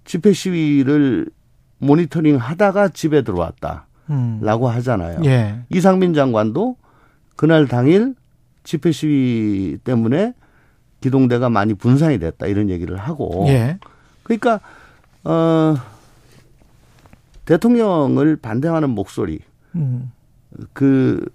집회 0.06 0.34
시위를 0.34 1.28
모니터링 1.80 2.38
하다가 2.38 2.90
집에 2.90 3.22
들어왔다 3.24 3.88
라고 4.42 4.68
음. 4.68 4.74
하잖아요. 4.74 5.22
예. 5.26 5.62
이상민 5.70 6.14
장관도 6.14 6.78
그날 7.36 7.68
당일 7.68 8.16
집회 8.64 8.92
시위 8.92 9.78
때문에 9.84 10.34
기동대가 11.02 11.50
많이 11.50 11.74
분산이 11.74 12.20
됐다 12.20 12.48
이런 12.48 12.70
얘기를 12.70 12.98
하고 12.98 13.46
예. 13.48 13.78
그러니까 14.24 14.60
어 15.24 15.76
대통령을 17.46 18.38
반대하는 18.38 18.90
목소리 18.90 19.40
음. 19.76 20.12
그 20.72 21.26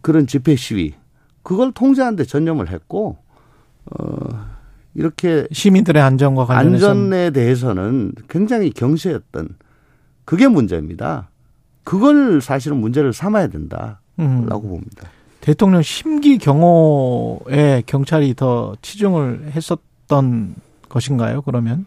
그런 0.00 0.26
집회 0.26 0.56
시위 0.56 0.94
그걸 1.42 1.72
통제하는데 1.72 2.24
전념을 2.24 2.70
했고 2.70 3.18
어 3.86 4.57
이렇게 4.94 5.46
시민들의 5.52 6.02
안전과 6.02 6.46
관련해서 6.46 6.90
안전에 6.90 7.30
대해서는 7.30 8.12
굉장히 8.28 8.70
경시했던 8.70 9.48
그게 10.24 10.48
문제입니다. 10.48 11.30
그걸 11.84 12.40
사실은 12.40 12.78
문제를 12.78 13.12
삼아야 13.12 13.46
된다라고 13.48 13.98
음. 14.18 14.46
봅니다. 14.46 15.08
대통령 15.40 15.80
심기 15.82 16.38
경호에 16.38 17.82
경찰이 17.86 18.34
더 18.34 18.74
치중을 18.82 19.52
했었던 19.54 20.54
것인가요? 20.88 21.42
그러면? 21.42 21.86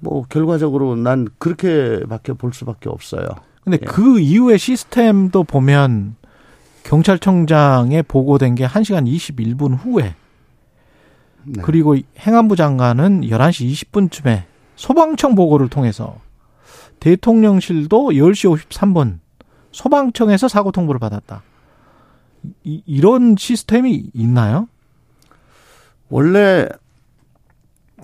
뭐 0.00 0.24
결과적으로 0.28 0.96
난 0.96 1.28
그렇게밖에 1.38 2.32
볼 2.32 2.52
수밖에 2.52 2.88
없어요. 2.88 3.28
근데 3.62 3.78
예. 3.80 3.86
그 3.86 4.18
이후의 4.18 4.58
시스템도 4.58 5.44
보면 5.44 6.16
경찰청장에 6.82 8.02
보고된 8.02 8.56
게 8.56 8.66
1시간 8.66 9.06
21분 9.06 9.76
후에 9.78 10.16
네. 11.44 11.62
그리고 11.62 11.96
행안부 12.18 12.56
장관은 12.56 13.22
11시 13.22 13.90
20분쯤에 13.90 14.44
소방청 14.76 15.34
보고를 15.34 15.68
통해서 15.68 16.18
대통령실도 17.00 18.10
10시 18.10 18.68
53분 18.68 19.18
소방청에서 19.72 20.48
사고 20.48 20.70
통보를 20.70 20.98
받았다. 20.98 21.42
이, 22.64 22.82
이런 22.86 23.36
시스템이 23.36 24.10
있나요? 24.14 24.68
원래 26.08 26.68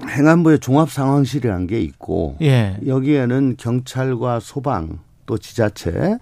행안부에 0.01 0.59
종합 0.59 0.91
상황실이라는 0.91 1.67
게 1.67 1.81
있고 1.81 2.37
예. 2.41 2.79
여기에는 2.87 3.57
경찰과 3.59 4.41
소방 4.41 5.01
또 5.27 5.37
지자체 5.39 6.19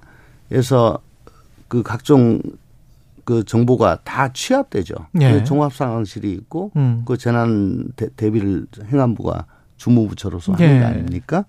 그 1.69 1.83
각종 1.83 2.41
그 3.27 3.43
정보가 3.45 4.03
다 4.05 4.33
취합되죠. 4.33 4.95
예. 5.21 5.33
그 5.33 5.45
종합 5.45 5.75
상황실이 5.75 6.31
있고 6.33 6.71
음. 6.77 7.03
그 7.05 7.19
재난 7.19 7.89
대, 7.97 8.09
대비를 8.15 8.69
행안부가 8.85 9.47
주무부처로서 9.77 10.53
하는 10.53 10.77
예. 10.77 10.81
거 10.81 10.87
아닙니까? 10.87 11.45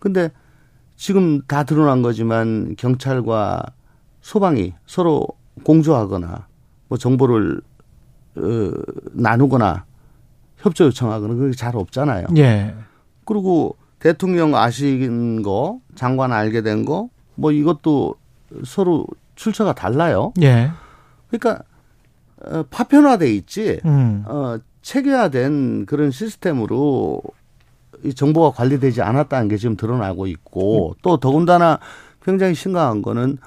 근데 0.00 0.30
지금 0.96 1.40
다 1.42 1.62
드러난 1.62 2.02
거지만 2.02 2.74
경찰과 2.76 3.62
소방이 4.20 4.74
서로 4.84 5.28
공조하거나 5.62 6.48
뭐 6.88 6.98
정보를 6.98 7.60
어, 8.34 8.72
나누거나 9.12 9.84
협조 10.56 10.86
요청하거나 10.86 11.34
그게 11.34 11.54
잘 11.54 11.76
없잖아요. 11.76 12.26
예. 12.36 12.74
그리고 13.24 13.76
대통령 14.00 14.56
아신 14.56 15.42
거, 15.42 15.78
장관 15.94 16.32
알게 16.32 16.62
된 16.62 16.84
거, 16.84 17.10
뭐 17.36 17.52
이것도 17.52 18.16
서로 18.64 19.06
출처가 19.36 19.74
달라요. 19.74 20.32
예. 20.42 20.72
그러니까 21.32 21.64
어, 22.44 22.64
파편화돼 22.70 23.32
있지. 23.34 23.80
음. 23.84 24.24
어, 24.26 24.58
체계화된 24.82 25.86
그런 25.86 26.10
시스템으로 26.10 27.22
이 28.04 28.12
정보가 28.14 28.56
관리되지 28.56 29.00
않았다는 29.00 29.48
게 29.48 29.56
지금 29.56 29.76
드러나고 29.76 30.26
있고 30.26 30.96
또 31.02 31.18
더군다나 31.18 31.78
굉장히 32.22 32.54
심각한 32.54 33.00
거는 33.00 33.38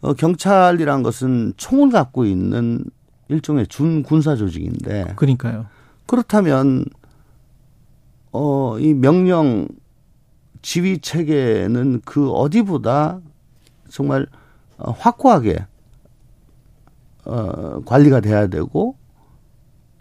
어, 0.00 0.14
경찰이란 0.14 1.02
것은 1.02 1.54
총을 1.56 1.90
갖고 1.90 2.24
있는 2.24 2.84
일종의 3.28 3.68
준 3.68 4.02
군사 4.02 4.34
조직인데 4.36 5.14
그러니까요. 5.16 5.66
그렇다면 6.06 6.84
어, 8.32 8.76
이 8.80 8.94
명령 8.94 9.68
지휘 10.60 10.98
체계는 10.98 12.02
그 12.04 12.30
어디보다 12.32 13.20
정말 13.88 14.26
어, 14.76 14.90
확고하게 14.90 15.66
어, 17.26 17.80
관리가 17.84 18.20
돼야 18.20 18.46
되고 18.46 18.96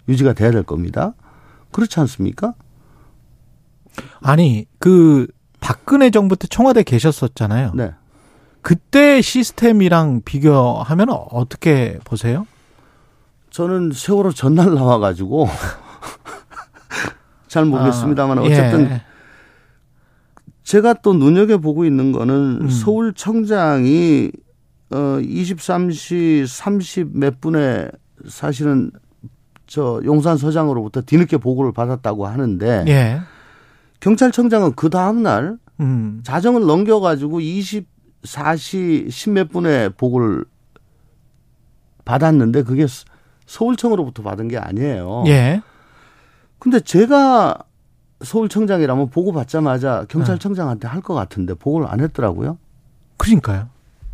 유지가 0.08 0.34
돼야 0.34 0.52
될 0.52 0.64
겁니다. 0.64 1.14
그렇지 1.72 2.00
않습니까? 2.02 2.54
아니, 4.22 4.66
그 4.80 5.28
박근혜 5.60 6.10
정부 6.10 6.36
때 6.36 6.48
청와대 6.48 6.84
계셨었잖아요. 6.84 7.74
네. 7.76 7.94
그때 8.62 9.22
시스템이랑 9.22 10.22
비교하면 10.24 11.10
어떻게 11.10 12.00
보세요? 12.04 12.48
저는 13.50 13.92
세월호 13.94 14.32
전날 14.32 14.74
나와가지고 14.74 15.48
잘 17.48 17.66
모르겠습니다만 17.66 18.40
아, 18.40 18.42
어쨌든 18.42 18.90
예. 18.90 19.02
제가 20.64 20.96
또 20.96 21.14
눈여겨 21.14 21.60
보고 21.60 21.86
있는 21.86 22.12
거는 22.12 22.60
음. 22.62 22.70
서울청장이 22.70 24.32
어 24.94 25.18
23시 25.20 26.46
30 26.46 27.18
몇 27.18 27.42
분에 27.42 27.90
사실은 28.28 28.92
저 29.66 30.00
용산 30.06 30.38
서장으로부터 30.38 31.02
뒤늦게 31.02 31.38
보고를 31.38 31.72
받았다고 31.74 32.28
하는데 32.28 32.86
예. 32.88 33.20
경찰청장은 34.02 34.74
그 34.76 34.90
다음 34.90 35.24
날 35.24 35.58
음. 35.80 36.22
자정을 36.24 36.62
넘겨가지고 36.66 37.40
24시 37.40 39.10
10 39.10 39.30
몇 39.32 39.50
분에 39.50 39.90
보고를 39.90 40.46
받았는데 42.06 42.64
그게 42.64 42.86
서- 42.86 43.06
서울청으로부터 43.46 44.24
받은 44.24 44.48
게 44.50 44.58
아니에요. 44.58 45.24
예. 45.28 45.62
근데 46.60 46.80
제가 46.80 47.58
서울청장이라면 48.22 49.10
보고 49.10 49.34
받자마자 49.34 50.06
경찰청장한테 50.08 50.88
할 50.88 51.02
것 51.02 51.14
같은데 51.14 51.54
보고를 51.54 51.88
안 51.90 52.00
했더라고요. 52.00 52.58
그러니까요. 53.18 53.70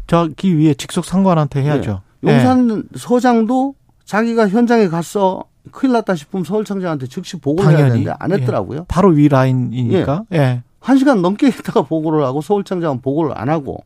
저기 0.10 0.58
위에 0.58 0.74
직속 0.74 1.06
상관한테 1.06 1.62
해야죠. 1.62 2.02
예. 2.26 2.32
용산 2.32 2.84
서장도 2.96 3.76
자기가 4.06 4.50
현장에 4.50 4.88
갔어 4.88 5.44
큰일 5.72 5.94
났다 5.94 6.16
싶으면 6.16 6.44
서울청장한테 6.44 7.08
즉시 7.08 7.38
보고를 7.38 7.70
해야 7.70 7.78
당연히. 7.78 8.04
되는데 8.04 8.18
안 8.20 8.32
했더라고요. 8.32 8.86
바로 8.88 9.10
위 9.10 9.30
라인이니까. 9.30 10.24
예. 10.34 10.64
한 10.80 10.98
시간 10.98 11.22
넘게 11.22 11.48
있다가 11.50 11.84
보고를 11.84 12.24
하고 12.26 12.42
서울청장은 12.42 13.02
보고를 13.02 13.38
안 13.38 13.50
하고 13.50 13.84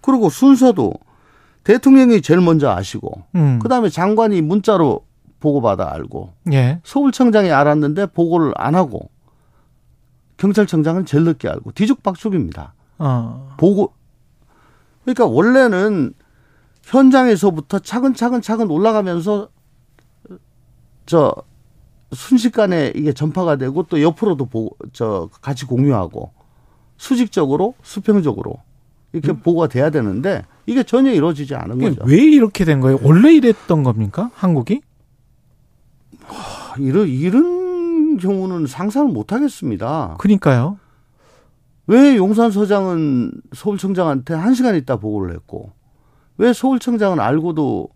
그리고 0.00 0.28
순서도 0.30 0.94
대통령이 1.64 2.22
제일 2.22 2.40
먼저 2.40 2.70
아시고 2.70 3.22
음. 3.34 3.58
그다음에 3.60 3.88
장관이 3.88 4.40
문자로 4.42 5.00
보고받아 5.40 5.92
알고 5.92 6.34
예. 6.52 6.80
서울청장이 6.84 7.50
알았는데 7.50 8.06
보고를 8.06 8.52
안 8.56 8.76
하고 8.76 9.10
경찰청장은 10.36 11.04
제일 11.04 11.24
늦게 11.24 11.48
알고 11.48 11.72
뒤죽박죽입니다. 11.72 12.74
어. 12.98 13.54
보고 13.56 13.92
그러니까 15.08 15.24
원래는 15.24 16.12
현장에서부터 16.82 17.78
차근차근 17.78 18.42
차근 18.42 18.70
올라가면서 18.70 19.48
저 21.06 21.34
순식간에 22.12 22.92
이게 22.94 23.14
전파가 23.14 23.56
되고 23.56 23.84
또 23.84 24.02
옆으로도 24.02 24.46
보고 24.46 24.76
저 24.92 25.30
같이 25.40 25.64
공유하고 25.64 26.32
수직적으로 26.98 27.74
수평적으로 27.82 28.56
이렇게 29.14 29.32
보고가 29.32 29.68
돼야 29.68 29.88
되는데 29.88 30.44
이게 30.66 30.82
전혀 30.82 31.10
이루어지지 31.12 31.54
않은 31.54 31.78
거죠. 31.78 32.02
왜 32.04 32.18
이렇게 32.18 32.66
된 32.66 32.80
거예요? 32.80 32.98
원래 33.02 33.32
이랬던 33.32 33.84
겁니까? 33.84 34.30
한국이? 34.34 34.82
이런 36.78 37.08
이런 37.08 38.18
경우는 38.18 38.66
상상을 38.66 39.10
못 39.10 39.32
하겠습니다. 39.32 40.16
그러니까요. 40.18 40.78
왜 41.88 42.16
용산 42.16 42.50
서장은 42.50 43.32
서울청장한테 43.54 44.34
한 44.34 44.54
시간 44.54 44.76
있다 44.76 44.96
보고를 44.96 45.34
했고 45.34 45.72
왜 46.36 46.52
서울청장은 46.52 47.18
알고도 47.18 47.88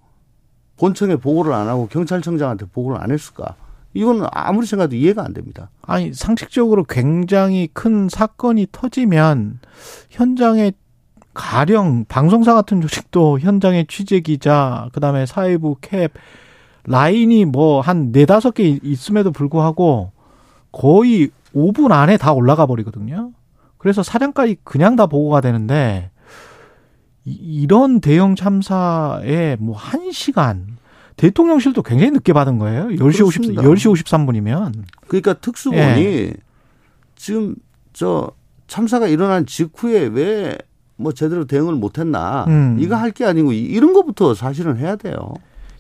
본청에 0.78 1.16
보고를 1.16 1.52
안 1.52 1.68
하고 1.68 1.86
경찰청장한테 1.88 2.66
보고를 2.72 3.00
안 3.00 3.10
했을까? 3.10 3.54
이거는 3.94 4.26
아무리 4.32 4.66
생각해도 4.66 4.96
이해가 4.96 5.22
안 5.22 5.34
됩니다. 5.34 5.70
아니 5.82 6.14
상식적으로 6.14 6.84
굉장히 6.84 7.68
큰 7.72 8.08
사건이 8.08 8.68
터지면 8.72 9.60
현장에 10.08 10.72
가령 11.34 12.06
방송사 12.08 12.54
같은 12.54 12.80
조직도 12.80 13.40
현장에 13.40 13.84
취재 13.88 14.20
기자, 14.20 14.88
그다음에 14.92 15.26
사회부 15.26 15.76
캡 15.82 16.08
라인이 16.84 17.44
뭐 17.44 17.80
한 17.82 18.10
네다섯 18.10 18.54
개 18.54 18.78
있음에도 18.82 19.30
불구하고 19.30 20.12
거의 20.72 21.30
5분 21.54 21.92
안에 21.92 22.16
다 22.16 22.32
올라가 22.32 22.64
버리거든요. 22.66 23.32
그래서 23.82 24.02
사장까지 24.04 24.58
그냥 24.62 24.94
다 24.94 25.06
보고가 25.06 25.40
되는데 25.40 26.10
이- 27.24 27.32
이런 27.62 28.00
대형 28.00 28.36
참사에 28.36 29.56
뭐 29.58 29.76
한 29.76 30.12
시간 30.12 30.78
대통령실도 31.16 31.82
굉장히 31.82 32.12
늦게 32.12 32.32
받은 32.32 32.58
거예요. 32.58 32.86
10시 32.88 33.24
50, 33.26 33.42
그렇습니다. 33.42 33.62
10시 33.62 33.92
53분이면. 33.92 34.84
그러니까 35.08 35.34
특수본이 35.34 35.80
예. 36.04 36.32
지금 37.16 37.54
저 37.92 38.30
참사가 38.68 39.06
일어난 39.08 39.44
직후에 39.46 40.06
왜 40.12 40.58
뭐 40.96 41.10
제대로 41.12 41.44
대응을 41.46 41.74
못 41.74 41.98
했나 41.98 42.44
음. 42.46 42.76
이거 42.78 42.94
할 42.94 43.10
게 43.10 43.24
아니고 43.24 43.52
이- 43.52 43.58
이런 43.62 43.92
것부터 43.92 44.34
사실은 44.34 44.76
해야 44.76 44.94
돼요. 44.94 45.34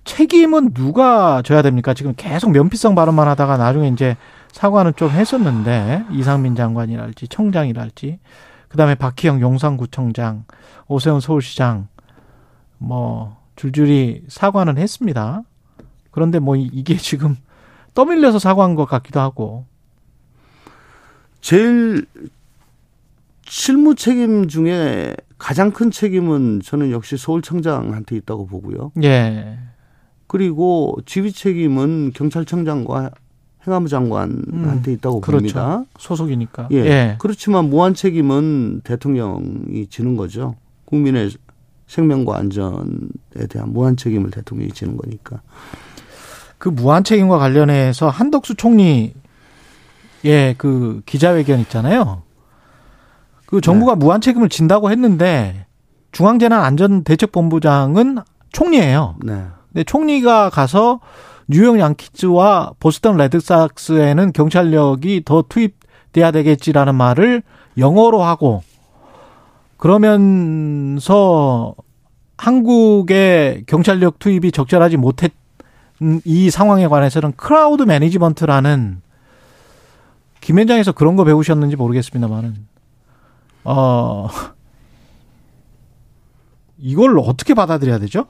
책임은 0.04 0.72
누가 0.74 1.42
져야 1.42 1.62
됩니까? 1.62 1.94
지금 1.94 2.14
계속 2.16 2.50
면피성 2.50 2.96
발언만 2.96 3.28
하다가 3.28 3.56
나중에 3.56 3.86
이제 3.88 4.16
사과는 4.52 4.92
좀 4.96 5.10
했었는데 5.10 6.04
이상민 6.12 6.54
장관이랄지 6.54 7.28
청장이랄지 7.28 8.18
그다음에 8.68 8.94
박희영 8.94 9.40
용산구청장 9.40 10.44
오세훈 10.88 11.20
서울시장 11.20 11.88
뭐 12.78 13.36
줄줄이 13.56 14.24
사과는 14.28 14.78
했습니다. 14.78 15.42
그런데 16.10 16.38
뭐 16.38 16.56
이- 16.56 16.70
이게 16.72 16.96
지금 16.96 17.36
떠밀려서 17.94 18.38
사과한 18.38 18.74
것 18.74 18.86
같기도 18.86 19.20
하고 19.20 19.66
제일 21.40 22.06
실무 23.44 23.94
책임 23.94 24.48
중에 24.48 25.14
가장 25.38 25.72
큰 25.72 25.90
책임은 25.90 26.60
저는 26.62 26.90
역시 26.92 27.16
서울청장한테 27.16 28.16
있다고 28.16 28.46
보고요. 28.46 28.92
예. 29.02 29.58
그리고 30.28 30.96
지휘 31.04 31.32
책임은 31.32 32.12
경찰청장과 32.14 33.10
행안부 33.66 33.88
장관한테 33.88 34.92
있다고 34.94 35.20
그렇죠. 35.20 35.38
봅니다. 35.38 35.84
소속이니까. 35.98 36.68
예. 36.72 36.76
예. 36.76 37.16
그렇지만 37.18 37.70
무한 37.70 37.94
책임은 37.94 38.80
대통령이 38.82 39.86
지는 39.88 40.16
거죠. 40.16 40.56
국민의 40.84 41.30
생명과 41.86 42.36
안전에 42.36 43.46
대한 43.48 43.72
무한 43.72 43.96
책임을 43.96 44.30
대통령이 44.30 44.72
지는 44.72 44.96
거니까. 44.96 45.40
그 46.58 46.68
무한 46.68 47.04
책임과 47.04 47.38
관련해서 47.38 48.08
한덕수 48.08 48.56
총리의 48.56 49.14
그 50.58 51.02
기자회견 51.06 51.60
있잖아요. 51.60 52.22
그 53.46 53.60
정부가 53.60 53.94
무한 53.96 54.20
책임을 54.20 54.48
진다고 54.48 54.90
했는데 54.90 55.66
중앙재난안전대책본부장은 56.12 58.18
총리예요. 58.52 59.16
네. 59.24 59.44
근데 59.72 59.84
총리가 59.84 60.50
가서 60.50 61.00
뉴욕 61.48 61.78
양키즈와 61.78 62.74
보스턴 62.78 63.16
레드삭스에는 63.16 64.32
경찰력이 64.32 65.22
더 65.24 65.42
투입돼야 65.48 66.30
되겠지라는 66.30 66.94
말을 66.94 67.42
영어로 67.78 68.22
하고 68.22 68.62
그러면서 69.76 71.74
한국의 72.36 73.64
경찰력 73.66 74.18
투입이 74.18 74.52
적절하지 74.52 74.96
못했 74.96 75.32
이 76.24 76.50
상황에 76.50 76.88
관해서는 76.88 77.32
crowd 77.36 77.84
management라는 77.84 79.02
김앤장에서 80.40 80.92
그런 80.92 81.14
거 81.14 81.24
배우셨는지 81.24 81.76
모르겠습니다만은 81.76 82.66
어 83.64 84.28
이걸 86.78 87.16
어떻게 87.20 87.54
받아들여야 87.54 88.00
되죠? 88.00 88.26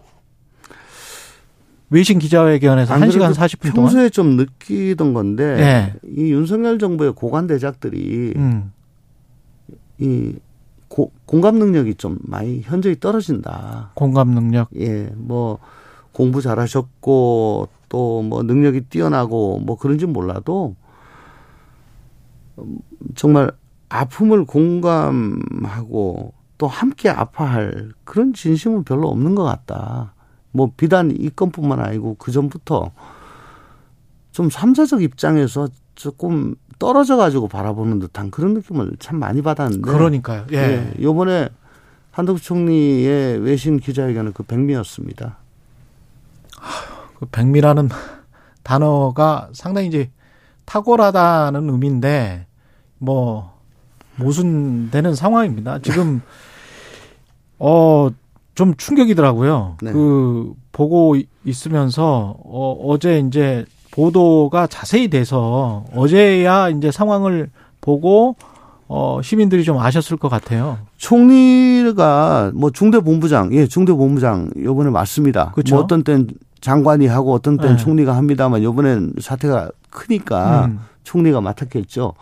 외신 1.92 2.18
기자회견에서 2.18 2.94
안 2.94 3.00
1시간 3.02 3.18
그래도 3.18 3.34
40분 3.34 3.74
동안 3.74 3.90
평소에 3.92 4.08
좀 4.08 4.36
느끼던 4.36 5.12
건데 5.12 5.56
네. 5.56 5.94
이 6.16 6.32
윤석열 6.32 6.78
정부의 6.78 7.12
고관 7.12 7.46
대작들이 7.46 8.32
음. 8.36 8.72
이 9.98 10.34
고, 10.88 11.12
공감 11.26 11.56
능력이 11.56 11.94
좀 11.94 12.18
많이 12.22 12.62
현저히 12.62 12.98
떨어진다. 12.98 13.92
공감 13.94 14.30
능력 14.30 14.68
예, 14.78 15.10
뭐 15.16 15.58
공부 16.12 16.42
잘하셨고 16.42 17.68
또 17.88 18.22
뭐 18.22 18.42
능력이 18.42 18.82
뛰어나고 18.82 19.60
뭐 19.60 19.76
그런지 19.76 20.06
몰라도 20.06 20.74
음, 22.58 22.78
정말 23.14 23.52
아픔을 23.90 24.46
공감하고 24.46 26.32
또 26.56 26.66
함께 26.66 27.10
아파할 27.10 27.90
그런 28.04 28.32
진심은 28.32 28.84
별로 28.84 29.08
없는 29.08 29.34
것 29.34 29.44
같다. 29.44 30.14
뭐 30.52 30.70
비단 30.76 31.10
이 31.18 31.30
건뿐만 31.30 31.80
아니고 31.80 32.16
그 32.18 32.30
전부터 32.30 32.92
좀 34.30 34.50
삼사적 34.50 35.02
입장에서 35.02 35.68
조금 35.94 36.54
떨어져 36.78 37.16
가지고 37.16 37.48
바라보는 37.48 37.98
듯한 37.98 38.30
그런 38.30 38.54
느낌을 38.54 38.96
참 38.98 39.18
많이 39.18 39.42
받았는데 39.42 39.90
그러니까요. 39.90 40.46
예. 40.52 40.56
예. 40.56 41.02
요번에 41.02 41.48
한덕수 42.10 42.44
총리의 42.44 43.38
외신 43.40 43.78
기자회견은 43.78 44.32
그 44.32 44.42
백미였습니다. 44.42 45.36
그 47.18 47.26
백미라는 47.26 47.88
단어가 48.62 49.48
상당히 49.52 49.88
이제 49.88 50.10
탁월하다는 50.64 51.70
의미인데 51.70 52.46
뭐 52.98 53.58
모순되는 54.16 55.14
상황입니다. 55.14 55.78
지금 55.80 56.22
어 57.58 58.10
좀 58.54 58.74
충격이더라고요. 58.76 59.76
네. 59.82 59.92
그 59.92 60.52
보고 60.72 61.16
있으면서 61.44 62.36
어 62.44 62.76
어제 62.86 63.18
이제 63.20 63.64
보도가 63.90 64.66
자세히 64.66 65.08
돼서 65.08 65.84
어제야 65.94 66.68
이제 66.68 66.90
상황을 66.90 67.50
보고 67.80 68.36
어 68.88 69.20
시민들이 69.22 69.64
좀 69.64 69.78
아셨을 69.78 70.16
것 70.16 70.28
같아요. 70.28 70.78
총리가 70.98 72.52
뭐 72.54 72.70
중대 72.70 73.00
본부장, 73.00 73.52
예, 73.54 73.66
중대 73.66 73.92
본부장 73.92 74.50
요번에 74.62 74.90
맞습니다. 74.90 75.52
그쵸. 75.54 75.76
뭐 75.76 75.84
어떤 75.84 76.04
땐 76.04 76.28
장관이 76.60 77.06
하고 77.06 77.32
어떤 77.32 77.56
땐 77.56 77.70
네. 77.70 77.76
총리가 77.76 78.16
합니다만 78.16 78.62
요번엔 78.62 79.14
사태가 79.20 79.70
크니까 79.90 80.66
음. 80.66 80.80
총리가 81.04 81.40
맡았겠죠. 81.40 82.14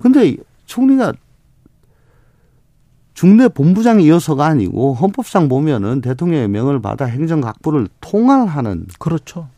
근데 0.00 0.36
총리가 0.66 1.12
중대 3.18 3.48
본부장 3.48 4.00
이어서가 4.00 4.46
아니고 4.46 4.94
헌법상 4.94 5.48
보면은 5.48 6.00
대통령의 6.02 6.46
명을 6.46 6.80
받아 6.80 7.04
행정각부를 7.04 7.88
통할하는 8.00 8.86
그렇죠. 9.00 9.48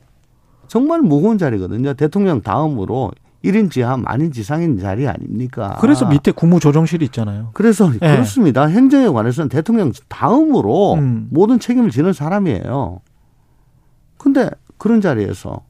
정말 0.66 1.02
무거운 1.02 1.36
자리거든요. 1.36 1.92
대통령 1.92 2.40
다음으로 2.40 3.10
1인 3.44 3.70
지하 3.70 3.98
만인 3.98 4.32
지상인 4.32 4.78
자리 4.78 5.06
아닙니까? 5.06 5.76
그래서 5.78 6.06
밑에 6.08 6.32
국무조정실이 6.32 7.04
있잖아요. 7.04 7.50
그래서 7.52 7.92
예. 7.96 7.98
그렇습니다. 7.98 8.64
행정에 8.64 9.08
관해서는 9.08 9.50
대통령 9.50 9.92
다음으로 10.08 10.94
음. 10.94 11.28
모든 11.30 11.60
책임을 11.60 11.90
지는 11.90 12.14
사람이에요. 12.14 13.02
근데 14.16 14.48
그런 14.78 15.02
자리에서 15.02 15.66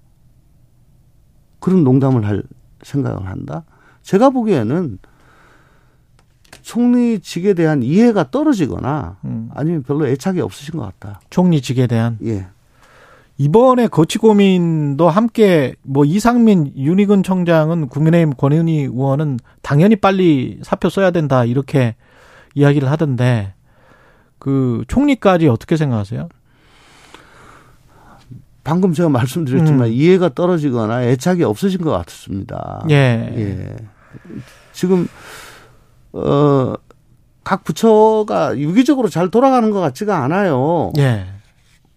그런 1.58 1.82
농담을 1.82 2.24
할 2.24 2.44
생각을 2.84 3.26
한다? 3.26 3.64
제가 4.02 4.30
보기에는 4.30 4.98
총리직에 6.70 7.54
대한 7.54 7.82
이해가 7.82 8.30
떨어지거나 8.30 9.16
음. 9.24 9.50
아니면 9.52 9.82
별로 9.82 10.06
애착이 10.06 10.40
없으신 10.40 10.78
것 10.78 10.82
같다. 10.82 11.20
총리직에 11.28 11.88
대한 11.88 12.16
예. 12.24 12.46
이번에 13.38 13.88
거치 13.88 14.18
고민도 14.18 15.08
함께 15.08 15.74
뭐 15.82 16.04
이상민 16.04 16.72
윤희근 16.76 17.24
청장은 17.24 17.88
국민의힘 17.88 18.34
권은희 18.34 18.82
의원은 18.82 19.40
당연히 19.62 19.96
빨리 19.96 20.60
사표 20.62 20.90
써야 20.90 21.10
된다 21.10 21.44
이렇게 21.44 21.96
이야기를 22.54 22.88
하던데 22.88 23.54
그 24.38 24.84
총리까지 24.86 25.48
어떻게 25.48 25.76
생각하세요? 25.76 26.28
방금 28.62 28.92
제가 28.92 29.08
말씀드렸지만 29.08 29.88
음. 29.88 29.92
이해가 29.92 30.34
떨어지거나 30.34 31.02
애착이 31.02 31.42
없으신 31.42 31.80
것 31.80 31.90
같습니다. 31.90 32.86
예. 32.90 32.94
예. 32.94 33.76
지금 34.72 35.08
어, 36.12 36.74
각 37.44 37.64
부처가 37.64 38.58
유기적으로 38.58 39.08
잘 39.08 39.30
돌아가는 39.30 39.70
것 39.70 39.80
같지가 39.80 40.22
않아요. 40.24 40.92
예. 40.98 41.26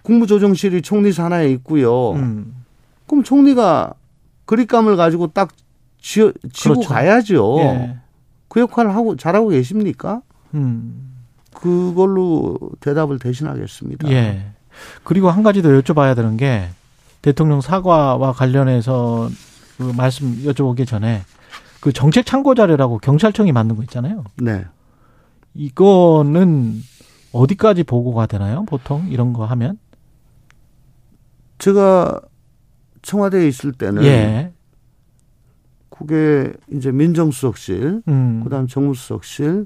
국무조정실이 0.04 0.82
총리 0.82 1.12
산하에 1.12 1.50
있고요. 1.52 2.12
음. 2.12 2.64
그럼 3.08 3.24
총리가 3.24 3.94
그립감을 4.46 4.96
가지고 4.96 5.28
딱 5.28 5.50
쥐어, 6.02 6.32
쥐고 6.52 6.76
그렇죠. 6.76 6.90
가야죠. 6.90 7.58
예. 7.60 7.98
그 8.50 8.60
역할을 8.60 8.94
하고 8.96 9.16
잘하고 9.16 9.50
계십니까? 9.50 10.22
음. 10.54 11.14
그걸로 11.54 12.58
대답을 12.82 13.20
대신하겠습니다. 13.20 14.12
예. 14.12 14.46
그리고 15.04 15.30
한 15.30 15.44
가지 15.44 15.62
더 15.62 15.70
여쭤봐야 15.70 16.16
되는 16.16 16.36
게 16.36 16.68
대통령 17.22 17.62
사과와 17.62 18.34
관련해서 18.34 19.30
그 19.78 19.84
말씀 19.96 20.44
여쭤보기 20.44 20.86
전에 20.86 21.22
그 21.84 21.92
정책 21.92 22.26
참고 22.26 22.56
자료라고 22.56 22.98
경찰청이 23.00 23.52
만든 23.52 23.76
거 23.76 23.84
있잖아요. 23.84 24.24
네. 24.38 24.64
이거는 25.54 26.82
어디까지 27.34 27.84
보고가 27.84 28.26
되나요? 28.26 28.64
보통 28.64 29.06
이런 29.10 29.34
거 29.34 29.44
하면? 29.48 29.78
제가 31.58 32.22
청와대에 33.02 33.50
있을 33.50 33.74
때는 33.74 34.06
예. 34.06 34.54
그게 35.90 36.54
이제 36.72 36.90
민정수석실, 36.94 38.04
음. 38.08 38.42
그다음 38.46 38.68
정무수석실, 38.68 39.66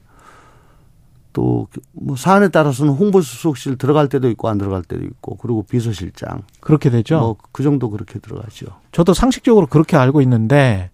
또 1.33 1.67
뭐 1.91 2.15
사안에 2.15 2.47
따라서는 2.47 2.93
홍보수석실 2.93 3.77
들어갈 3.77 4.09
때도 4.09 4.27
있고 4.31 4.49
안 4.49 4.57
들어갈 4.57 4.81
때도 4.81 5.05
있고, 5.05 5.35
그리고 5.37 5.61
비서실장, 5.61 6.41
그렇게 6.61 6.89
되죠. 6.89 7.19
뭐 7.19 7.37
그 7.51 7.61
정도 7.61 7.91
그렇게 7.91 8.17
들어가죠. 8.17 8.65
저도 8.91 9.13
상식적으로 9.13 9.67
그렇게 9.67 9.97
알고 9.97 10.21
있는데 10.21 10.89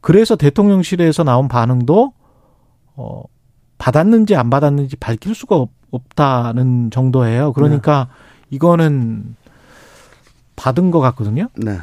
그래서 0.00 0.36
대통령실에서 0.36 1.24
나온 1.24 1.48
반응도 1.48 2.12
어 2.96 3.22
받았는지 3.78 4.36
안 4.36 4.50
받았는지 4.50 4.96
밝힐 4.96 5.34
수가 5.34 5.56
없, 5.56 5.70
없다는 5.90 6.90
정도예요. 6.90 7.52
그러니까 7.52 8.08
이거는 8.50 9.36
받은 10.56 10.90
것 10.90 11.00
같거든요. 11.00 11.48
네, 11.56 11.78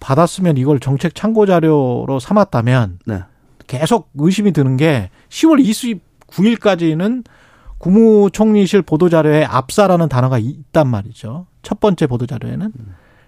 받았으면 0.00 0.56
이걸 0.56 0.80
정책 0.80 1.14
참고 1.14 1.46
자료로 1.46 2.18
삼았다면 2.20 2.98
네, 3.06 3.22
계속 3.66 4.10
의심이 4.14 4.52
드는 4.52 4.76
게 4.76 5.10
10월 5.28 5.98
29일까지는 6.28 7.24
국무총리실 7.78 8.82
보도자료에 8.82 9.44
압사라는 9.44 10.08
단어가 10.08 10.38
있단 10.38 10.86
말이죠. 10.86 11.46
첫 11.62 11.80
번째 11.80 12.06
보도자료에는. 12.06 12.72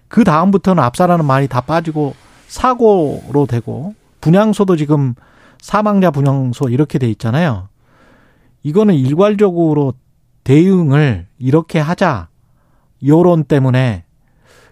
그 0.07 0.23
다음부터는 0.23 0.81
압사라는 0.81 1.25
말이 1.25 1.47
다 1.47 1.61
빠지고 1.61 2.15
사고로 2.47 3.45
되고 3.47 3.93
분향소도 4.21 4.75
지금 4.75 5.13
사망자 5.59 6.11
분향소 6.11 6.69
이렇게 6.69 6.99
돼 6.99 7.09
있잖아요. 7.09 7.69
이거는 8.63 8.95
일괄적으로 8.95 9.93
대응을 10.43 11.27
이렇게 11.37 11.79
하자. 11.79 12.29
여론 13.05 13.43
때문에 13.43 14.03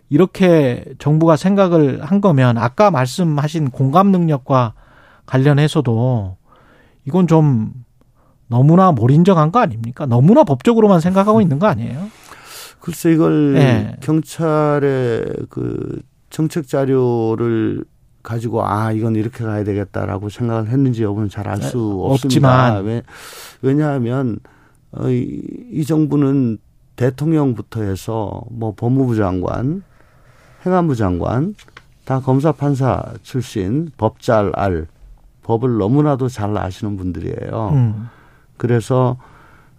이렇게 0.09 0.85
정부가 0.99 1.35
생각을 1.35 2.03
한 2.03 2.21
거면 2.21 2.57
아까 2.57 2.91
말씀하신 2.91 3.71
공감 3.71 4.11
능력과 4.11 4.73
관련해서도 5.25 6.37
이건 7.05 7.27
좀 7.27 7.73
너무나 8.47 8.91
몰인정한 8.91 9.51
거 9.51 9.59
아닙니까? 9.59 10.05
너무나 10.05 10.43
법적으로만 10.43 10.99
생각하고 10.99 11.41
있는 11.41 11.59
거 11.59 11.67
아니에요? 11.67 12.09
글쎄 12.79 13.11
이걸 13.11 13.53
네. 13.53 13.95
경찰의 14.01 15.25
그 15.49 16.01
정책 16.33 16.67
자료를 16.67 17.85
가지고 18.23 18.65
아 18.65 18.91
이건 18.91 19.15
이렇게 19.15 19.43
가야 19.45 19.63
되겠다라고 19.63 20.29
생각을 20.29 20.69
했는지 20.69 21.03
여부는 21.03 21.29
잘 21.29 21.47
알수 21.47 21.77
네, 21.77 22.11
없습니다. 22.13 22.77
없지만. 22.77 22.85
왜, 22.85 23.03
왜냐하면 23.61 24.39
어, 24.91 25.09
이, 25.09 25.41
이 25.71 25.85
정부는 25.85 26.57
대통령부터 26.95 27.83
해서 27.83 28.41
뭐 28.49 28.73
법무부 28.75 29.15
장관, 29.15 29.83
행안부 30.65 30.95
장관 30.95 31.53
다 32.05 32.19
검사 32.19 32.51
판사 32.51 33.03
출신 33.21 33.91
법 33.97 34.19
잘 34.19 34.51
알 34.55 34.87
법을 35.43 35.77
너무나도 35.77 36.29
잘 36.29 36.57
아시는 36.57 36.97
분들이에요. 36.97 37.69
음. 37.73 38.07
그래서 38.57 39.17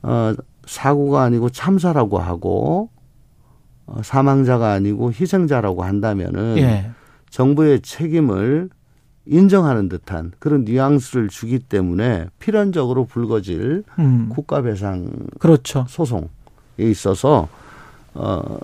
어 0.03 0.33
사고가 0.67 1.23
아니고 1.23 1.51
참사라고 1.51 2.19
하고 2.19 2.91
어, 2.93 2.93
사망자가 4.03 4.72
아니고 4.72 5.12
희생자라고 5.12 5.85
한다면은 5.85 6.57
예. 6.59 6.91
정부의 7.30 7.80
책임을 7.80 8.70
인정하는 9.26 9.89
듯한 9.89 10.32
그런 10.39 10.64
뉘앙스를 10.64 11.28
주기 11.28 11.59
때문에 11.59 12.26
필연적으로 12.39 13.07
불거질 13.07 13.85
음. 13.99 14.28
국가배상 14.30 15.11
그렇죠. 15.39 15.87
소송에 15.89 16.28
있어서 16.78 17.49
어 18.12 18.59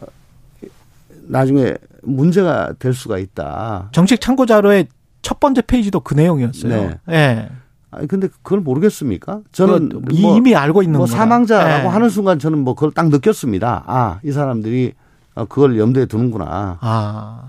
나중에 1.22 1.74
문제가 2.02 2.74
될 2.78 2.92
수가 2.92 3.18
있다. 3.18 3.88
정책 3.92 4.20
참고 4.20 4.46
자료의 4.46 4.88
첫 5.22 5.40
번째 5.40 5.62
페이지도 5.62 6.00
그 6.00 6.14
내용이었어요. 6.14 6.68
네. 6.68 6.98
예. 7.10 7.48
아니 7.90 8.06
근데 8.06 8.28
그걸 8.42 8.60
모르겠습니까? 8.60 9.40
저는 9.52 9.88
그거 9.88 10.20
뭐, 10.20 10.36
이미 10.36 10.54
알고 10.54 10.82
있는 10.82 10.98
뭐. 10.98 11.06
사망자라고 11.06 11.86
예. 11.86 11.88
하는 11.88 12.08
순간 12.08 12.38
저는 12.38 12.58
뭐 12.58 12.74
그걸 12.74 12.92
딱 12.92 13.08
느꼈습니다. 13.08 13.84
아, 13.86 14.20
이 14.22 14.30
사람들이 14.30 14.92
어, 14.96 15.09
그걸 15.49 15.78
염두에 15.78 16.07
두는구나. 16.07 16.78
아, 16.80 17.43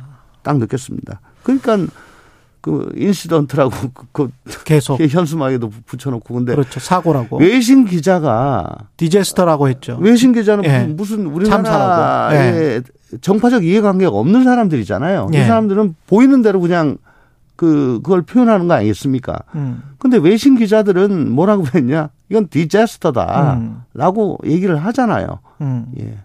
딱 0.44 0.58
느꼈습니다. 0.58 1.20
그러니까 1.44 1.78
그 2.62 2.92
인시던트라고 2.96 3.72
그, 4.12 4.30
그 4.44 4.64
계속 4.64 5.00
현수막에도 5.00 5.72
붙여놓고 5.86 6.34
근데 6.34 6.54
그렇죠. 6.54 6.80
사고라고. 6.80 7.38
외신 7.38 7.86
기자가 7.86 8.68
디제스터라고 8.98 9.68
했죠. 9.68 9.98
외신 10.00 10.32
기자는 10.32 10.64
예. 10.66 10.84
무슨 10.84 11.26
참사라고. 11.44 12.34
우리나라에 12.34 12.82
정파적 13.20 13.66
이해관계가 13.66 14.12
없는 14.12 14.44
사람들이잖아요. 14.44 15.32
예. 15.34 15.42
이 15.42 15.44
사람들은 15.46 15.96
보이는 16.08 16.42
대로 16.42 16.62
그냥 16.62 16.98
그 17.56 18.00
그걸 18.04 18.22
표현하는 18.22 18.68
거 18.68 18.76
아니겠습니까? 18.76 19.40
음. 19.56 19.84
근데 19.98 20.18
외신 20.18 20.56
기자들은 20.56 21.32
뭐라고 21.32 21.66
했냐? 21.76 22.10
이건 22.30 22.48
디제스터다라고 22.48 24.40
음. 24.44 24.50
얘기를 24.50 24.78
하잖아요. 24.78 25.40
음. 25.62 25.86
예. 26.00 26.18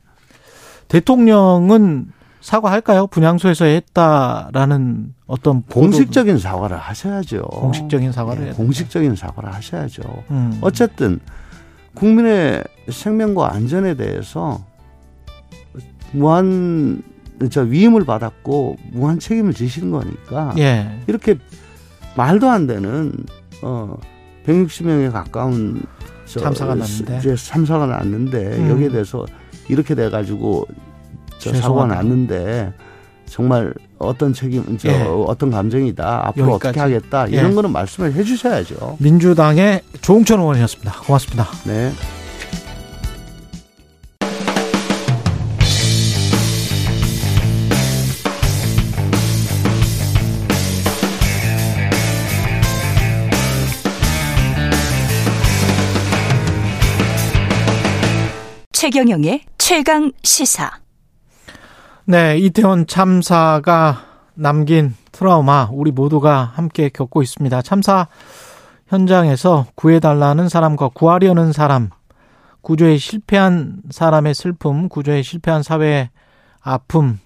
대통령은 0.88 2.12
사과할까요? 2.40 3.08
분향소에서 3.08 3.64
했다라는 3.64 5.14
어떤 5.26 5.62
공식적인 5.62 6.38
사과를 6.38 6.76
하셔야죠. 6.76 7.42
공식적인 7.42 8.12
사과를 8.12 8.42
예, 8.42 8.46
해야 8.46 8.54
공식적인 8.54 9.16
사과를 9.16 9.52
하셔야죠. 9.52 10.02
음. 10.30 10.58
어쨌든 10.60 11.18
국민의 11.94 12.62
생명과 12.88 13.52
안전에 13.52 13.94
대해서 13.94 14.64
무한 16.12 17.02
저 17.50 17.62
위임을 17.62 18.04
받았고 18.04 18.76
무한 18.92 19.18
책임을 19.18 19.52
지시는 19.52 19.90
거니까 19.90 20.54
예. 20.58 21.00
이렇게 21.08 21.36
말도 22.16 22.48
안 22.48 22.66
되는 22.66 23.12
어 23.62 23.96
160명에 24.46 25.10
가까운 25.10 25.82
저 26.26 26.40
참사가 26.40 26.74
났는데. 26.74 27.34
참사가 27.36 27.86
났는데 27.86 28.56
음. 28.56 28.70
여기에 28.70 28.90
대해서 28.90 29.26
이렇게 29.68 29.94
돼 29.94 30.10
가지고 30.10 30.66
저 31.38 31.52
사고가. 31.54 31.86
났는데 31.86 32.72
정말 33.26 33.74
어떤 33.98 34.32
책임 34.32 34.78
저 34.78 34.88
예. 34.88 35.02
어떤 35.26 35.50
감정이다 35.50 36.28
앞으로 36.28 36.52
여기까지. 36.52 36.68
어떻게 36.68 36.80
하겠다 36.80 37.30
예. 37.32 37.36
이런 37.36 37.54
거는 37.54 37.72
말씀을 37.72 38.12
해 38.14 38.22
주셔야죠. 38.22 38.96
민주당의 39.00 39.82
조홍천 40.00 40.40
의원이었습니다. 40.40 40.92
고맙습니다. 41.02 41.46
네. 41.64 41.92
최경영의 58.72 59.40
최강 59.66 60.12
시사. 60.22 60.70
네, 62.04 62.38
이태원 62.38 62.86
참사가 62.86 63.96
남긴 64.34 64.94
트라우마 65.10 65.70
우리 65.72 65.90
모두가 65.90 66.52
함께 66.54 66.88
겪고 66.88 67.20
있습니다. 67.20 67.62
참사 67.62 68.06
현장에서 68.86 69.66
구해달라는 69.74 70.48
사람과 70.48 70.90
구하려는 70.94 71.52
사람, 71.52 71.90
구조에 72.60 72.96
실패한 72.96 73.82
사람의 73.90 74.34
슬픔, 74.34 74.88
구조에 74.88 75.22
실패한 75.22 75.64
사회의 75.64 76.10
아픔, 76.60 77.18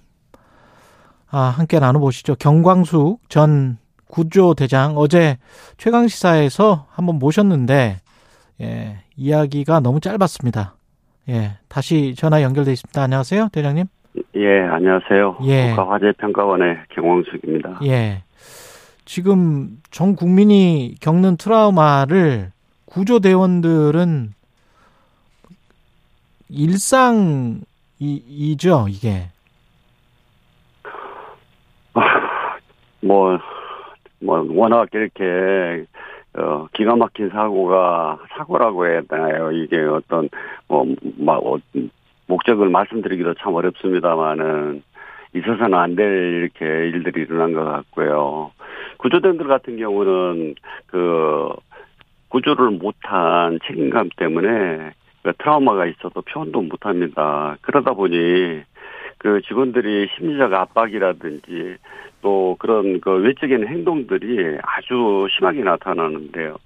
아, 1.31 1.41
함께 1.41 1.79
나눠보시죠. 1.79 2.37
경광숙 2.37 3.29
전 3.29 3.77
구조대장 4.09 4.97
어제 4.97 5.37
최강시사에서 5.77 6.87
한번 6.89 7.19
모셨는데, 7.19 8.01
예, 8.63 9.05
이야기가 9.15 9.81
너무 9.81 10.01
짧았습니다. 10.01 10.77
예, 11.31 11.53
다시 11.69 12.15
전화 12.17 12.43
연결돼 12.43 12.73
있습니다. 12.73 13.01
안녕하세요, 13.01 13.49
대장님. 13.53 13.87
예, 14.35 14.61
안녕하세요. 14.63 15.39
예. 15.45 15.69
국가화재평가원의 15.71 16.79
경광숙입니다. 16.89 17.79
예. 17.85 18.25
지금 19.05 19.81
전 19.93 20.17
국민이 20.17 20.97
겪는 21.01 21.37
트라우마를 21.37 22.51
구조대원들은 22.87 24.35
일상이죠, 26.49 27.67
이게. 28.89 29.29
뭐, 33.03 33.39
뭐, 34.21 34.45
워낙 34.51 34.89
이렇게, 34.93 35.87
어, 36.35 36.67
기가 36.73 36.95
막힌 36.97 37.29
사고가, 37.31 38.19
사고라고 38.37 38.87
해야 38.87 39.03
되나요? 39.03 39.51
이게 39.53 39.79
어떤, 39.81 40.29
뭐, 40.69 40.87
막, 41.19 41.45
어, 41.45 41.59
목적을 42.27 42.69
말씀드리기도 42.69 43.35
참 43.35 43.55
어렵습니다만은, 43.55 44.83
있어서는 45.35 45.75
안 45.75 45.97
될 45.97 46.07
이렇게 46.57 46.65
일들이 46.89 47.23
일어난 47.23 47.53
것 47.53 47.65
같고요. 47.65 48.53
구조대원들 48.99 49.47
같은 49.49 49.77
경우는, 49.77 50.55
그, 50.87 51.49
구조를 52.29 52.71
못한 52.71 53.59
책임감 53.67 54.11
때문에, 54.17 54.93
그 55.23 55.33
트라우마가 55.39 55.87
있어도 55.87 56.23
표현도 56.23 56.63
못 56.63 56.87
합니다. 56.87 57.57
그러다 57.63 57.93
보니, 57.93 58.63
그 59.21 59.43
직원들이 59.47 60.09
심리적 60.17 60.53
압박이라든지 60.53 61.77
또 62.23 62.57
그런 62.59 63.01
그 63.01 63.11
외적인 63.11 63.69
행동들이 63.69 64.59
아주 64.63 65.27
심하게 65.37 65.63
나타나는데요. 65.63 66.57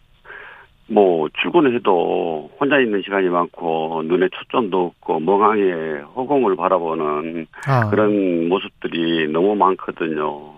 뭐 0.86 1.28
출근해도 1.40 2.50
혼자 2.60 2.78
있는 2.78 3.02
시간이 3.02 3.28
많고 3.28 4.02
눈에 4.04 4.28
초점도 4.30 4.86
없고 4.86 5.18
멍하게 5.18 6.02
허공을 6.14 6.54
바라보는 6.54 7.46
아, 7.66 7.90
그런 7.90 8.48
모습들이 8.48 9.26
너무 9.32 9.56
많거든요. 9.56 10.52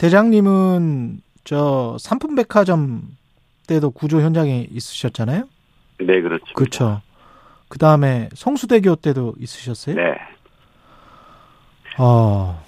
대장님은 0.00 1.18
저 1.44 1.96
삼풍백화점 2.00 3.02
때도 3.68 3.90
구조 3.92 4.20
현장에 4.20 4.66
있으셨잖아요? 4.68 5.44
네, 6.00 6.20
그렇죠. 6.22 6.44
그렇죠. 6.54 7.02
그 7.68 7.78
다음에 7.78 8.30
성수대교 8.34 8.96
때도 8.96 9.34
있으셨어요? 9.38 9.94
네. 9.94 10.16
어, 11.98 12.62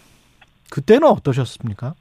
그때는 0.71 1.09
어떠셨습니까? 1.09 1.95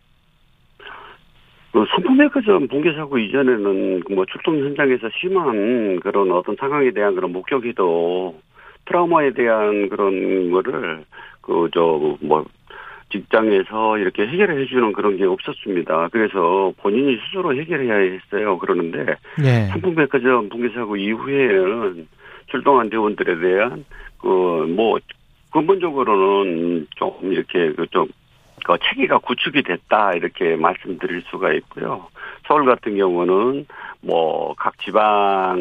그 1.71 1.85
선풍백화점 1.95 2.67
붕괴 2.67 2.93
사고 2.93 3.17
이전에는 3.17 4.03
뭐 4.13 4.25
출동 4.25 4.57
현장에서 4.59 5.09
심한 5.19 5.99
그런 6.01 6.31
어떤 6.31 6.55
상황에 6.57 6.91
대한 6.91 7.15
그런 7.15 7.31
목격에도 7.31 8.35
트라우마에 8.85 9.31
대한 9.31 9.87
그런 9.89 10.51
거를 10.51 11.05
그 11.41 11.69
저 11.73 12.17
뭐 12.21 12.45
직장에서 13.11 13.97
이렇게 13.97 14.25
해결해 14.25 14.65
주는 14.67 14.93
그런 14.93 15.17
게 15.17 15.25
없었습니다. 15.25 16.09
그래서 16.13 16.71
본인이 16.77 17.17
스스로 17.25 17.53
해결해야 17.53 17.93
했어요. 17.95 18.57
그러는데 18.57 19.15
예. 19.43 19.67
삼풍백화점 19.71 20.47
붕괴 20.49 20.69
사고 20.73 20.95
이후에는 20.95 22.07
출동한 22.47 22.89
대원들에 22.89 23.39
대한 23.39 23.83
그 24.17 24.27
뭐 24.75 24.97
근본적으로는 25.51 26.87
좀 26.95 27.13
이렇게 27.23 27.71
그좀 27.73 28.07
그 28.63 28.77
체계가 28.83 29.19
구축이 29.19 29.63
됐다 29.63 30.13
이렇게 30.13 30.55
말씀드릴 30.55 31.23
수가 31.29 31.51
있고요. 31.53 32.07
서울 32.47 32.65
같은 32.65 32.95
경우는 32.95 33.65
뭐 34.01 34.53
각 34.57 34.77
지방 34.79 35.57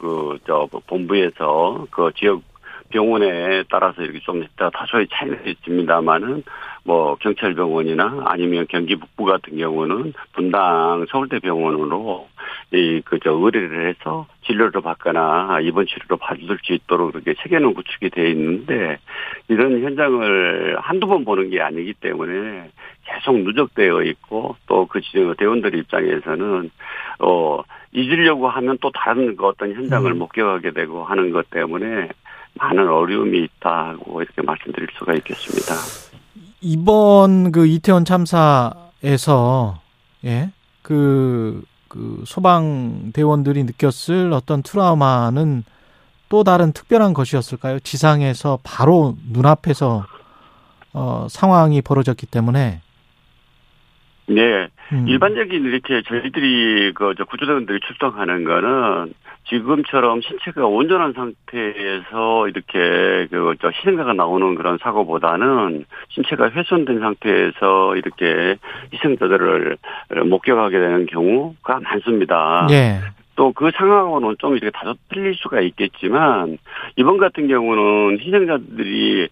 그 0.00 0.38
저 0.46 0.68
본부에서 0.86 1.86
그 1.90 2.10
지역 2.16 2.42
병원에 2.90 3.64
따라서 3.70 4.02
이렇게 4.02 4.20
좀 4.20 4.44
다소의 4.56 5.08
차이는 5.10 5.46
있습니다만은 5.46 6.42
뭐 6.84 7.14
경찰병원이나 7.16 8.22
아니면 8.26 8.66
경기 8.68 8.96
북부 8.96 9.24
같은 9.24 9.56
경우는 9.56 10.12
분당 10.32 11.06
서울대병원으로 11.10 12.28
이 12.72 13.00
그 13.04 13.18
저 13.22 13.32
의뢰를 13.32 13.88
해서 13.88 14.26
진료를 14.46 14.80
받거나 14.80 15.60
입원 15.62 15.86
치료를 15.86 16.16
받을 16.20 16.58
수 16.62 16.72
있도록 16.72 17.12
그렇게 17.12 17.34
체계는 17.34 17.74
구축이 17.74 18.10
돼 18.10 18.30
있는데 18.30 18.98
이런 19.48 19.82
현장을 19.82 20.78
한두 20.80 21.06
번 21.06 21.24
보는 21.24 21.50
게 21.50 21.60
아니기 21.60 21.94
때문에 21.94 22.70
계속 23.04 23.38
누적되어 23.38 24.02
있고 24.02 24.56
또 24.66 24.86
그 24.86 25.00
대원들 25.36 25.74
입장에서는 25.76 26.70
어 27.20 27.62
잊으려고 27.92 28.48
하면 28.48 28.78
또 28.80 28.90
다른 28.92 29.36
그 29.36 29.46
어떤 29.46 29.74
현장을 29.74 30.10
음. 30.10 30.18
목격하게 30.18 30.70
되고 30.72 31.04
하는 31.04 31.30
것 31.32 31.50
때문에 31.50 32.08
많은 32.54 32.88
어려움이 32.88 33.44
있다고 33.44 34.22
이렇게 34.22 34.42
말씀드릴 34.42 34.88
수가 34.98 35.14
있겠습니다. 35.14 35.74
이번 36.60 37.52
그 37.52 37.66
이태원 37.66 38.04
참사에서 38.04 39.80
예, 40.24 40.50
그, 40.82 41.62
그 41.88 42.22
소방 42.26 43.12
대원들이 43.12 43.64
느꼈을 43.64 44.32
어떤 44.32 44.62
트라우마는 44.62 45.64
또 46.28 46.44
다른 46.44 46.72
특별한 46.72 47.14
것이었을까요? 47.14 47.80
지상에서 47.80 48.58
바로 48.62 49.16
눈앞에서 49.32 50.04
어, 50.92 51.26
상황이 51.28 51.82
벌어졌기 51.82 52.26
때문에 52.26 52.80
네. 54.26 54.68
음. 54.92 55.08
일반적인 55.08 55.64
이렇게 55.64 56.02
저희들이 56.02 56.92
그저 56.94 57.24
구조대원들이 57.24 57.80
출동하는 57.86 58.44
거는 58.44 59.12
지금처럼 59.44 60.20
신체가 60.20 60.66
온전한 60.66 61.12
상태에서 61.12 62.48
이렇게 62.48 63.26
그저 63.30 63.68
희생자가 63.70 64.12
나오는 64.12 64.54
그런 64.54 64.78
사고보다는 64.78 65.84
신체가 66.10 66.50
훼손된 66.50 67.00
상태에서 67.00 67.96
이렇게 67.96 68.56
희생자들을 68.92 69.76
목격하게 70.26 70.78
되는 70.78 71.06
경우가 71.06 71.80
많습니다. 71.80 72.66
예. 72.70 73.00
또그 73.36 73.70
상황하고는 73.74 74.36
좀 74.38 74.56
이렇게 74.56 74.70
다소 74.70 74.94
틀릴 75.08 75.34
수가 75.34 75.60
있겠지만 75.62 76.58
이번 76.96 77.16
같은 77.16 77.48
경우는 77.48 78.18
희생자들이 78.20 79.28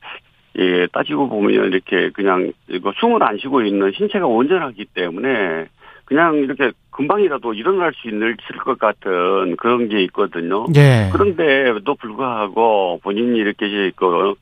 예, 0.59 0.87
따지고 0.93 1.29
보면 1.29 1.67
이렇게 1.67 2.11
그냥 2.11 2.53
이거 2.69 2.93
숨을 2.99 3.23
안 3.23 3.39
쉬고 3.39 3.63
있는 3.63 3.93
신체가 3.93 4.27
온전하기 4.27 4.87
때문에 4.87 5.67
그냥 6.09 6.37
이렇게 6.37 6.73
금방이라도 6.91 7.53
일어날 7.53 7.93
수 7.93 8.09
있을 8.09 8.57
것 8.65 8.79
같은 8.79 9.57
그런 9.57 9.91
게 9.91 10.03
있거든요. 10.05 10.65
예. 10.75 11.11
그런데도 11.13 11.95
불구하고 11.97 13.01
본인이 13.03 13.39
이렇게 13.39 13.93
그 13.95 14.35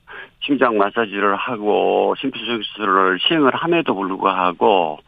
심장 0.42 0.78
마사지를 0.78 1.34
하고 1.34 2.14
심폐소생술을 2.20 3.18
시행을 3.20 3.52
함에도 3.52 3.96
불구하고 3.96 5.00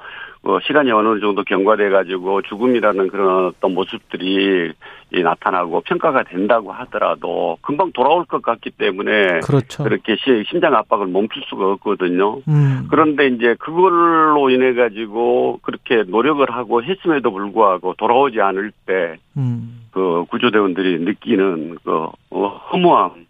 어, 0.48 0.58
시간이 0.60 0.90
어느 0.92 1.20
정도 1.20 1.44
경과돼 1.44 1.90
가지고 1.90 2.40
죽음이라는 2.40 3.08
그런 3.08 3.48
어떤 3.48 3.74
모습들이 3.74 4.72
이 5.12 5.22
나타나고 5.22 5.82
평가가 5.82 6.22
된다고 6.22 6.72
하더라도 6.72 7.58
금방 7.60 7.92
돌아올 7.92 8.24
것 8.24 8.40
같기 8.40 8.70
때문에 8.70 9.40
그렇죠. 9.40 9.84
그렇게 9.84 10.16
시- 10.16 10.44
심장 10.48 10.74
압박을 10.74 11.06
멈출 11.08 11.42
수가 11.50 11.72
없거든요. 11.72 12.38
음. 12.48 12.86
그런데 12.90 13.26
이제 13.26 13.56
그걸로 13.58 14.48
인해 14.48 14.72
가지고 14.72 15.58
그렇게 15.60 16.04
노력을 16.06 16.48
하고 16.50 16.82
했음에도 16.82 17.30
불구하고 17.30 17.92
돌아오지 17.98 18.40
않을 18.40 18.72
때 18.86 19.16
음. 19.36 19.82
그 19.90 20.24
구조대원들이 20.30 21.00
느끼는 21.00 21.76
그 21.84 22.06
어, 22.30 22.46
허무함 22.72 23.26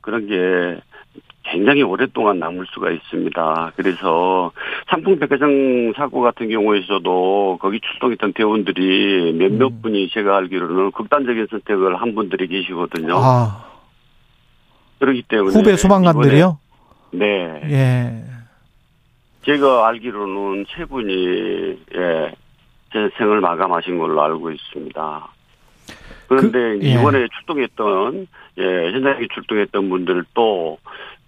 그런 0.00 0.26
게 0.26 0.80
굉장히 1.50 1.82
오랫동안 1.82 2.38
남을 2.38 2.66
수가 2.72 2.90
있습니다. 2.90 3.72
그래서 3.76 4.52
삼풍 4.90 5.18
백화점 5.18 5.92
사고 5.94 6.20
같은 6.20 6.48
경우에서도 6.48 7.58
거기 7.60 7.80
출동했던 7.80 8.32
대원들이 8.32 9.32
몇몇 9.34 9.68
음. 9.68 9.82
분이 9.82 10.10
제가 10.10 10.36
알기로는 10.38 10.90
극단적인 10.92 11.46
선택을 11.50 11.96
한 12.00 12.14
분들이 12.14 12.48
계시거든요. 12.48 13.14
아, 13.16 13.64
그렇기 14.98 15.22
때문에 15.28 15.54
후배 15.56 15.76
소방관들이요? 15.76 16.58
네. 17.12 17.60
예. 17.70 18.24
제가 19.44 19.86
알기로는 19.88 20.66
세 20.76 20.84
분이 20.84 21.78
예, 21.94 22.34
제 22.92 23.08
생을 23.16 23.40
마감하신 23.40 23.98
걸로 23.98 24.20
알고 24.22 24.50
있습니다. 24.50 25.28
그런데 26.28 26.58
그- 26.58 26.80
예. 26.82 26.94
이번에 26.94 27.26
출동했던 27.38 28.26
예, 28.58 28.62
현장에 28.90 29.28
출동했던 29.32 29.88
분들도 29.88 30.78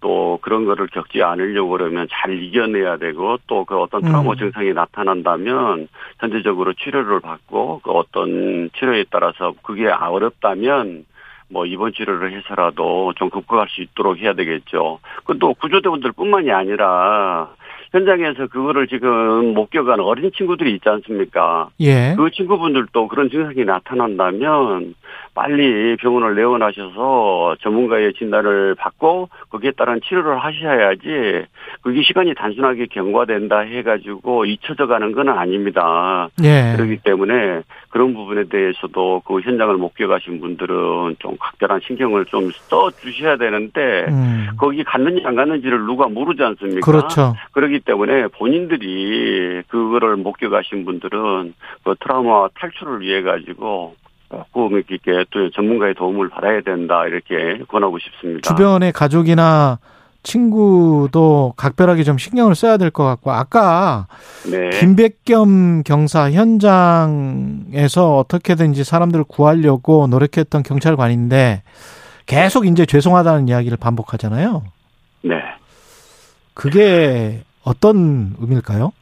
또 0.00 0.38
그런 0.42 0.64
거를 0.64 0.86
겪지 0.88 1.22
않으려고 1.22 1.70
그러면 1.70 2.06
잘 2.10 2.42
이겨내야 2.42 2.96
되고 2.98 3.38
또 3.46 3.64
그 3.68 3.78
어떤 3.78 4.02
트라우마 4.02 4.32
음. 4.32 4.36
증상이 4.36 4.72
나타난다면 4.72 5.88
현재적으로 6.20 6.72
치료를 6.72 7.20
받고 7.20 7.80
그 7.84 7.90
어떤 7.90 8.70
치료에 8.78 9.04
따라서 9.10 9.52
그게 9.62 9.88
어렵다면 9.88 11.04
뭐 11.50 11.66
입원 11.66 11.92
치료를 11.92 12.32
해서라도 12.32 13.12
좀 13.16 13.28
극복할 13.28 13.68
수 13.68 13.82
있도록 13.82 14.18
해야 14.18 14.32
되겠죠. 14.32 15.00
그또 15.24 15.54
구조대원들뿐만이 15.54 16.50
아니라 16.50 17.50
현장에서 17.92 18.48
그거를 18.48 18.88
지금 18.88 19.54
목격한 19.54 20.00
어린 20.00 20.30
친구들이 20.36 20.74
있지 20.74 20.88
않습니까? 20.88 21.68
예. 21.80 22.14
그 22.16 22.30
친구분들도 22.30 23.08
그런 23.08 23.30
증상이 23.30 23.64
나타난다면 23.64 24.94
빨리 25.34 25.96
병원을 25.96 26.34
내원하셔서 26.34 27.56
전문가의 27.60 28.12
진단을 28.14 28.74
받고 28.74 29.28
거기에 29.50 29.70
따른 29.76 30.00
치료를 30.00 30.38
하셔야지 30.38 31.46
그게 31.82 32.02
시간이 32.02 32.34
단순하게 32.34 32.86
경과된다 32.86 33.60
해가지고 33.60 34.46
잊혀져 34.46 34.86
가는 34.86 35.12
건 35.12 35.28
아닙니다. 35.28 36.28
예. 36.42 36.74
그렇기 36.76 36.98
때문에 37.04 37.62
그런 37.90 38.14
부분에 38.14 38.44
대해서도 38.50 39.22
그 39.24 39.40
현장을 39.40 39.74
목격하신 39.76 40.40
분들은 40.40 41.16
좀 41.20 41.36
각별한 41.38 41.80
신경을 41.86 42.26
좀 42.26 42.48
써 42.68 42.90
주셔야 42.90 43.36
되는데 43.36 44.06
음. 44.08 44.48
거기 44.58 44.84
갔는지 44.84 45.22
안 45.24 45.34
갔는지를 45.34 45.86
누가 45.86 46.08
모르지 46.08 46.42
않습니까? 46.42 46.80
그렇죠. 46.80 47.34
그렇기 47.52 47.77
때문에 47.80 48.28
본인들이 48.28 49.62
그거를 49.68 50.16
목격하신 50.16 50.84
분들은 50.84 51.54
그 51.84 51.94
트라우마 52.00 52.48
탈출을 52.58 53.00
위해 53.00 53.22
가지고 53.22 53.94
꼭 54.52 54.72
이렇게 54.72 55.24
또 55.30 55.50
전문가의 55.50 55.94
도움을 55.94 56.28
받아야 56.28 56.60
된다 56.60 57.06
이렇게 57.06 57.62
권하고 57.68 57.98
싶습니다. 57.98 58.48
주변의 58.48 58.92
가족이나 58.92 59.78
친구도 60.22 61.54
각별하게 61.56 62.02
좀 62.02 62.18
신경을 62.18 62.54
써야 62.54 62.76
될 62.76 62.90
것 62.90 63.04
같고 63.04 63.30
아까 63.30 64.06
네. 64.50 64.70
김백겸 64.70 65.82
경사 65.84 66.30
현장에서 66.30 68.16
어떻게든지 68.18 68.84
사람들을 68.84 69.24
구하려고 69.28 70.06
노력했던 70.08 70.62
경찰관인데 70.62 71.62
계속 72.26 72.66
이제 72.66 72.84
죄송하다는 72.84 73.48
이야기를 73.48 73.78
반복하잖아요. 73.78 74.64
네. 75.22 75.36
그게 76.52 77.42
어떤 77.64 78.34
의미일까요? 78.40 78.92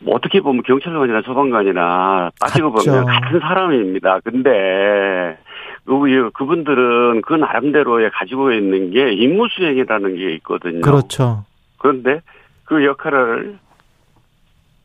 뭐 0.00 0.16
어떻게 0.16 0.40
보면 0.40 0.62
경찰관이나 0.64 1.22
소방관이나 1.22 2.30
따지고 2.38 2.72
같죠. 2.72 2.90
보면 2.90 3.06
같은 3.06 3.40
사람입니다. 3.40 4.20
근데 4.20 5.38
그 5.86 6.30
그분들은 6.32 7.22
그 7.22 7.34
나름대로에 7.34 8.10
가지고 8.10 8.52
있는 8.52 8.90
게 8.90 9.12
임무 9.12 9.48
수행이라는 9.50 10.16
게 10.16 10.34
있거든요. 10.36 10.80
그렇죠. 10.82 11.44
그런데 11.78 12.20
그 12.64 12.84
역할을 12.84 13.58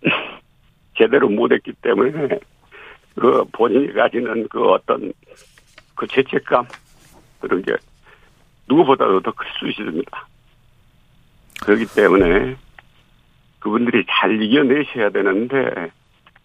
제대로 0.97 1.29
못했기 1.29 1.73
때문에 1.81 2.39
그 3.15 3.43
본인이 3.51 3.93
가지는 3.93 4.47
그 4.49 4.69
어떤 4.69 5.11
그 5.95 6.07
죄책감 6.07 6.65
그런 7.41 7.61
게 7.61 7.73
누구보다도 8.69 9.21
더 9.21 9.31
클 9.31 9.45
수 9.59 9.67
있습니다. 9.67 10.27
그렇기 11.62 11.86
때문에 11.95 12.55
그분들이 13.60 14.06
잘 14.10 14.41
이겨내셔야 14.41 15.10
되는데 15.10 15.91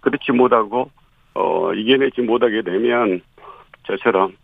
그렇지 0.00 0.32
못하고 0.32 0.90
어 1.34 1.72
이겨내지 1.72 2.22
못하게 2.22 2.62
되면 2.62 3.22
저처럼 3.86 4.36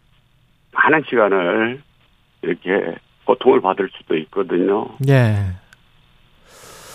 많은 0.73 1.03
시간을 1.09 1.83
이렇게 2.43 2.97
고통을 3.25 3.61
받을 3.61 3.89
수도 3.97 4.17
있거든요. 4.17 4.89
예. 5.09 5.35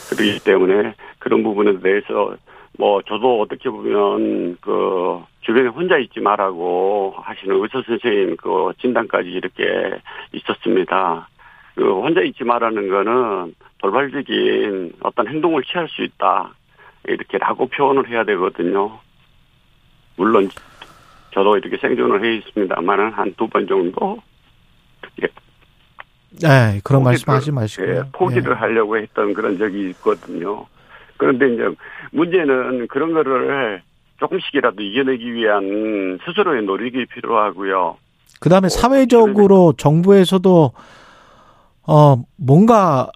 그렇기 0.09 0.39
때문에 0.43 0.93
그런 1.19 1.43
부분에 1.43 1.79
대해서 1.79 2.35
뭐 2.77 3.01
저도 3.03 3.41
어떻게 3.41 3.69
보면 3.69 4.57
그 4.61 5.23
주변에 5.41 5.67
혼자 5.69 5.97
있지 5.97 6.19
말라고 6.19 7.15
하시는 7.17 7.55
의사 7.55 7.81
선생님 7.85 8.35
그 8.37 8.73
진단까지 8.81 9.29
이렇게 9.29 9.63
있었습니다. 10.33 11.27
그 11.75 11.83
혼자 12.01 12.21
있지 12.21 12.43
말라는 12.43 12.87
거는 12.89 13.53
돌발적인 13.79 14.93
어떤 15.01 15.27
행동을 15.27 15.61
취할 15.63 15.87
수 15.89 16.03
있다 16.03 16.53
이렇게라고 17.07 17.67
표현을 17.67 18.07
해야 18.09 18.23
되거든요. 18.23 18.97
물론 20.15 20.49
저도 21.33 21.57
이렇게 21.57 21.75
생존을 21.77 22.23
해 22.23 22.35
있습니다만은 22.37 23.11
한 23.11 23.33
두 23.35 23.47
번 23.47 23.67
정도 23.67 24.17
예, 26.43 26.81
그런 26.83 27.01
포기를- 27.01 27.05
말씀 27.05 27.33
하지 27.33 27.51
마시고요. 27.51 27.95
예, 27.95 28.01
포기를 28.11 28.59
하려고 28.59 28.97
했던 28.97 29.33
그런 29.33 29.57
적이 29.57 29.89
있거든요. 29.91 30.65
그런데 31.17 31.53
이제 31.53 31.63
문제는 32.11 32.87
그런 32.87 33.13
거를 33.13 33.81
조금씩이라도 34.19 34.81
이겨내기 34.81 35.33
위한 35.33 36.19
스스로의 36.25 36.63
노력이 36.63 37.05
필요하고요. 37.05 37.97
그 38.41 38.49
다음에 38.49 38.67
사회적으로 38.67 39.73
정부에서도 39.77 40.73
어 41.87 42.15
뭔가 42.37 43.09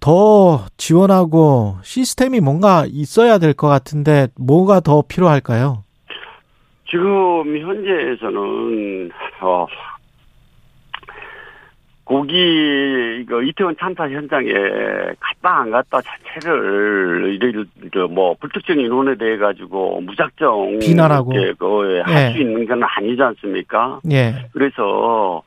더 0.00 0.66
지원하고 0.76 1.76
시스템이 1.82 2.40
뭔가 2.40 2.84
있어야 2.88 3.38
될 3.38 3.54
것 3.54 3.68
같은데 3.68 4.28
뭐가 4.38 4.80
더 4.80 5.02
필요할까요? 5.02 5.82
지금 6.88 7.58
현재에서는 7.58 9.10
어, 9.40 9.66
고기 12.04 12.36
이거 13.20 13.42
이태원 13.42 13.74
참사 13.80 14.08
현장에 14.08 14.52
갔다 15.18 15.60
안 15.62 15.70
갔다 15.72 16.00
자체를 16.00 17.36
이래 17.42 18.06
뭐 18.08 18.36
불특정 18.38 18.78
인원에 18.78 19.16
대해 19.16 19.36
가지고 19.36 20.00
무작정 20.02 20.78
비난하고. 20.78 21.32
할수 22.04 22.38
예. 22.38 22.40
있는 22.42 22.64
건 22.66 22.80
아니지 22.84 23.20
않습니까? 23.20 23.98
예. 24.12 24.34
그래서 24.52 25.42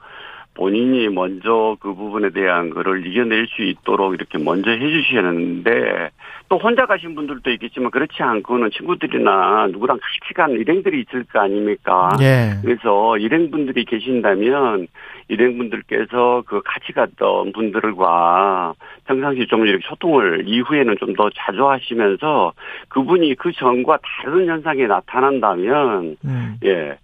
본인이 0.59 1.07
먼저 1.07 1.77
그 1.79 1.93
부분에 1.93 2.31
대한 2.31 2.69
거를 2.69 3.07
이겨낼 3.07 3.47
수 3.47 3.63
있도록 3.63 4.13
이렇게 4.13 4.37
먼저 4.37 4.69
해주시는데 4.71 6.09
또 6.49 6.57
혼자 6.57 6.85
가신 6.85 7.15
분들도 7.15 7.49
있겠지만 7.51 7.91
그렇지 7.91 8.21
않고는 8.21 8.69
친구들이나 8.71 9.67
누구랑 9.71 9.99
같이 10.01 10.33
간 10.33 10.51
일행들이 10.51 11.05
있을 11.07 11.23
거 11.25 11.39
아닙니까? 11.39 12.09
예. 12.19 12.55
그래서 12.61 13.17
일행분들이 13.17 13.85
계신다면 13.85 14.87
일행분들께서 15.29 16.43
그 16.45 16.61
같이 16.65 16.91
갔던 16.91 17.53
분들과 17.53 18.73
평상시 19.05 19.47
좀 19.47 19.65
이렇게 19.65 19.87
소통을 19.87 20.43
이후에는 20.45 20.97
좀 20.99 21.09
더 21.19 21.29
자주 21.35 21.67
하시면서 21.67 22.53
그분이 22.87 23.35
그 23.35 23.51
전과 23.51 23.97
다른 24.03 24.47
현상이 24.47 24.87
나타난다면 24.87 26.17
음. 26.23 26.55
예. 26.63 26.97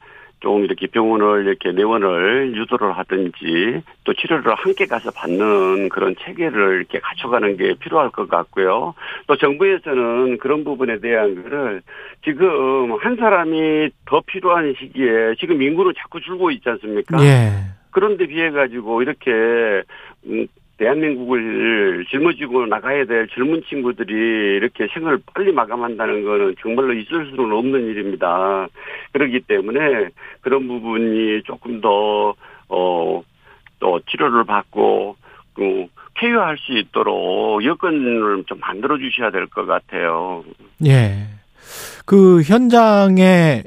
좀 0.45 0.63
이렇게 0.63 0.85
병원을 0.85 1.47
이렇게 1.47 1.71
내원을 1.71 2.55
유도를 2.55 2.95
하든지 2.95 3.81
또 4.03 4.13
치료를 4.13 4.53
함께 4.53 4.85
가서 4.85 5.09
받는 5.09 5.89
그런 5.89 6.15
체계를 6.23 6.77
이렇게 6.77 6.99
갖춰가는 6.99 7.57
게 7.57 7.73
필요할 7.79 8.11
것 8.11 8.29
같고요. 8.29 8.93
또 9.25 9.35
정부에서는 9.37 10.37
그런 10.37 10.63
부분에 10.63 10.99
대한 10.99 11.41
거를 11.41 11.81
지금 12.23 12.93
한 12.93 13.15
사람이 13.15 13.89
더 14.05 14.21
필요한 14.27 14.75
시기에 14.77 15.33
지금 15.39 15.63
인구는 15.63 15.93
자꾸 15.97 16.21
줄고 16.21 16.51
있지 16.51 16.69
않습니까? 16.69 17.17
예. 17.23 17.49
그런데 17.89 18.27
비해 18.27 18.51
가지고 18.51 19.01
이렇게 19.01 19.31
음, 20.27 20.45
대한민국을 20.77 22.05
짊어지고 22.09 22.65
나가야 22.67 23.05
될 23.05 23.27
젊은 23.29 23.63
친구들이 23.69 24.13
이렇게 24.57 24.87
생을 24.93 25.19
빨리 25.33 25.51
마감한다는 25.51 26.23
거는 26.25 26.55
정말로 26.61 26.93
있을 26.93 27.27
수는 27.29 27.51
없는 27.51 27.85
일입니다. 27.87 28.67
그렇기 29.13 29.41
때문에 29.41 30.09
그런 30.41 30.67
부분이 30.67 31.43
조금 31.43 31.79
더, 31.81 32.35
어, 32.69 33.23
또 33.79 33.99
치료를 34.09 34.43
받고, 34.45 35.15
그, 35.53 35.85
쾌유할 36.17 36.57
수 36.57 36.71
있도록 36.77 37.63
여건을 37.65 38.43
좀 38.47 38.59
만들어 38.59 38.97
주셔야 38.97 39.31
될 39.31 39.47
것 39.47 39.65
같아요. 39.65 40.43
예. 40.85 41.27
그 42.05 42.41
현장에 42.41 43.63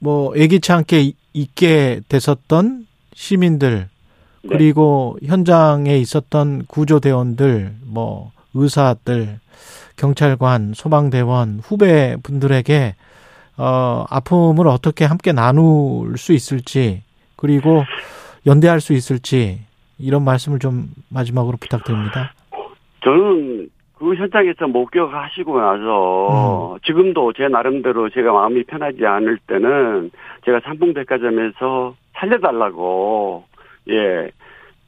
뭐 0.00 0.32
예기치 0.36 0.70
않게 0.72 1.00
이- 1.00 1.14
있게 1.32 2.00
됐었던 2.08 2.86
시민들 3.14 3.86
네. 4.42 4.48
그리고 4.50 5.16
현장에 5.24 5.96
있었던 5.96 6.66
구조대원들 6.66 7.72
뭐 7.86 8.32
의사들 8.54 9.38
경찰관 9.96 10.72
소방대원 10.74 11.60
후배 11.62 12.16
분들에게 12.22 12.94
어 13.58 14.04
아픔을 14.08 14.68
어떻게 14.68 15.04
함께 15.04 15.32
나눌 15.32 16.16
수 16.16 16.32
있을지 16.32 17.02
그리고 17.36 17.84
연대할 18.46 18.80
수 18.80 18.92
있을지 18.92 19.60
이런 19.98 20.24
말씀을 20.24 20.60
좀 20.60 20.90
마지막으로 21.10 21.56
부탁드립니다. 21.56 22.32
저는 23.02 23.68
그 23.98 24.14
현장에서 24.14 24.68
목격하시고 24.68 25.60
나서 25.60 26.78
지금도 26.86 27.32
제 27.32 27.48
나름대로 27.48 28.08
제가 28.10 28.32
마음이 28.32 28.62
편하지 28.64 29.04
않을 29.04 29.38
때는 29.48 30.12
제가 30.44 30.60
삼풍백화점에서 30.60 31.94
살려달라고 32.14 33.44
예. 33.90 34.30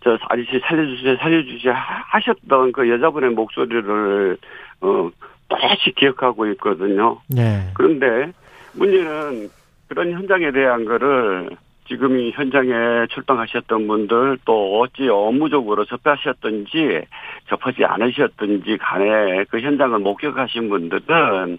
저 0.03 0.17
아저씨 0.29 0.59
살려주세요, 0.61 1.17
살려주세요 1.17 1.73
하- 1.75 2.05
하셨던 2.09 2.73
그 2.73 2.89
여자분의 2.89 3.31
목소리를 3.31 4.37
어 4.81 5.11
또다시 5.49 5.93
기억하고 5.93 6.47
있거든요. 6.53 7.19
네. 7.29 7.69
그런데 7.75 8.33
문제는 8.75 9.49
그런 9.89 10.13
현장에 10.13 10.53
대한 10.53 10.85
거를 10.85 11.51
지금 11.89 12.19
이 12.21 12.31
현장에 12.31 13.07
출동하셨던 13.11 13.89
분들 13.89 14.39
또 14.45 14.81
어찌 14.81 15.09
업무적으로 15.09 15.85
접하셨든지 15.85 17.03
접하지 17.49 17.85
않으셨든지 17.85 18.79
간에 18.79 19.45
그 19.51 19.61
현장을 19.61 19.99
목격하신 19.99 20.69
분들은 20.69 21.59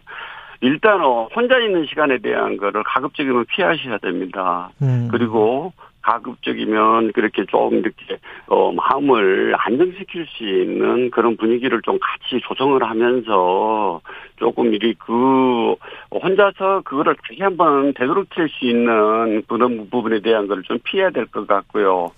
일단 0.61 1.01
어, 1.03 1.27
혼자 1.35 1.57
있는 1.59 1.85
시간에 1.85 2.17
대한 2.19 2.55
거를 2.55 2.81
가급적이면 2.83 3.45
피하셔야 3.47 3.97
됩니다. 3.97 4.69
음. 4.81 5.09
그리고 5.11 5.73
가급적이면 6.01 7.11
그렇게 7.13 7.45
좀 7.45 7.73
이렇게 7.75 8.17
어 8.47 8.71
마음을 8.71 9.53
안정시킬 9.57 10.25
수 10.27 10.43
있는 10.43 11.11
그런 11.11 11.37
분위기를 11.37 11.81
좀 11.83 11.99
같이 11.99 12.41
조성을 12.47 12.81
하면서 12.83 14.01
조금 14.37 14.73
이리 14.73 14.93
그 14.95 15.75
혼자서 16.11 16.81
그거를 16.85 17.15
다시 17.27 17.41
한번 17.41 17.93
되도록킬 17.93 18.49
수 18.49 18.65
있는 18.65 19.43
그런 19.47 19.89
부분에 19.89 20.19
대한 20.21 20.47
걸 20.47 20.61
좀 20.63 20.77
피해야 20.83 21.09
될 21.09 21.25
것 21.27 21.47
같고요. 21.47 22.11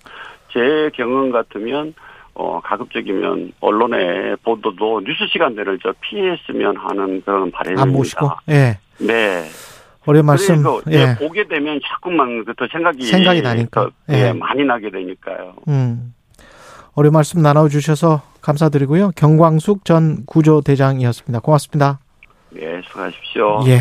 제 0.52 0.90
경험 0.94 1.30
같으면 1.30 1.94
어 2.34 2.60
가급적이면 2.60 3.52
언론의 3.60 4.36
보도도 4.42 5.00
뉴스 5.04 5.26
시간대를 5.32 5.78
저 5.82 5.92
피했으면 6.00 6.76
하는 6.76 7.22
그런 7.22 7.50
바람입니다. 7.50 7.82
안 7.82 7.92
보시고 7.92 8.28
예. 8.50 8.78
네. 8.98 9.44
어려운 10.06 10.26
말씀 10.26 10.62
그래서 10.62 10.82
예. 10.90 11.10
예, 11.10 11.14
보게 11.16 11.46
되면 11.48 11.80
자꾸만 11.86 12.44
더 12.56 12.66
생각이 12.70 13.06
생각이 13.06 13.42
나니까. 13.42 13.84
더, 13.84 13.90
예, 14.14 14.28
예. 14.28 14.32
많이 14.32 14.64
나게 14.64 14.90
되니까요. 14.90 15.54
음. 15.68 16.14
어려운 16.94 17.12
말씀 17.14 17.42
나눠주셔서 17.42 18.22
감사드리고요. 18.40 19.12
경광숙 19.16 19.84
전 19.84 20.24
구조대장이었습니다. 20.26 21.40
고맙습니다. 21.40 21.98
예, 22.56 22.80
수고하십시오. 22.86 23.64
예. 23.66 23.80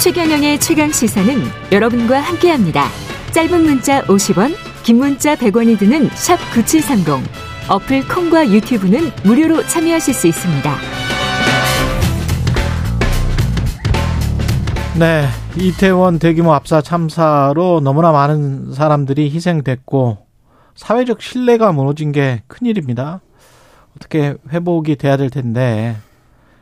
최경영의 0.00 0.60
최강 0.60 0.90
시사는 0.90 1.34
여러분과 1.72 2.20
함께합니다. 2.20 2.84
짧은 3.32 3.62
문자 3.62 4.02
50원, 4.02 4.54
긴 4.82 4.98
문자 4.98 5.34
100원이 5.34 5.78
드는 5.78 6.08
샵 6.10 6.36
9730. 6.52 7.24
어플 7.68 8.06
콩과 8.08 8.50
유튜브는 8.50 9.10
무료로 9.24 9.62
참여하실 9.64 10.14
수 10.14 10.26
있습니다. 10.28 10.70
네. 14.98 15.26
이태원 15.58 16.18
대규모 16.18 16.54
압사 16.54 16.80
참사로 16.80 17.80
너무나 17.80 18.12
많은 18.12 18.72
사람들이 18.72 19.30
희생됐고, 19.30 20.16
사회적 20.74 21.20
신뢰가 21.20 21.72
무너진 21.72 22.12
게 22.12 22.42
큰일입니다. 22.46 23.20
어떻게 23.94 24.36
회복이 24.50 24.96
돼야 24.96 25.18
될 25.18 25.28
텐데, 25.28 25.96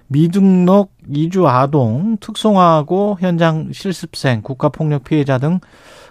미등록 0.09 0.93
이주 1.09 1.47
아동, 1.47 2.17
특송화하고 2.19 3.19
현장 3.21 3.71
실습생, 3.73 4.43
국가폭력 4.43 5.05
피해자 5.05 5.39
등 5.39 5.61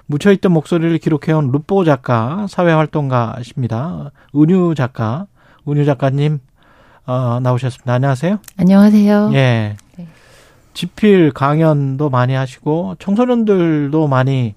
묻혀있던 0.05 0.51
목소리를 0.53 0.97
기록해온 0.99 1.51
루포 1.51 1.83
작가, 1.83 2.47
사회활동가십니다. 2.49 4.11
은유 4.33 4.75
작가, 4.75 5.27
은유 5.67 5.83
작가님, 5.83 6.39
어, 7.05 7.39
나오셨습니다. 7.41 7.93
안녕하세요. 7.93 8.39
안녕하세요. 8.57 9.31
예. 9.33 9.75
네. 9.97 10.07
집필 10.73 11.31
강연도 11.31 12.09
많이 12.09 12.33
하시고 12.33 12.95
청소년들도 12.99 14.07
많이 14.07 14.55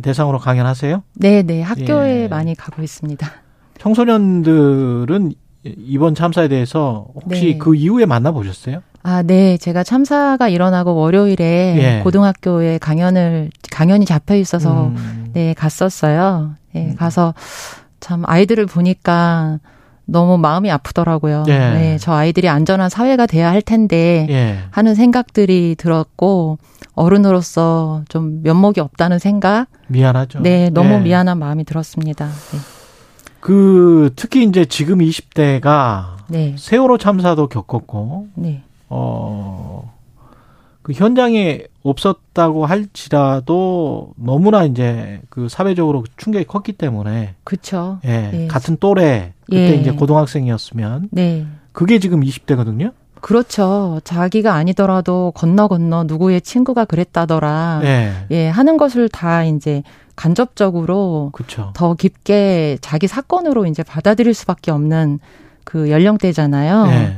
대상으로 0.00 0.38
강연하세요? 0.38 1.02
네, 1.14 1.42
네. 1.42 1.60
학교에 1.62 2.22
예. 2.24 2.28
많이 2.28 2.54
가고 2.54 2.82
있습니다. 2.82 3.30
청소년들은 3.78 5.32
이번 5.64 6.14
참사에 6.14 6.48
대해서 6.48 7.06
혹시 7.14 7.52
네. 7.52 7.58
그 7.58 7.74
이후에 7.74 8.06
만나보셨어요? 8.06 8.82
아, 9.02 9.22
네. 9.22 9.58
제가 9.58 9.82
참사가 9.82 10.48
일어나고 10.48 10.94
월요일에 10.94 11.98
예. 11.98 12.00
고등학교에 12.02 12.78
강연을 12.78 13.50
강연이 13.70 14.06
잡혀 14.06 14.36
있어서 14.36 14.86
음, 14.88 15.30
네, 15.32 15.54
갔었어요. 15.54 16.54
네, 16.72 16.94
가서 16.96 17.34
참 18.00 18.22
아이들을 18.26 18.66
보니까 18.66 19.58
너무 20.04 20.38
마음이 20.38 20.70
아프더라고요. 20.70 21.44
예. 21.48 21.58
네, 21.58 21.98
저 21.98 22.12
아이들이 22.12 22.48
안전한 22.48 22.88
사회가 22.90 23.26
돼야 23.26 23.50
할 23.50 23.62
텐데 23.62 24.26
예. 24.30 24.58
하는 24.70 24.94
생각들이 24.94 25.76
들었고 25.78 26.58
어른으로서 26.94 28.02
좀 28.08 28.42
면목이 28.42 28.80
없다는 28.80 29.18
생각. 29.18 29.66
미안하죠. 29.88 30.40
네, 30.40 30.70
너무 30.70 30.94
예. 30.94 30.98
미안한 30.98 31.38
마음이 31.38 31.64
들었습니다. 31.64 32.26
네. 32.26 32.58
그 33.40 34.12
특히 34.14 34.44
이제 34.44 34.64
지금 34.64 34.98
20대가 34.98 36.16
네. 36.28 36.54
세월호 36.58 36.98
참사도 36.98 37.48
겪었고 37.48 38.28
네. 38.34 38.62
어, 38.88 39.92
그 40.82 40.92
현장에 40.92 41.62
없었다고 41.84 42.66
할지라도 42.66 44.12
너무나 44.16 44.64
이제 44.64 45.20
그 45.30 45.48
사회적으로 45.48 46.04
충격이 46.16 46.46
컸기 46.46 46.72
때문에 46.72 47.34
그렇죠. 47.44 47.98
예, 48.04 48.30
예. 48.32 48.46
같은 48.48 48.76
또래 48.78 49.32
그때 49.46 49.72
예. 49.72 49.74
이제 49.74 49.92
고등학생이었으면 49.92 51.08
네. 51.12 51.46
그게 51.72 51.98
지금 51.98 52.20
20대거든요. 52.20 52.92
그렇죠. 53.20 54.00
자기가 54.02 54.54
아니더라도 54.54 55.32
건너 55.36 55.68
건너 55.68 56.02
누구의 56.04 56.40
친구가 56.40 56.84
그랬다더라. 56.84 57.80
예. 57.84 58.12
예, 58.32 58.48
하는 58.48 58.76
것을 58.76 59.08
다 59.08 59.44
이제 59.44 59.84
간접적으로 60.16 61.30
그렇죠. 61.32 61.70
더 61.74 61.94
깊게 61.94 62.78
자기 62.80 63.06
사건으로 63.06 63.66
이제 63.66 63.84
받아들일 63.84 64.34
수밖에 64.34 64.72
없는 64.72 65.20
그 65.62 65.90
연령대잖아요. 65.90 66.86
예. 66.88 67.16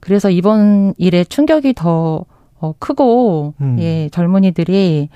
그래서 0.00 0.28
이번 0.28 0.94
일에 0.98 1.22
충격이 1.22 1.74
더 1.74 2.24
어, 2.64 2.74
크고 2.78 3.54
음. 3.60 3.76
예, 3.78 4.08
젊은이들이 4.10 5.10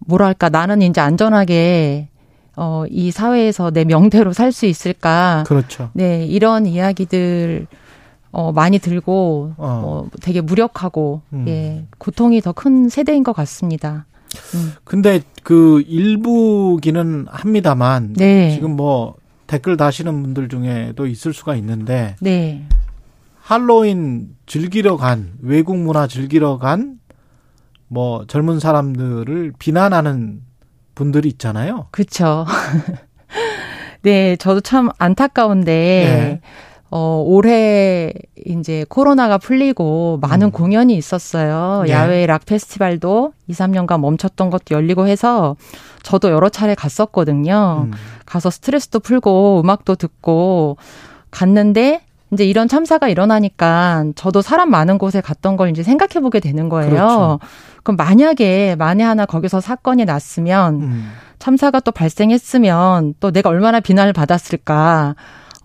뭐랄까 0.00 0.48
나는 0.48 0.82
이제 0.82 1.00
안전하게 1.00 2.08
어, 2.56 2.84
이 2.90 3.10
사회에서 3.10 3.70
내 3.70 3.84
명대로 3.84 4.32
살 4.32 4.50
수 4.50 4.66
있을까? 4.66 5.44
그렇죠. 5.46 5.90
네, 5.92 6.24
이런 6.24 6.66
이야기들 6.66 7.66
어, 8.32 8.50
많이 8.52 8.78
들고 8.78 9.52
어. 9.56 9.82
어, 9.84 10.08
되게 10.22 10.40
무력하고 10.40 11.20
음. 11.32 11.44
예, 11.48 11.84
고통이 11.98 12.40
더 12.40 12.52
큰 12.52 12.88
세대인 12.88 13.22
것 13.22 13.32
같습니다. 13.34 14.06
음. 14.54 14.72
근데 14.84 15.20
그 15.42 15.82
일부기는 15.86 17.26
합니다만 17.30 18.14
네. 18.14 18.50
지금 18.54 18.74
뭐 18.76 19.14
댓글 19.46 19.76
다시는 19.76 20.22
분들 20.22 20.48
중에도 20.48 21.06
있을 21.06 21.32
수가 21.32 21.54
있는데 21.56 22.16
네. 22.20 22.66
할로윈 23.46 24.36
즐기러 24.46 24.96
간 24.96 25.34
외국 25.40 25.76
문화 25.78 26.06
즐기러 26.06 26.58
간 26.58 26.96
뭐 27.88 28.24
젊은 28.26 28.58
사람들을 28.58 29.52
비난하는 29.58 30.42
분들이 30.94 31.28
있잖아요. 31.30 31.88
그렇죠. 31.90 32.46
네, 34.02 34.36
저도 34.36 34.60
참 34.60 34.90
안타까운데 34.98 35.72
네. 35.72 36.40
어 36.90 37.22
올해 37.26 38.12
이제 38.46 38.86
코로나가 38.88 39.38
풀리고 39.38 40.18
많은 40.22 40.48
음. 40.48 40.50
공연이 40.52 40.96
있었어요. 40.96 41.82
네. 41.86 41.92
야외 41.92 42.26
락 42.26 42.46
페스티벌도 42.46 43.32
2, 43.48 43.52
3년간 43.52 44.00
멈췄던 44.00 44.50
것도 44.50 44.74
열리고 44.74 45.06
해서 45.06 45.56
저도 46.02 46.30
여러 46.30 46.48
차례 46.48 46.74
갔었거든요. 46.74 47.88
음. 47.88 47.92
가서 48.24 48.50
스트레스도 48.50 49.00
풀고 49.00 49.60
음악도 49.64 49.96
듣고 49.96 50.76
갔는데 51.30 52.05
이제 52.32 52.44
이런 52.44 52.66
참사가 52.68 53.08
일어나니까 53.08 54.06
저도 54.16 54.42
사람 54.42 54.70
많은 54.70 54.98
곳에 54.98 55.20
갔던 55.20 55.56
걸 55.56 55.70
이제 55.70 55.82
생각해 55.82 56.20
보게 56.20 56.40
되는 56.40 56.68
거예요. 56.68 56.90
그렇죠. 56.90 57.38
그럼 57.82 57.96
만약에 57.96 58.74
만에 58.76 59.04
하나 59.04 59.26
거기서 59.26 59.60
사건이 59.60 60.04
났으면 60.04 60.74
음. 60.82 61.12
참사가 61.38 61.78
또 61.80 61.92
발생했으면 61.92 63.14
또 63.20 63.30
내가 63.30 63.48
얼마나 63.50 63.80
비난을 63.80 64.12
받았을까. 64.12 65.14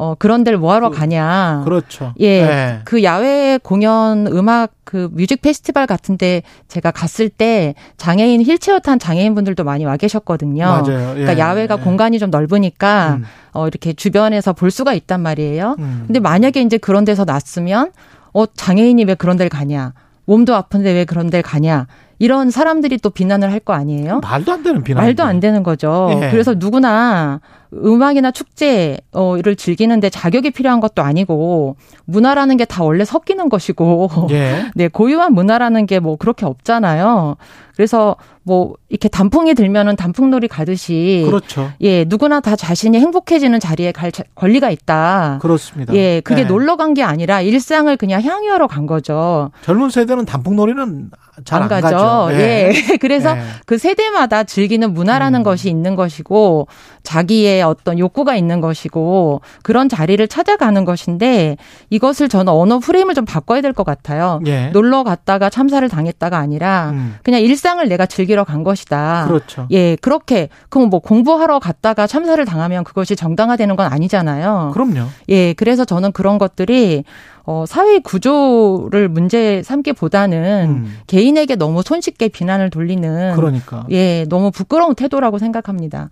어, 0.02 0.16
그런 0.18 0.44
데를 0.44 0.58
뭐하러 0.58 0.90
그- 0.90 0.98
가냐. 0.98 1.62
그렇죠. 1.64 2.14
예. 2.20 2.42
네. 2.44 2.80
그 2.86 3.04
야외 3.04 3.60
공연 3.62 4.26
음악 4.26 4.72
그 4.84 5.10
뮤직 5.14 5.44
페스티벌 5.44 5.86
같은데 5.86 6.42
제가 6.68 6.90
갔을 6.90 7.30
때 7.30 7.76
장애인 7.98 8.42
휠체어 8.42 8.80
탄 8.80 8.98
장애인 8.98 9.36
분들도 9.36 9.64
많이 9.64 9.86
와 9.86 9.98
계셨거든요. 9.98 10.66
맞아요. 10.66 10.82
그러니까 11.14 11.36
예. 11.36 11.38
야외가 11.38 11.78
예. 11.80 11.84
공간이 11.84 12.18
좀 12.18 12.32
넓으니까 12.32 13.18
음. 13.20 13.26
어 13.54 13.68
이렇게 13.68 13.94
주변에서 13.94 14.54
볼 14.54 14.72
수가 14.72 14.94
있단 14.96 15.22
말이에요. 15.22 15.76
음. 15.78 16.04
근데 16.08 16.20
만약에 16.20 16.62
이제 16.64 16.80
그런 16.80 17.06
데서 17.06 17.24
났으면 17.24 17.92
어 18.34 18.46
장애인이 18.48 19.04
왜 19.06 19.14
그런 19.14 19.38
데를 19.38 19.50
가냐? 19.52 19.94
몸도 20.26 20.56
아픈데 20.56 20.94
왜 20.94 21.06
그런 21.06 21.30
데를 21.30 21.44
가냐? 21.44 21.86
이런 22.18 22.50
사람들이 22.50 22.98
또 22.98 23.12
비난을 23.12 23.52
할 23.52 23.60
거 23.60 23.74
아니에요? 23.74 24.20
말도 24.22 24.52
안 24.52 24.64
되는 24.64 24.84
비난. 24.84 25.04
말도 25.04 25.22
안 25.24 25.40
되는 25.40 25.62
거죠. 25.62 26.10
예. 26.24 26.32
그래서 26.32 26.56
누구나 26.58 27.40
음악이나 27.74 28.32
축제를 28.32 29.56
즐기는데 29.58 30.10
자격이 30.10 30.52
필요한 30.52 30.80
것도 30.80 31.02
아니고 31.02 31.76
문화라는 32.06 32.58
게 32.58 32.66
다 32.66 32.84
원래 32.84 33.04
섞이는 33.06 33.50
것이고 33.50 34.28
예. 34.32 34.66
네, 34.76 34.88
고유한 34.88 35.34
문화라는 35.34 35.86
게 35.86 36.00
뭐 36.02 36.16
그렇게 36.16 36.46
없잖아요. 36.46 37.36
그래서 37.76 38.16
뭐 38.44 38.74
이렇게 38.90 39.08
단풍이 39.08 39.54
들면은 39.54 39.96
단풍놀이 39.96 40.48
가듯이 40.48 41.24
그렇죠. 41.26 41.72
예, 41.82 42.04
누구나 42.06 42.40
다 42.40 42.56
자신이 42.56 43.00
행복해지는 43.00 43.60
자리에 43.60 43.92
갈 43.92 44.12
자- 44.12 44.24
권리가 44.36 44.70
있다. 44.72 45.40
그렇습니다. 45.42 45.94
예, 45.94 46.22
그게 46.22 46.42
네. 46.44 46.48
놀러 46.48 46.76
간 46.76 46.94
게 46.94 47.04
아니라 47.04 47.42
일상을 47.42 47.96
그냥 47.98 48.22
향유하러 48.22 48.68
간 48.68 48.86
거죠. 48.88 49.52
젊은 49.64 49.90
세대는 49.90 50.26
단풍놀이는 50.26 51.12
잘안 51.46 51.64
안 51.72 51.82
가죠. 51.82 51.96
가죠. 51.98 52.38
예. 52.40 52.74
그래서 53.00 53.38
예. 53.38 53.42
그 53.66 53.78
세대마다 53.78 54.44
즐기는 54.44 54.94
문화라는 54.94 55.40
음. 55.40 55.44
것이 55.44 55.70
있는 55.70 55.96
것이고 55.96 56.68
자기의 57.04 57.61
어떤 57.64 57.98
욕구가 57.98 58.36
있는 58.36 58.62
것이고 58.62 59.42
그런 59.64 59.90
자리를 59.90 60.26
찾아가는 60.28 60.86
것인데 60.86 61.58
이것을 61.90 62.30
저는 62.30 62.54
언어 62.54 62.80
프레임을 62.80 63.16
좀 63.16 63.26
바꿔야 63.26 63.60
될 63.62 63.72
것 63.74 63.86
같아요. 63.86 64.40
예. 64.48 64.68
놀러 64.68 65.04
갔다가 65.04 65.50
참사를 65.50 65.88
당했다가 65.88 66.38
아니라 66.38 66.92
음. 66.92 67.16
그냥 67.24 67.42
일상을 67.42 67.88
내가 67.88 68.06
즐기러 68.06 68.44
간 68.44 68.64
것이다. 68.64 69.26
그렇죠. 69.28 69.68
예, 69.72 69.96
그렇게 69.96 70.50
그럼 70.70 70.90
뭐 70.90 71.00
공부하러 71.00 71.60
갔다가 71.60 72.06
참사를 72.08 72.44
당하면 72.46 72.84
그것이 72.84 73.16
정당화되는 73.16 73.76
건 73.76 73.92
아니잖아요. 73.92 74.72
그럼요. 74.74 75.08
예, 75.30 75.54
그래서 75.54 75.86
저는 75.86 76.12
그런 76.12 76.38
것들이 76.38 77.04
어 77.44 77.66
사회 77.68 78.00
구조를 78.00 79.10
문제 79.10 79.64
삼기보다는 79.64 80.66
음. 80.70 80.98
개인에게 81.08 81.56
너무 81.56 81.82
손쉽게 81.82 82.28
비난을 82.30 82.70
돌리는 82.70 83.36
그러니까. 83.36 83.86
예, 83.92 84.26
너무 84.30 84.52
부끄러운 84.52 84.96
태도라고 84.96 85.38
생각합니다. 85.40 86.10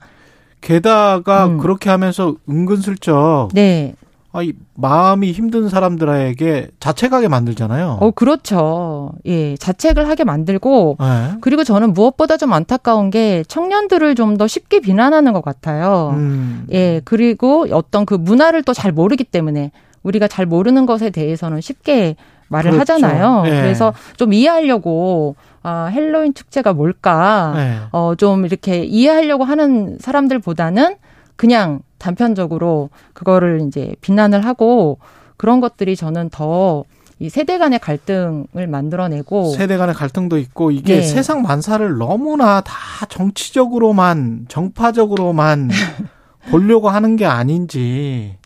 게다가 0.62 1.46
음. 1.48 1.58
그렇게 1.58 1.90
하면서 1.90 2.36
은근슬쩍 2.50 3.50
네. 3.54 3.94
아 4.32 4.44
이 4.44 4.54
마음이 4.76 5.32
힘든 5.32 5.70
사람들에게 5.70 6.68
자책하게 6.80 7.28
만들잖아요. 7.30 7.98
어, 8.00 8.12
그렇죠. 8.12 9.12
예, 9.26 9.58
자책을 9.58 10.08
하게 10.08 10.24
만들고 10.24 10.98
예. 11.02 11.38
그리고 11.42 11.64
저는 11.64 11.94
무엇보다 11.94 12.38
좀 12.38 12.54
안타까운 12.54 13.10
게 13.10 13.44
청년들을 13.48 14.14
좀 14.16 14.38
더 14.38 14.46
쉽게 14.46 14.82
비난하는 14.82 15.34
것 15.34 15.44
같아요. 15.44 16.12
음. 16.16 16.68
예, 16.72 17.02
그리고 17.06 17.66
어떤 17.72 18.06
그 18.06 18.14
문화를 18.14 18.62
또 18.64 18.74
잘 18.74 18.92
모르기 18.92 19.24
때문에 19.24 19.72
우리가 20.04 20.28
잘 20.28 20.46
모르는 20.46 20.86
것에 20.86 21.10
대해서는 21.10 21.60
쉽게 21.62 22.16
말을 22.50 22.72
그렇죠. 22.72 22.94
하잖아요. 22.94 23.44
예. 23.48 23.50
그래서 23.50 23.94
좀 24.16 24.32
이해하려고 24.34 25.36
아, 25.70 25.86
헬로윈 25.86 26.34
축제가 26.34 26.74
뭘까? 26.74 27.54
예. 27.58 27.78
어, 27.92 28.16
좀 28.16 28.46
이렇게 28.46 28.84
이해하려고 28.84 29.44
하는 29.44 29.98
사람들보다는 30.00 30.96
그냥 31.36 31.82
단편적으로 31.98 32.90
그거를 33.14 33.62
이제 33.68 33.94
비난을 34.02 34.46
하고 34.46 35.00
그런 35.38 35.60
것들이 35.60 35.96
저는 35.96 36.30
더 36.30 36.86
이 37.22 37.30
세대 37.30 37.58
간의 37.58 37.80
갈등을 37.80 38.68
만들어내고 38.68 39.52
세대 39.52 39.76
간의 39.76 39.94
갈등도 39.94 40.38
있고 40.38 40.72
이게 40.72 40.96
네. 40.96 41.02
세상 41.02 41.42
만사를 41.42 41.98
너무나 41.98 42.62
다 42.62 43.06
정치적으로만 43.10 44.46
정파적으로만 44.48 45.70
보려고 46.50 46.90
하는 46.90 47.18
게 47.18 47.26
아닌지 47.26 48.38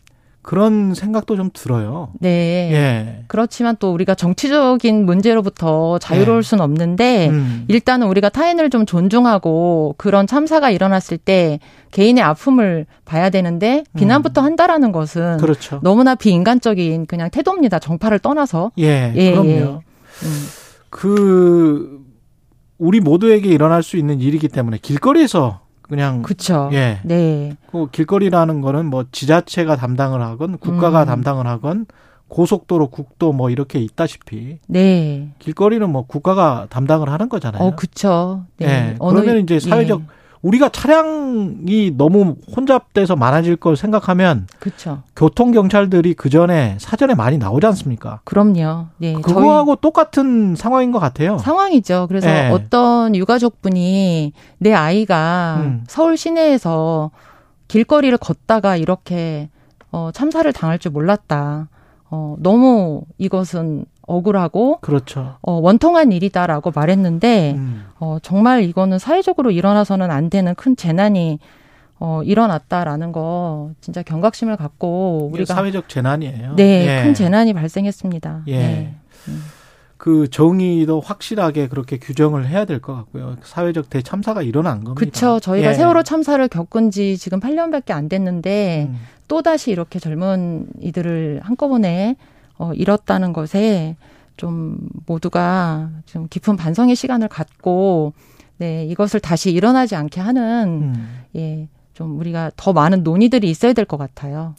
그런 0.44 0.92
생각도 0.92 1.36
좀 1.36 1.48
들어요. 1.54 2.10
네. 2.20 2.28
예. 2.70 3.24
그렇지만 3.28 3.76
또 3.80 3.94
우리가 3.94 4.14
정치적인 4.14 5.06
문제로부터 5.06 5.98
자유로울 5.98 6.42
네. 6.42 6.46
수는 6.46 6.62
없는데 6.62 7.28
음. 7.30 7.64
일단은 7.68 8.06
우리가 8.08 8.28
타인을 8.28 8.68
좀 8.68 8.84
존중하고 8.84 9.94
그런 9.96 10.26
참사가 10.26 10.70
일어났을 10.70 11.16
때 11.16 11.60
개인의 11.92 12.22
아픔을 12.22 12.84
봐야 13.06 13.30
되는데 13.30 13.84
비난부터 13.96 14.42
한다라는 14.42 14.92
것은 14.92 15.22
음. 15.22 15.38
그렇죠. 15.38 15.80
너무나 15.82 16.14
비인간적인 16.14 17.06
그냥 17.06 17.30
태도입니다. 17.30 17.78
정파를 17.78 18.18
떠나서. 18.18 18.70
예, 18.78 19.14
예, 19.16 19.30
그럼요. 19.30 19.48
예. 19.48 19.62
음. 19.62 20.46
그 20.90 22.04
우리 22.76 23.00
모두에게 23.00 23.48
일어날 23.48 23.82
수 23.82 23.96
있는 23.96 24.20
일이기 24.20 24.48
때문에 24.48 24.76
길거리에서 24.82 25.63
그냥 25.94 26.22
그렇죠. 26.22 26.70
예. 26.72 26.98
네. 27.04 27.56
그 27.70 27.88
길거리라는 27.90 28.60
거는 28.60 28.86
뭐 28.86 29.04
지자체가 29.12 29.76
담당을 29.76 30.20
하건 30.20 30.58
국가가 30.58 31.02
음. 31.02 31.06
담당을 31.06 31.46
하건 31.46 31.86
고속도로, 32.26 32.88
국도 32.88 33.32
뭐 33.32 33.48
이렇게 33.50 33.78
있다시피 33.78 34.58
네. 34.66 35.28
길거리는 35.38 35.88
뭐 35.88 36.04
국가가 36.06 36.66
담당을 36.68 37.08
하는 37.08 37.28
거잖아요. 37.28 37.62
어, 37.62 37.76
그쵸. 37.76 38.44
네. 38.56 38.66
예. 38.66 38.96
그러면 38.98 39.38
이제 39.38 39.60
사회적 39.60 40.00
예. 40.00 40.04
우리가 40.44 40.68
차량이 40.68 41.90
너무 41.96 42.36
혼잡돼서 42.54 43.16
많아질 43.16 43.56
걸 43.56 43.76
생각하면 43.76 44.46
그쵸. 44.60 45.02
교통 45.16 45.52
경찰들이 45.52 46.12
그 46.12 46.28
전에 46.28 46.76
사전에 46.78 47.14
많이 47.14 47.38
나오지 47.38 47.66
않습니까? 47.66 48.20
그럼요. 48.24 48.88
네. 48.98 49.14
그거하고 49.14 49.76
똑같은 49.76 50.54
상황인 50.54 50.92
것 50.92 50.98
같아요. 50.98 51.38
상황이죠. 51.38 52.06
그래서 52.08 52.28
예. 52.28 52.50
어떤 52.52 53.16
유가족분이 53.16 54.34
내 54.58 54.74
아이가 54.74 55.60
음. 55.60 55.84
서울 55.88 56.18
시내에서 56.18 57.10
길거리를 57.68 58.16
걷다가 58.18 58.76
이렇게 58.76 59.48
어, 59.92 60.10
참사를 60.12 60.52
당할 60.52 60.78
줄 60.78 60.92
몰랐다. 60.92 61.68
어, 62.10 62.36
너무 62.38 63.02
이것은 63.16 63.86
억울하고 64.06 64.78
그렇죠. 64.80 65.36
어, 65.42 65.52
원통한 65.52 66.12
일이다라고 66.12 66.72
말했는데 66.74 67.54
음. 67.56 67.84
어, 67.98 68.18
정말 68.22 68.64
이거는 68.64 68.98
사회적으로 68.98 69.50
일어나서는 69.50 70.10
안 70.10 70.30
되는 70.30 70.54
큰 70.54 70.76
재난이 70.76 71.38
어, 72.00 72.22
일어났다라는 72.24 73.12
거 73.12 73.70
진짜 73.80 74.02
경각심을 74.02 74.56
갖고 74.56 75.30
우리가 75.32 75.54
사회적 75.54 75.88
재난이에요. 75.88 76.54
네, 76.56 76.86
예. 77.00 77.02
큰 77.04 77.14
재난이 77.14 77.52
발생했습니다. 77.54 78.42
예. 78.48 78.58
네. 78.58 78.94
그 79.96 80.28
정의도 80.28 81.00
확실하게 81.00 81.68
그렇게 81.68 81.98
규정을 81.98 82.46
해야 82.46 82.66
될 82.66 82.80
것 82.80 82.94
같고요. 82.94 83.36
사회적 83.42 83.88
대참사가 83.88 84.42
일어난 84.42 84.84
겁니다. 84.84 84.94
그렇죠. 85.00 85.40
저희가 85.40 85.70
예. 85.70 85.74
세월호 85.74 86.02
참사를 86.02 86.46
겪은 86.48 86.90
지 86.90 87.16
지금 87.16 87.40
8년밖에 87.40 87.92
안 87.92 88.08
됐는데 88.10 88.88
음. 88.90 88.98
또 89.28 89.40
다시 89.40 89.70
이렇게 89.70 89.98
젊은 89.98 90.66
이들을 90.80 91.40
한꺼번에 91.42 92.16
어, 92.58 92.72
잃었다는 92.74 93.32
것에 93.32 93.96
좀 94.36 94.78
모두가 95.06 95.90
좀 96.06 96.26
깊은 96.28 96.56
반성의 96.56 96.96
시간을 96.96 97.28
갖고 97.28 98.12
네 98.58 98.84
이것을 98.86 99.20
다시 99.20 99.50
일어나지 99.52 99.96
않게 99.96 100.20
하는 100.20 100.92
음. 100.94 101.18
예. 101.36 101.68
좀 101.94 102.18
우리가 102.18 102.50
더 102.56 102.72
많은 102.72 103.04
논의들이 103.04 103.48
있어야 103.48 103.72
될 103.72 103.84
것 103.84 103.96
같아요. 103.96 104.56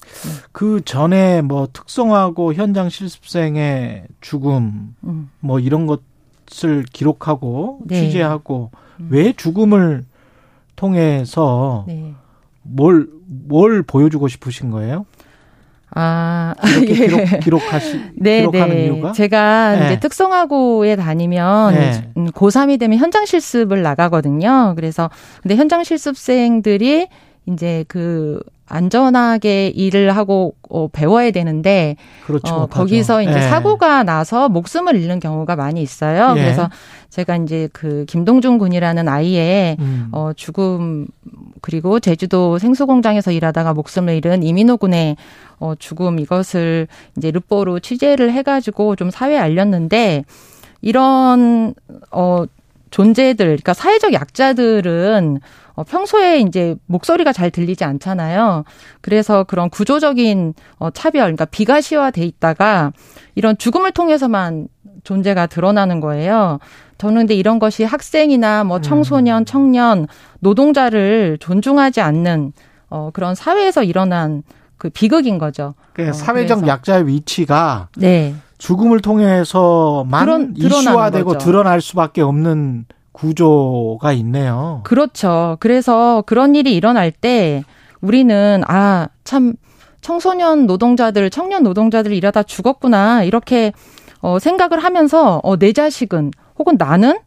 그 0.54 0.82
전에 0.86 1.42
뭐 1.42 1.68
특성화고 1.74 2.54
현장 2.54 2.88
실습생의 2.88 4.06
죽음 4.22 4.96
음. 5.04 5.30
뭐 5.42 5.60
이런 5.60 5.86
것을 5.86 6.84
기록하고 6.94 7.80
네. 7.88 8.00
취재하고 8.00 8.72
왜 9.10 9.34
죽음을 9.34 10.06
통해서 10.78 11.84
네. 11.88 12.14
뭘, 12.62 13.10
뭘 13.28 13.84
보여주고 13.84 14.28
싶으신 14.30 14.72
거예요? 14.72 15.06
아, 15.92 16.56
이렇게 16.64 16.90
예. 16.90 17.08
기록, 17.08 17.40
기록하시, 17.42 18.02
네, 18.18 18.40
기록하는 18.40 18.76
네. 18.76 18.86
이유가? 18.86 19.12
제가 19.12 19.76
네. 19.76 19.86
이제 19.86 20.00
특성화고에 20.00 20.96
다니면 20.96 21.74
네. 21.74 22.12
음, 22.18 22.26
고3이 22.32 22.80
되면 22.80 22.98
현장 22.98 23.26
실습을 23.26 23.82
나가거든요. 23.82 24.74
그래서 24.76 25.10
근데 25.42 25.56
현장 25.56 25.84
실습생들이 25.84 27.08
이제 27.48 27.86
그 27.88 28.40
안전하게 28.68 29.70
일을 29.70 30.16
하고 30.16 30.56
어, 30.70 30.88
배워야 30.88 31.32
되는데 31.32 31.96
그렇죠. 32.26 32.54
어. 32.54 32.66
거기서 32.66 33.22
이제 33.22 33.36
예. 33.36 33.42
사고가 33.42 34.04
나서 34.04 34.50
목숨을 34.50 34.96
잃는 34.96 35.20
경우가 35.20 35.56
많이 35.56 35.82
있어요. 35.82 36.34
예. 36.38 36.42
그래서 36.42 36.70
제가 37.10 37.38
이제 37.38 37.70
그 37.74 38.06
김동준 38.08 38.58
군이라는 38.58 39.08
아이의 39.08 39.78
음. 39.80 40.10
어, 40.12 40.32
죽음 40.36 41.08
그리고 41.62 42.00
제주도 42.00 42.58
생수 42.58 42.88
공장에서 42.88 43.32
일하다가 43.32 43.74
목숨을 43.74 44.16
잃은 44.16 44.44
이민호 44.44 44.78
군의 44.78 45.16
어, 45.60 45.74
죽음 45.78 46.20
이것을 46.20 46.88
이제 47.18 47.32
르포로 47.32 47.80
취재를 47.80 48.32
해가지고 48.32 48.96
좀 48.96 49.12
사회에 49.12 49.38
알렸는데 49.38 50.26
이런 50.82 51.74
어 52.12 52.46
존재들, 52.96 53.46
그러니까 53.48 53.74
사회적 53.74 54.14
약자들은 54.14 55.42
어, 55.74 55.84
평소에 55.84 56.40
이제 56.40 56.78
목소리가 56.86 57.34
잘 57.34 57.52
들리지 57.52 57.84
않잖아요. 57.84 58.64
그래서 59.02 59.44
그런 59.44 59.70
구조적인 59.70 60.54
어, 60.80 60.90
차별, 60.92 61.24
그러니까 61.24 61.44
비가시화돼 61.44 62.24
있다가 62.24 62.94
이런 63.36 63.58
죽음을 63.58 63.92
통해서만 63.92 64.70
존재가 65.04 65.48
드러나는 65.48 66.00
거예요. 66.00 66.60
저는 66.98 67.24
근데 67.24 67.36
이런 67.36 67.60
것이 67.60 67.84
학생이나 67.84 68.64
뭐 68.64 68.80
청소년, 68.80 69.44
청년, 69.44 70.08
노동자를 70.40 71.38
존중하지 71.42 72.00
않는 72.00 72.54
어, 72.90 73.10
그런 73.12 73.36
사회에서 73.36 73.84
일어난 73.84 74.42
그 74.78 74.90
비극인 74.90 75.38
거죠. 75.38 75.76
그 75.92 76.08
어, 76.08 76.14
사회적 76.14 76.60
그래서. 76.60 76.68
약자의 76.72 77.08
위치가 77.08 77.90
네. 77.98 78.36
죽음을 78.58 79.00
통해서만 79.02 80.54
드러- 80.54 80.78
이슈화되고 80.80 81.32
거죠. 81.34 81.46
드러날 81.46 81.82
수밖에 81.82 82.22
없는 82.22 82.86
구조가 83.12 84.12
있네요. 84.14 84.82
그렇죠. 84.84 85.58
그래서 85.60 86.24
그런 86.26 86.56
일이 86.56 86.76
일어날 86.76 87.12
때 87.12 87.64
우리는 88.02 88.62
아, 88.68 89.08
참 89.24 89.54
청소년 90.02 90.68
노동자들, 90.68 91.30
청년 91.30 91.64
노동자들 91.64 92.12
일하다 92.14 92.44
죽었구나. 92.44 93.24
이렇게 93.24 93.72
어 94.22 94.40
생각을 94.40 94.84
하면서 94.84 95.40
어 95.44 95.58
내 95.58 95.72
자식은 95.74 96.32
혹은 96.60 96.76
나는 96.78 97.18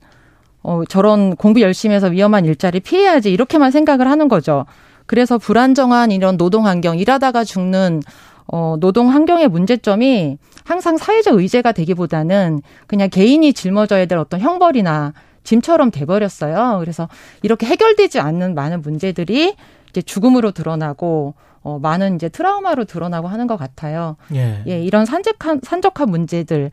어 0.63 0.83
저런 0.89 1.37
공부 1.37 1.61
열심히 1.61 1.95
해서 1.95 2.09
위험한 2.09 2.45
일자리 2.45 2.81
피해야지 2.81 3.33
이렇게만 3.33 3.71
생각을 3.71 4.09
하는 4.11 4.29
거죠. 4.29 4.67
그래서 5.07 5.39
불안정한 5.39 6.11
이런 6.13 6.37
노동 6.37 6.67
환경, 6.67 6.99
일하다가 6.99 7.45
죽는 7.45 8.03
어 8.51 8.77
노동 8.81 9.11
환경의 9.11 9.49
문제점이 9.49 10.39
항상 10.65 10.97
사회적 10.97 11.37
의제가 11.39 11.73
되기보다는 11.73 12.63
그냥 12.87 13.11
개인이 13.11 13.53
짊어져야 13.53 14.07
될 14.07 14.19
어떤 14.19 14.41
형벌이나 14.41 15.13
짐처럼 15.45 15.91
돼버렸어요. 15.91 16.79
그래서 16.81 17.09
이렇게 17.43 17.67
해결되지 17.67 18.21
않는 18.21 18.55
많은 18.55 18.83
문제들이 18.83 19.55
이제 19.91 20.03
죽음으로 20.03 20.51
드러나고 20.53 21.35
어, 21.63 21.79
많은 21.79 22.17
이제 22.17 22.29
트라우마로 22.29 22.85
드러나고 22.85 23.29
하는 23.29 23.47
것 23.47 23.57
같아요. 23.57 24.17
예. 24.35 24.63
예, 24.67 24.81
이런 24.81 25.05
산적한 25.05 25.61
산적한 25.63 26.09
문제들. 26.11 26.71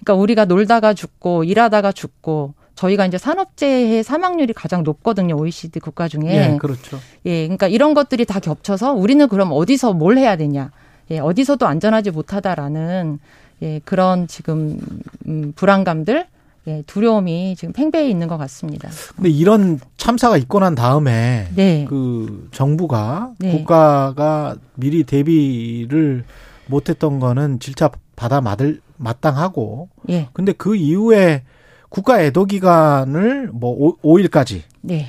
그러니까 0.00 0.14
우리가 0.20 0.44
놀다가 0.46 0.94
죽고 0.94 1.44
일하다가 1.44 1.92
죽고 1.92 2.54
저희가 2.74 3.06
이제 3.06 3.18
산업재해 3.18 4.02
사망률이 4.02 4.52
가장 4.54 4.82
높거든요. 4.82 5.36
OECD 5.36 5.78
국가 5.78 6.08
중에. 6.08 6.54
예, 6.54 6.56
그렇죠. 6.58 6.98
예, 7.26 7.44
그러니까 7.44 7.68
이런 7.68 7.94
것들이 7.94 8.24
다 8.24 8.40
겹쳐서 8.40 8.92
우리는 8.94 9.28
그럼 9.28 9.50
어디서 9.52 9.92
뭘 9.92 10.18
해야 10.18 10.36
되냐? 10.36 10.70
예, 11.12 11.18
어디서도 11.18 11.66
안전하지 11.66 12.10
못하다라는 12.10 13.18
예, 13.60 13.80
그런 13.84 14.26
지금 14.26 14.80
음, 15.26 15.52
불안감들, 15.54 16.26
예, 16.68 16.82
두려움이 16.86 17.54
지금 17.56 17.72
팽배해 17.74 18.08
있는 18.08 18.28
것 18.28 18.38
같습니다. 18.38 18.88
근데 19.14 19.28
이런 19.28 19.78
참사가 19.98 20.38
있고 20.38 20.58
난 20.58 20.74
다음에 20.74 21.48
네. 21.54 21.84
그 21.88 22.48
정부가 22.50 23.32
네. 23.38 23.50
국가가 23.58 24.56
미리 24.74 25.04
대비를 25.04 26.24
못했던 26.66 27.20
거는 27.20 27.60
질차 27.60 27.90
받아 28.16 28.40
맞을 28.40 28.80
마땅하고 28.96 29.90
예, 30.08 30.28
근데 30.32 30.52
그 30.52 30.74
이후에 30.74 31.42
국가 31.90 32.22
애도 32.22 32.46
기간을 32.46 33.50
뭐 33.52 33.96
5, 34.02 34.18
일까지 34.18 34.62
네, 34.80 35.08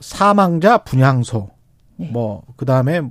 사망자 0.00 0.78
분향소 0.78 1.50
네. 1.96 2.08
뭐 2.10 2.44
그다음에 2.56 3.02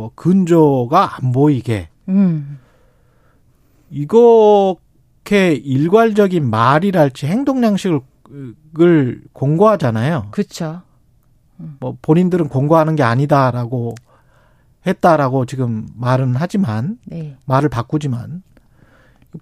뭐 0.00 0.10
근조가 0.14 1.16
안 1.16 1.32
보이게 1.32 1.90
음, 2.08 2.58
이렇게 3.90 5.52
일괄적인 5.52 6.48
말이랄지 6.48 7.26
행동 7.26 7.62
양식을 7.62 8.00
을 8.80 9.22
공고하잖아요. 9.34 10.28
그렇죠. 10.30 10.80
뭐 11.80 11.98
본인들은 12.00 12.48
공고하는 12.48 12.96
게 12.96 13.02
아니다라고 13.02 13.94
했다라고 14.86 15.44
지금 15.44 15.86
말은 15.96 16.34
하지만 16.34 16.96
네. 17.04 17.36
말을 17.44 17.68
바꾸지만 17.68 18.42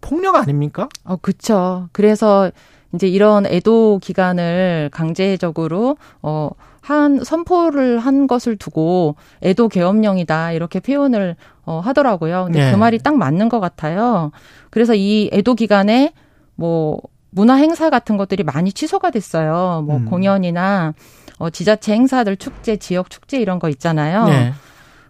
폭력 0.01 0.35
아닙니까? 0.35 0.89
어, 1.05 1.16
그쵸. 1.16 1.89
그래서 1.93 2.51
이제 2.94 3.06
이런 3.06 3.47
애도 3.47 4.01
기간을 4.02 4.90
강제적으로, 4.93 5.98
어, 6.22 6.51
한, 6.80 7.22
선포를 7.22 7.98
한 7.98 8.26
것을 8.26 8.56
두고 8.56 9.16
애도 9.42 9.68
계엄령이다. 9.68 10.52
이렇게 10.52 10.80
표현을, 10.80 11.36
어, 11.64 11.80
하더라고요. 11.80 12.44
근데 12.46 12.64
네. 12.64 12.70
그 12.72 12.76
말이 12.76 12.98
딱 12.98 13.16
맞는 13.16 13.48
것 13.48 13.60
같아요. 13.60 14.30
그래서 14.70 14.94
이 14.94 15.30
애도 15.32 15.55
기간에 15.55 16.12
뭐, 16.55 17.00
문화 17.30 17.55
행사 17.55 17.90
같은 17.90 18.16
것들이 18.16 18.42
많이 18.42 18.72
취소가 18.72 19.10
됐어요. 19.10 19.84
뭐, 19.86 19.98
음. 19.98 20.06
공연이나, 20.06 20.94
어, 21.38 21.50
지자체 21.50 21.92
행사들, 21.92 22.36
축제, 22.36 22.76
지역 22.76 23.10
축제 23.10 23.38
이런 23.38 23.59
거 23.59 23.68
있잖아요. 23.68 24.24
네. 24.24 24.52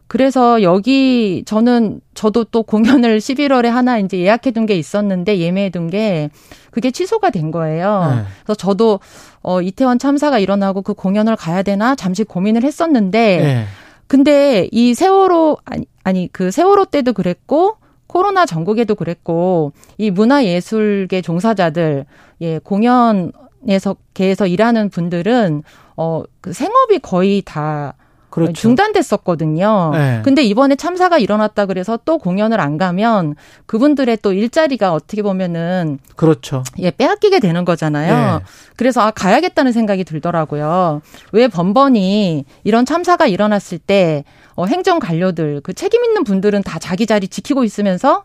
그래서 0.09 0.63
여기 0.63 1.43
저는 1.47 2.01
저도 2.15 2.45
또 2.45 2.63
공연을 2.63 3.19
11월에 3.21 3.67
하나 3.67 3.99
이제 3.99 4.19
예약해 4.19 4.51
둔 4.51 4.67
게 4.67 4.75
있었는데 4.75 5.39
예매해 5.39 5.71
둔 5.71 5.89
게 5.91 6.31
그게 6.71 6.91
취소가 6.91 7.31
된 7.31 7.51
거예요. 7.51 8.15
네. 8.17 8.23
그래서 8.43 8.55
저도 8.57 9.01
어 9.43 9.63
이태원 9.63 9.99
참사가 9.99 10.39
일어나고 10.39 10.83
그 10.83 10.95
공연을 10.95 11.37
가야 11.37 11.63
되나 11.63 11.95
잠시 11.95 12.25
고민을 12.25 12.65
했었는데 12.65 13.37
네. 13.39 13.65
근데 14.07 14.69
이 14.73 14.95
세월호 14.95 15.59
아니 15.67 15.87
아니 16.03 16.29
그 16.33 16.51
세월호 16.51 16.87
때도 16.87 17.13
그랬고 17.13 17.77
코로나 18.07 18.47
전국에도 18.47 18.95
그랬고 18.95 19.73
이 19.99 20.11
문화예술계 20.11 21.21
종사자들 21.21 22.07
예 22.41 22.59
공연에서 22.61 23.97
계에서 24.15 24.47
일하는 24.47 24.89
분들은 24.89 25.63
어그 25.97 26.53
생업이 26.55 27.01
거의 27.01 27.43
다 27.45 27.95
그렇죠. 28.31 28.53
중단됐었거든요. 28.53 29.91
네. 29.95 30.21
근데 30.25 30.43
이번에 30.43 30.77
참사가 30.77 31.19
일어났다 31.19 31.67
그래서 31.67 31.99
또 32.05 32.19
공연을 32.19 32.61
안 32.61 32.77
가면 32.77 33.35
그분들의 33.67 34.19
또 34.23 34.33
일자리가 34.33 34.93
어떻게 34.93 35.23
보면은 35.23 35.99
그렇죠. 36.17 36.63
예, 36.79 36.91
빼앗기게 36.91 37.41
되는 37.41 37.65
거잖아요. 37.65 38.39
네. 38.39 38.45
그래서 38.77 39.01
아 39.01 39.11
가야겠다는 39.11 39.73
생각이 39.73 40.05
들더라고요. 40.05 41.01
왜 41.33 41.49
번번이 41.49 42.45
이런 42.65 42.85
참사가 42.85 43.27
일어났을 43.27 43.79
때 43.79 44.25
어, 44.55 44.67
행정 44.67 44.99
관료들 44.99 45.61
그 45.63 45.73
책임 45.73 46.05
있는 46.05 46.25
분들은 46.25 46.63
다 46.63 46.79
자기 46.79 47.07
자리 47.07 47.29
지키고 47.29 47.65
있으면서 47.65 48.25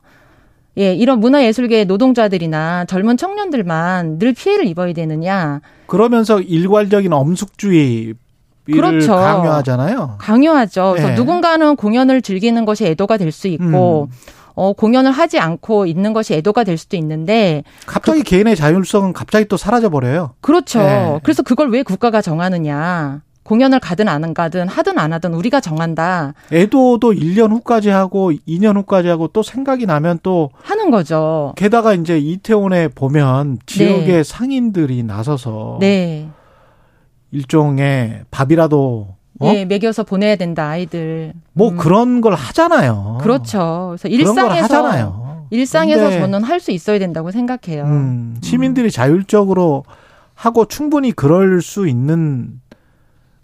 예, 0.77 0.93
이런 0.93 1.19
문화예술계 1.19 1.85
노동자들이나 1.85 2.85
젊은 2.85 3.15
청년들만 3.15 4.17
늘 4.17 4.33
피해를 4.33 4.65
입어야 4.65 4.91
되느냐. 4.93 5.61
그러면서 5.85 6.41
일괄적인 6.41 7.13
엄숙주의 7.13 8.05
를 8.07 8.15
그렇죠. 8.65 9.13
강요하잖아요. 9.15 10.15
강요하죠. 10.19 10.91
그래서 10.91 11.09
네. 11.09 11.15
누군가는 11.15 11.75
공연을 11.75 12.21
즐기는 12.21 12.63
것이 12.65 12.85
애도가 12.85 13.17
될 13.17 13.31
수 13.31 13.47
있고, 13.47 14.09
음. 14.11 14.15
어, 14.55 14.73
공연을 14.73 15.11
하지 15.11 15.39
않고 15.39 15.87
있는 15.87 16.13
것이 16.13 16.35
애도가 16.35 16.63
될 16.63 16.77
수도 16.77 16.95
있는데 16.97 17.63
갑자기 17.85 18.19
그, 18.19 18.29
개인의 18.29 18.55
자율성은 18.55 19.13
갑자기 19.13 19.45
또 19.45 19.57
사라져 19.57 19.89
버려요. 19.89 20.35
그렇죠. 20.41 20.79
네. 20.79 21.19
그래서 21.23 21.41
그걸 21.43 21.69
왜 21.71 21.83
국가가 21.83 22.21
정하느냐? 22.21 23.21
공연을 23.43 23.79
가든 23.79 24.07
안 24.07 24.33
가든 24.33 24.69
하든 24.69 24.99
안 24.99 25.11
하든 25.13 25.33
우리가 25.33 25.59
정한다. 25.59 26.33
애도도 26.51 27.11
1년 27.13 27.51
후까지 27.51 27.89
하고 27.89 28.31
2년 28.47 28.77
후까지 28.77 29.09
하고 29.09 29.27
또 29.27 29.43
생각이 29.43 29.85
나면 29.85 30.19
또 30.23 30.51
하는 30.61 30.91
거죠. 30.91 31.53
게다가 31.57 31.93
이제 31.93 32.17
이태원에 32.17 32.87
보면 32.89 33.59
지역의 33.65 34.07
네. 34.07 34.23
상인들이 34.23 35.03
나서서 35.03 35.77
네. 35.81 36.29
일종의 37.33 38.21
밥이라도 38.31 39.07
어? 39.39 39.51
예, 39.55 39.65
먹여서 39.65 40.03
보내야 40.03 40.35
된다 40.35 40.69
아이들. 40.69 41.33
뭐 41.53 41.69
음. 41.69 41.77
그런 41.77 42.21
걸 42.21 42.35
하잖아요. 42.35 43.17
그렇죠. 43.21 43.95
그래서 43.97 44.07
일상에서 44.07 45.47
일상에서 45.49 46.11
저는 46.11 46.43
할 46.43 46.59
수 46.59 46.71
있어야 46.71 46.99
된다고 46.99 47.31
생각해요. 47.31 47.83
음, 47.85 48.37
시민들이 48.41 48.87
음. 48.87 48.89
자율적으로 48.89 49.83
하고 50.35 50.65
충분히 50.65 51.11
그럴 51.11 51.61
수 51.61 51.87
있는 51.87 52.61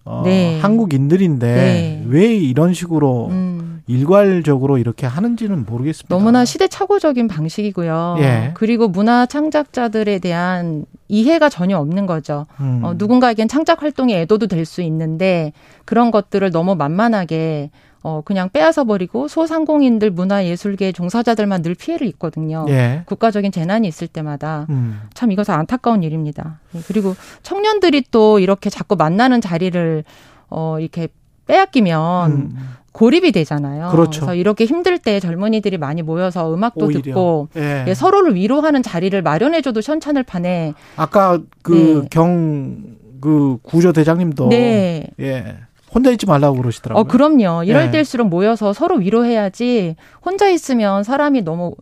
어, 0.06 0.22
네. 0.24 0.60
한국인들인데 0.60 1.48
네. 1.56 2.04
왜 2.08 2.36
이런 2.36 2.74
식으로 2.74 3.28
음. 3.32 3.79
일괄적으로 3.90 4.78
이렇게 4.78 5.08
하는지는 5.08 5.66
모르겠습니다. 5.66 6.16
너무나 6.16 6.46
시대착오적인 6.46 7.28
방식이고요. 7.28 8.18
예. 8.20 8.52
그리고 8.54 8.88
문화 8.88 9.26
창작자들에 9.26 10.20
대한 10.20 10.86
이해가 11.08 11.50
전혀 11.50 11.76
없는 11.80 12.06
거죠. 12.06 12.46
음. 12.60 12.82
어, 12.84 12.94
누군가에겐 12.96 13.48
창작 13.48 13.82
활동의 13.82 14.16
애도도 14.22 14.46
될 14.48 14.60
수 14.70 14.84
있는데 14.84 15.52
그런 15.86 16.12
것들을 16.12 16.52
너무 16.52 16.76
만만하게 16.76 17.72
어, 18.04 18.22
그냥 18.24 18.50
빼앗아 18.54 18.84
버리고 18.84 19.28
소상공인들 19.28 20.12
문화예술계 20.12 20.92
종사자들만 20.92 21.64
늘 21.64 21.74
피해를 21.74 22.06
입거든요. 22.06 22.66
예. 22.70 23.02
국가적인 23.08 23.52
재난이 23.52 23.88
있을 23.88 24.08
때마다. 24.08 24.68
음. 24.70 25.02
참 25.16 25.32
이것은 25.32 25.56
안타까운 25.56 26.04
일입니다. 26.04 26.60
예, 26.76 26.82
그리고 26.88 27.16
청년들이 27.42 28.04
또 28.12 28.38
이렇게 28.38 28.70
자꾸 28.70 28.96
만나는 28.96 29.42
자리를 29.42 30.04
어, 30.52 30.78
이렇게 30.80 31.08
빼앗기면 31.48 32.32
음. 32.32 32.56
고립이 32.92 33.32
되잖아요. 33.32 33.90
그렇죠. 33.90 34.22
그래서 34.22 34.36
이렇게 34.36 34.66
힘들 34.66 34.98
때 34.98 35.20
젊은이들이 35.20 35.78
많이 35.78 36.02
모여서 36.02 36.54
음악도 36.54 36.88
오히려. 36.88 37.02
듣고 37.02 37.50
예. 37.56 37.86
예, 37.88 37.94
서로를 37.94 38.36
위로하는 38.36 38.84
자리를 38.84 39.20
마련해줘도 39.22 39.82
현찬을 39.82 40.24
판에 40.24 40.74
아까 40.96 41.40
그 41.62 42.06
경그 42.10 42.82
네. 42.84 43.00
그 43.22 43.58
구조 43.62 43.92
대장님도 43.94 44.50
네. 44.50 45.08
예. 45.20 45.58
혼자 45.94 46.12
있지 46.12 46.26
말라고 46.26 46.58
그러시더라고요. 46.58 47.02
어, 47.02 47.04
그럼요. 47.06 47.64
이럴 47.64 47.86
네. 47.86 47.92
때일수록 47.92 48.28
모여서 48.28 48.74
서로 48.74 48.98
위로해야지 48.98 49.96
혼자 50.24 50.48
있으면 50.50 51.04
사람이 51.04 51.42
너무 51.42 51.76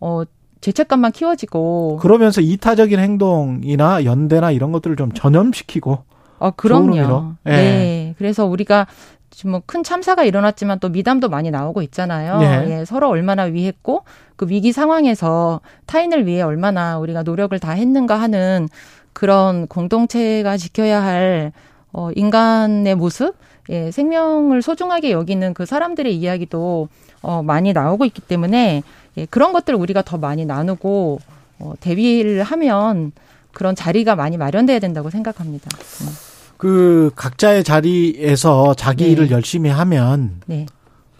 어 0.00 0.22
죄책감만 0.60 1.12
키워지고 1.12 1.98
그러면서 2.00 2.40
이타적인 2.40 2.98
행동이나 2.98 4.04
연대나 4.04 4.50
이런 4.50 4.72
것들을 4.72 4.96
좀 4.96 5.12
전염시키고 5.12 6.04
어, 6.38 6.50
그럼요. 6.50 7.34
네. 7.44 7.52
네. 7.52 8.14
그래서 8.18 8.44
우리가 8.44 8.86
지금 9.34 9.50
뭐 9.52 9.62
큰 9.66 9.82
참사가 9.82 10.24
일어났지만 10.24 10.78
또 10.78 10.88
미담도 10.88 11.28
많이 11.28 11.50
나오고 11.50 11.82
있잖아요. 11.82 12.38
네. 12.38 12.80
예, 12.80 12.84
서로 12.84 13.08
얼마나 13.08 13.42
위했고 13.44 14.04
그 14.36 14.46
위기 14.48 14.72
상황에서 14.72 15.60
타인을 15.86 16.26
위해 16.26 16.42
얼마나 16.42 16.98
우리가 16.98 17.22
노력을 17.22 17.58
다 17.58 17.72
했는가 17.72 18.20
하는 18.20 18.68
그런 19.12 19.66
공동체가 19.66 20.56
지켜야 20.56 21.02
할 21.02 21.52
어, 21.92 22.10
인간의 22.14 22.94
모습 22.94 23.34
예, 23.70 23.90
생명을 23.90 24.62
소중하게 24.62 25.10
여기는 25.12 25.54
그 25.54 25.66
사람들의 25.66 26.14
이야기도 26.14 26.88
어, 27.22 27.42
많이 27.42 27.72
나오고 27.72 28.04
있기 28.04 28.20
때문에 28.22 28.82
예, 29.16 29.26
그런 29.26 29.52
것들을 29.52 29.78
우리가 29.78 30.02
더 30.02 30.18
많이 30.18 30.44
나누고 30.44 31.18
어, 31.60 31.72
대비를 31.80 32.42
하면 32.42 33.12
그런 33.52 33.74
자리가 33.74 34.16
많이 34.16 34.36
마련돼야 34.36 34.78
된다고 34.80 35.10
생각합니다. 35.10 35.70
음. 36.02 36.33
그 36.56 37.10
각자의 37.16 37.64
자리에서 37.64 38.74
자기 38.74 39.04
네. 39.04 39.10
일을 39.10 39.30
열심히 39.30 39.70
하면 39.70 40.40
네. 40.46 40.66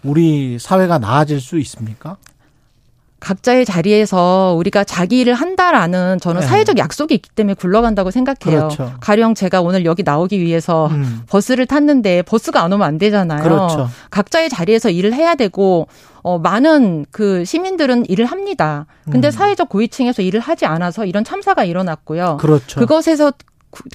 우리 0.03 0.57
사회가 0.59 0.99
나아질 0.99 1.41
수 1.41 1.59
있습니까? 1.59 2.17
각자의 3.25 3.65
자리에서 3.65 4.53
우리가 4.55 4.83
자기 4.83 5.21
일을 5.21 5.33
한다라는 5.33 6.19
저는 6.19 6.41
네. 6.41 6.47
사회적 6.47 6.77
약속이 6.77 7.15
있기 7.15 7.29
때문에 7.31 7.55
굴러간다고 7.55 8.11
생각해요. 8.11 8.67
그렇죠. 8.67 8.93
가령 8.99 9.33
제가 9.33 9.61
오늘 9.61 9.83
여기 9.85 10.03
나오기 10.03 10.39
위해서 10.39 10.87
음. 10.87 11.23
버스를 11.27 11.65
탔는데 11.65 12.21
버스가 12.21 12.61
안 12.61 12.71
오면 12.71 12.85
안 12.85 12.99
되잖아요. 12.99 13.41
그렇죠. 13.41 13.89
각자의 14.11 14.49
자리에서 14.49 14.91
일을 14.91 15.13
해야 15.13 15.33
되고 15.33 15.87
어 16.21 16.37
많은 16.37 17.07
그 17.09 17.43
시민들은 17.45 18.05
일을 18.09 18.25
합니다. 18.25 18.85
근데 19.09 19.29
음. 19.29 19.31
사회적 19.31 19.69
고위층에서 19.69 20.21
일을 20.21 20.39
하지 20.39 20.67
않아서 20.67 21.05
이런 21.05 21.23
참사가 21.23 21.63
일어났고요. 21.63 22.37
그렇죠. 22.37 22.79
그것에서 22.79 23.31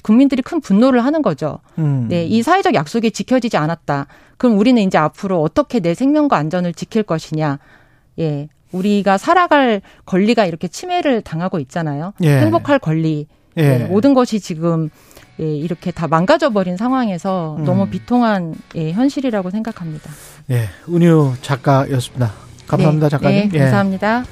국민들이 0.03 0.41
큰 0.41 0.61
분노를 0.61 1.03
하는 1.03 1.21
거죠. 1.21 1.59
음. 1.77 2.07
네, 2.09 2.25
이 2.25 2.43
사회적 2.43 2.73
약속이 2.73 3.11
지켜지지 3.11 3.57
않았다. 3.57 4.07
그럼 4.37 4.57
우리는 4.57 4.81
이제 4.81 4.97
앞으로 4.97 5.41
어떻게 5.41 5.79
내 5.79 5.93
생명과 5.93 6.37
안전을 6.37 6.73
지킬 6.73 7.03
것이냐. 7.03 7.59
예, 8.19 8.49
우리가 8.71 9.17
살아갈 9.17 9.81
권리가 10.05 10.45
이렇게 10.45 10.67
침해를 10.67 11.21
당하고 11.21 11.59
있잖아요. 11.59 12.13
예. 12.23 12.39
행복할 12.39 12.79
권리. 12.79 13.27
예. 13.57 13.81
예. 13.81 13.85
모든 13.85 14.13
것이 14.13 14.39
지금 14.39 14.89
예, 15.39 15.45
이렇게 15.45 15.91
다 15.91 16.07
망가져 16.07 16.49
버린 16.51 16.77
상황에서 16.77 17.57
음. 17.59 17.65
너무 17.65 17.87
비통한 17.87 18.55
예, 18.75 18.91
현실이라고 18.91 19.49
생각합니다. 19.49 20.09
예, 20.51 20.69
은유 20.89 21.33
작가였습니다. 21.41 22.31
감사합니다, 22.67 23.07
네. 23.07 23.09
작가님. 23.09 23.49
네, 23.49 23.59
감사합니다. 23.59 24.23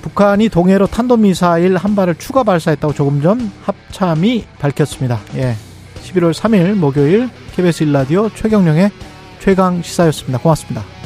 예. 0.00 0.02
북한이 0.02 0.48
동해로 0.48 0.86
탄도미사일 0.86 1.76
한 1.76 1.94
발을 1.94 2.16
추가 2.16 2.42
발사했다고 2.42 2.94
조금 2.94 3.22
전 3.22 3.50
합참이 3.62 4.44
밝혔습니다. 4.58 5.20
예. 5.36 5.54
11월 6.02 6.32
3일 6.32 6.74
목요일 6.74 7.28
KBS 7.54 7.84
일라디오 7.84 8.30
최경령의 8.30 8.90
최강 9.38 9.82
시사였습니다. 9.82 10.38
고맙습니다. 10.38 10.99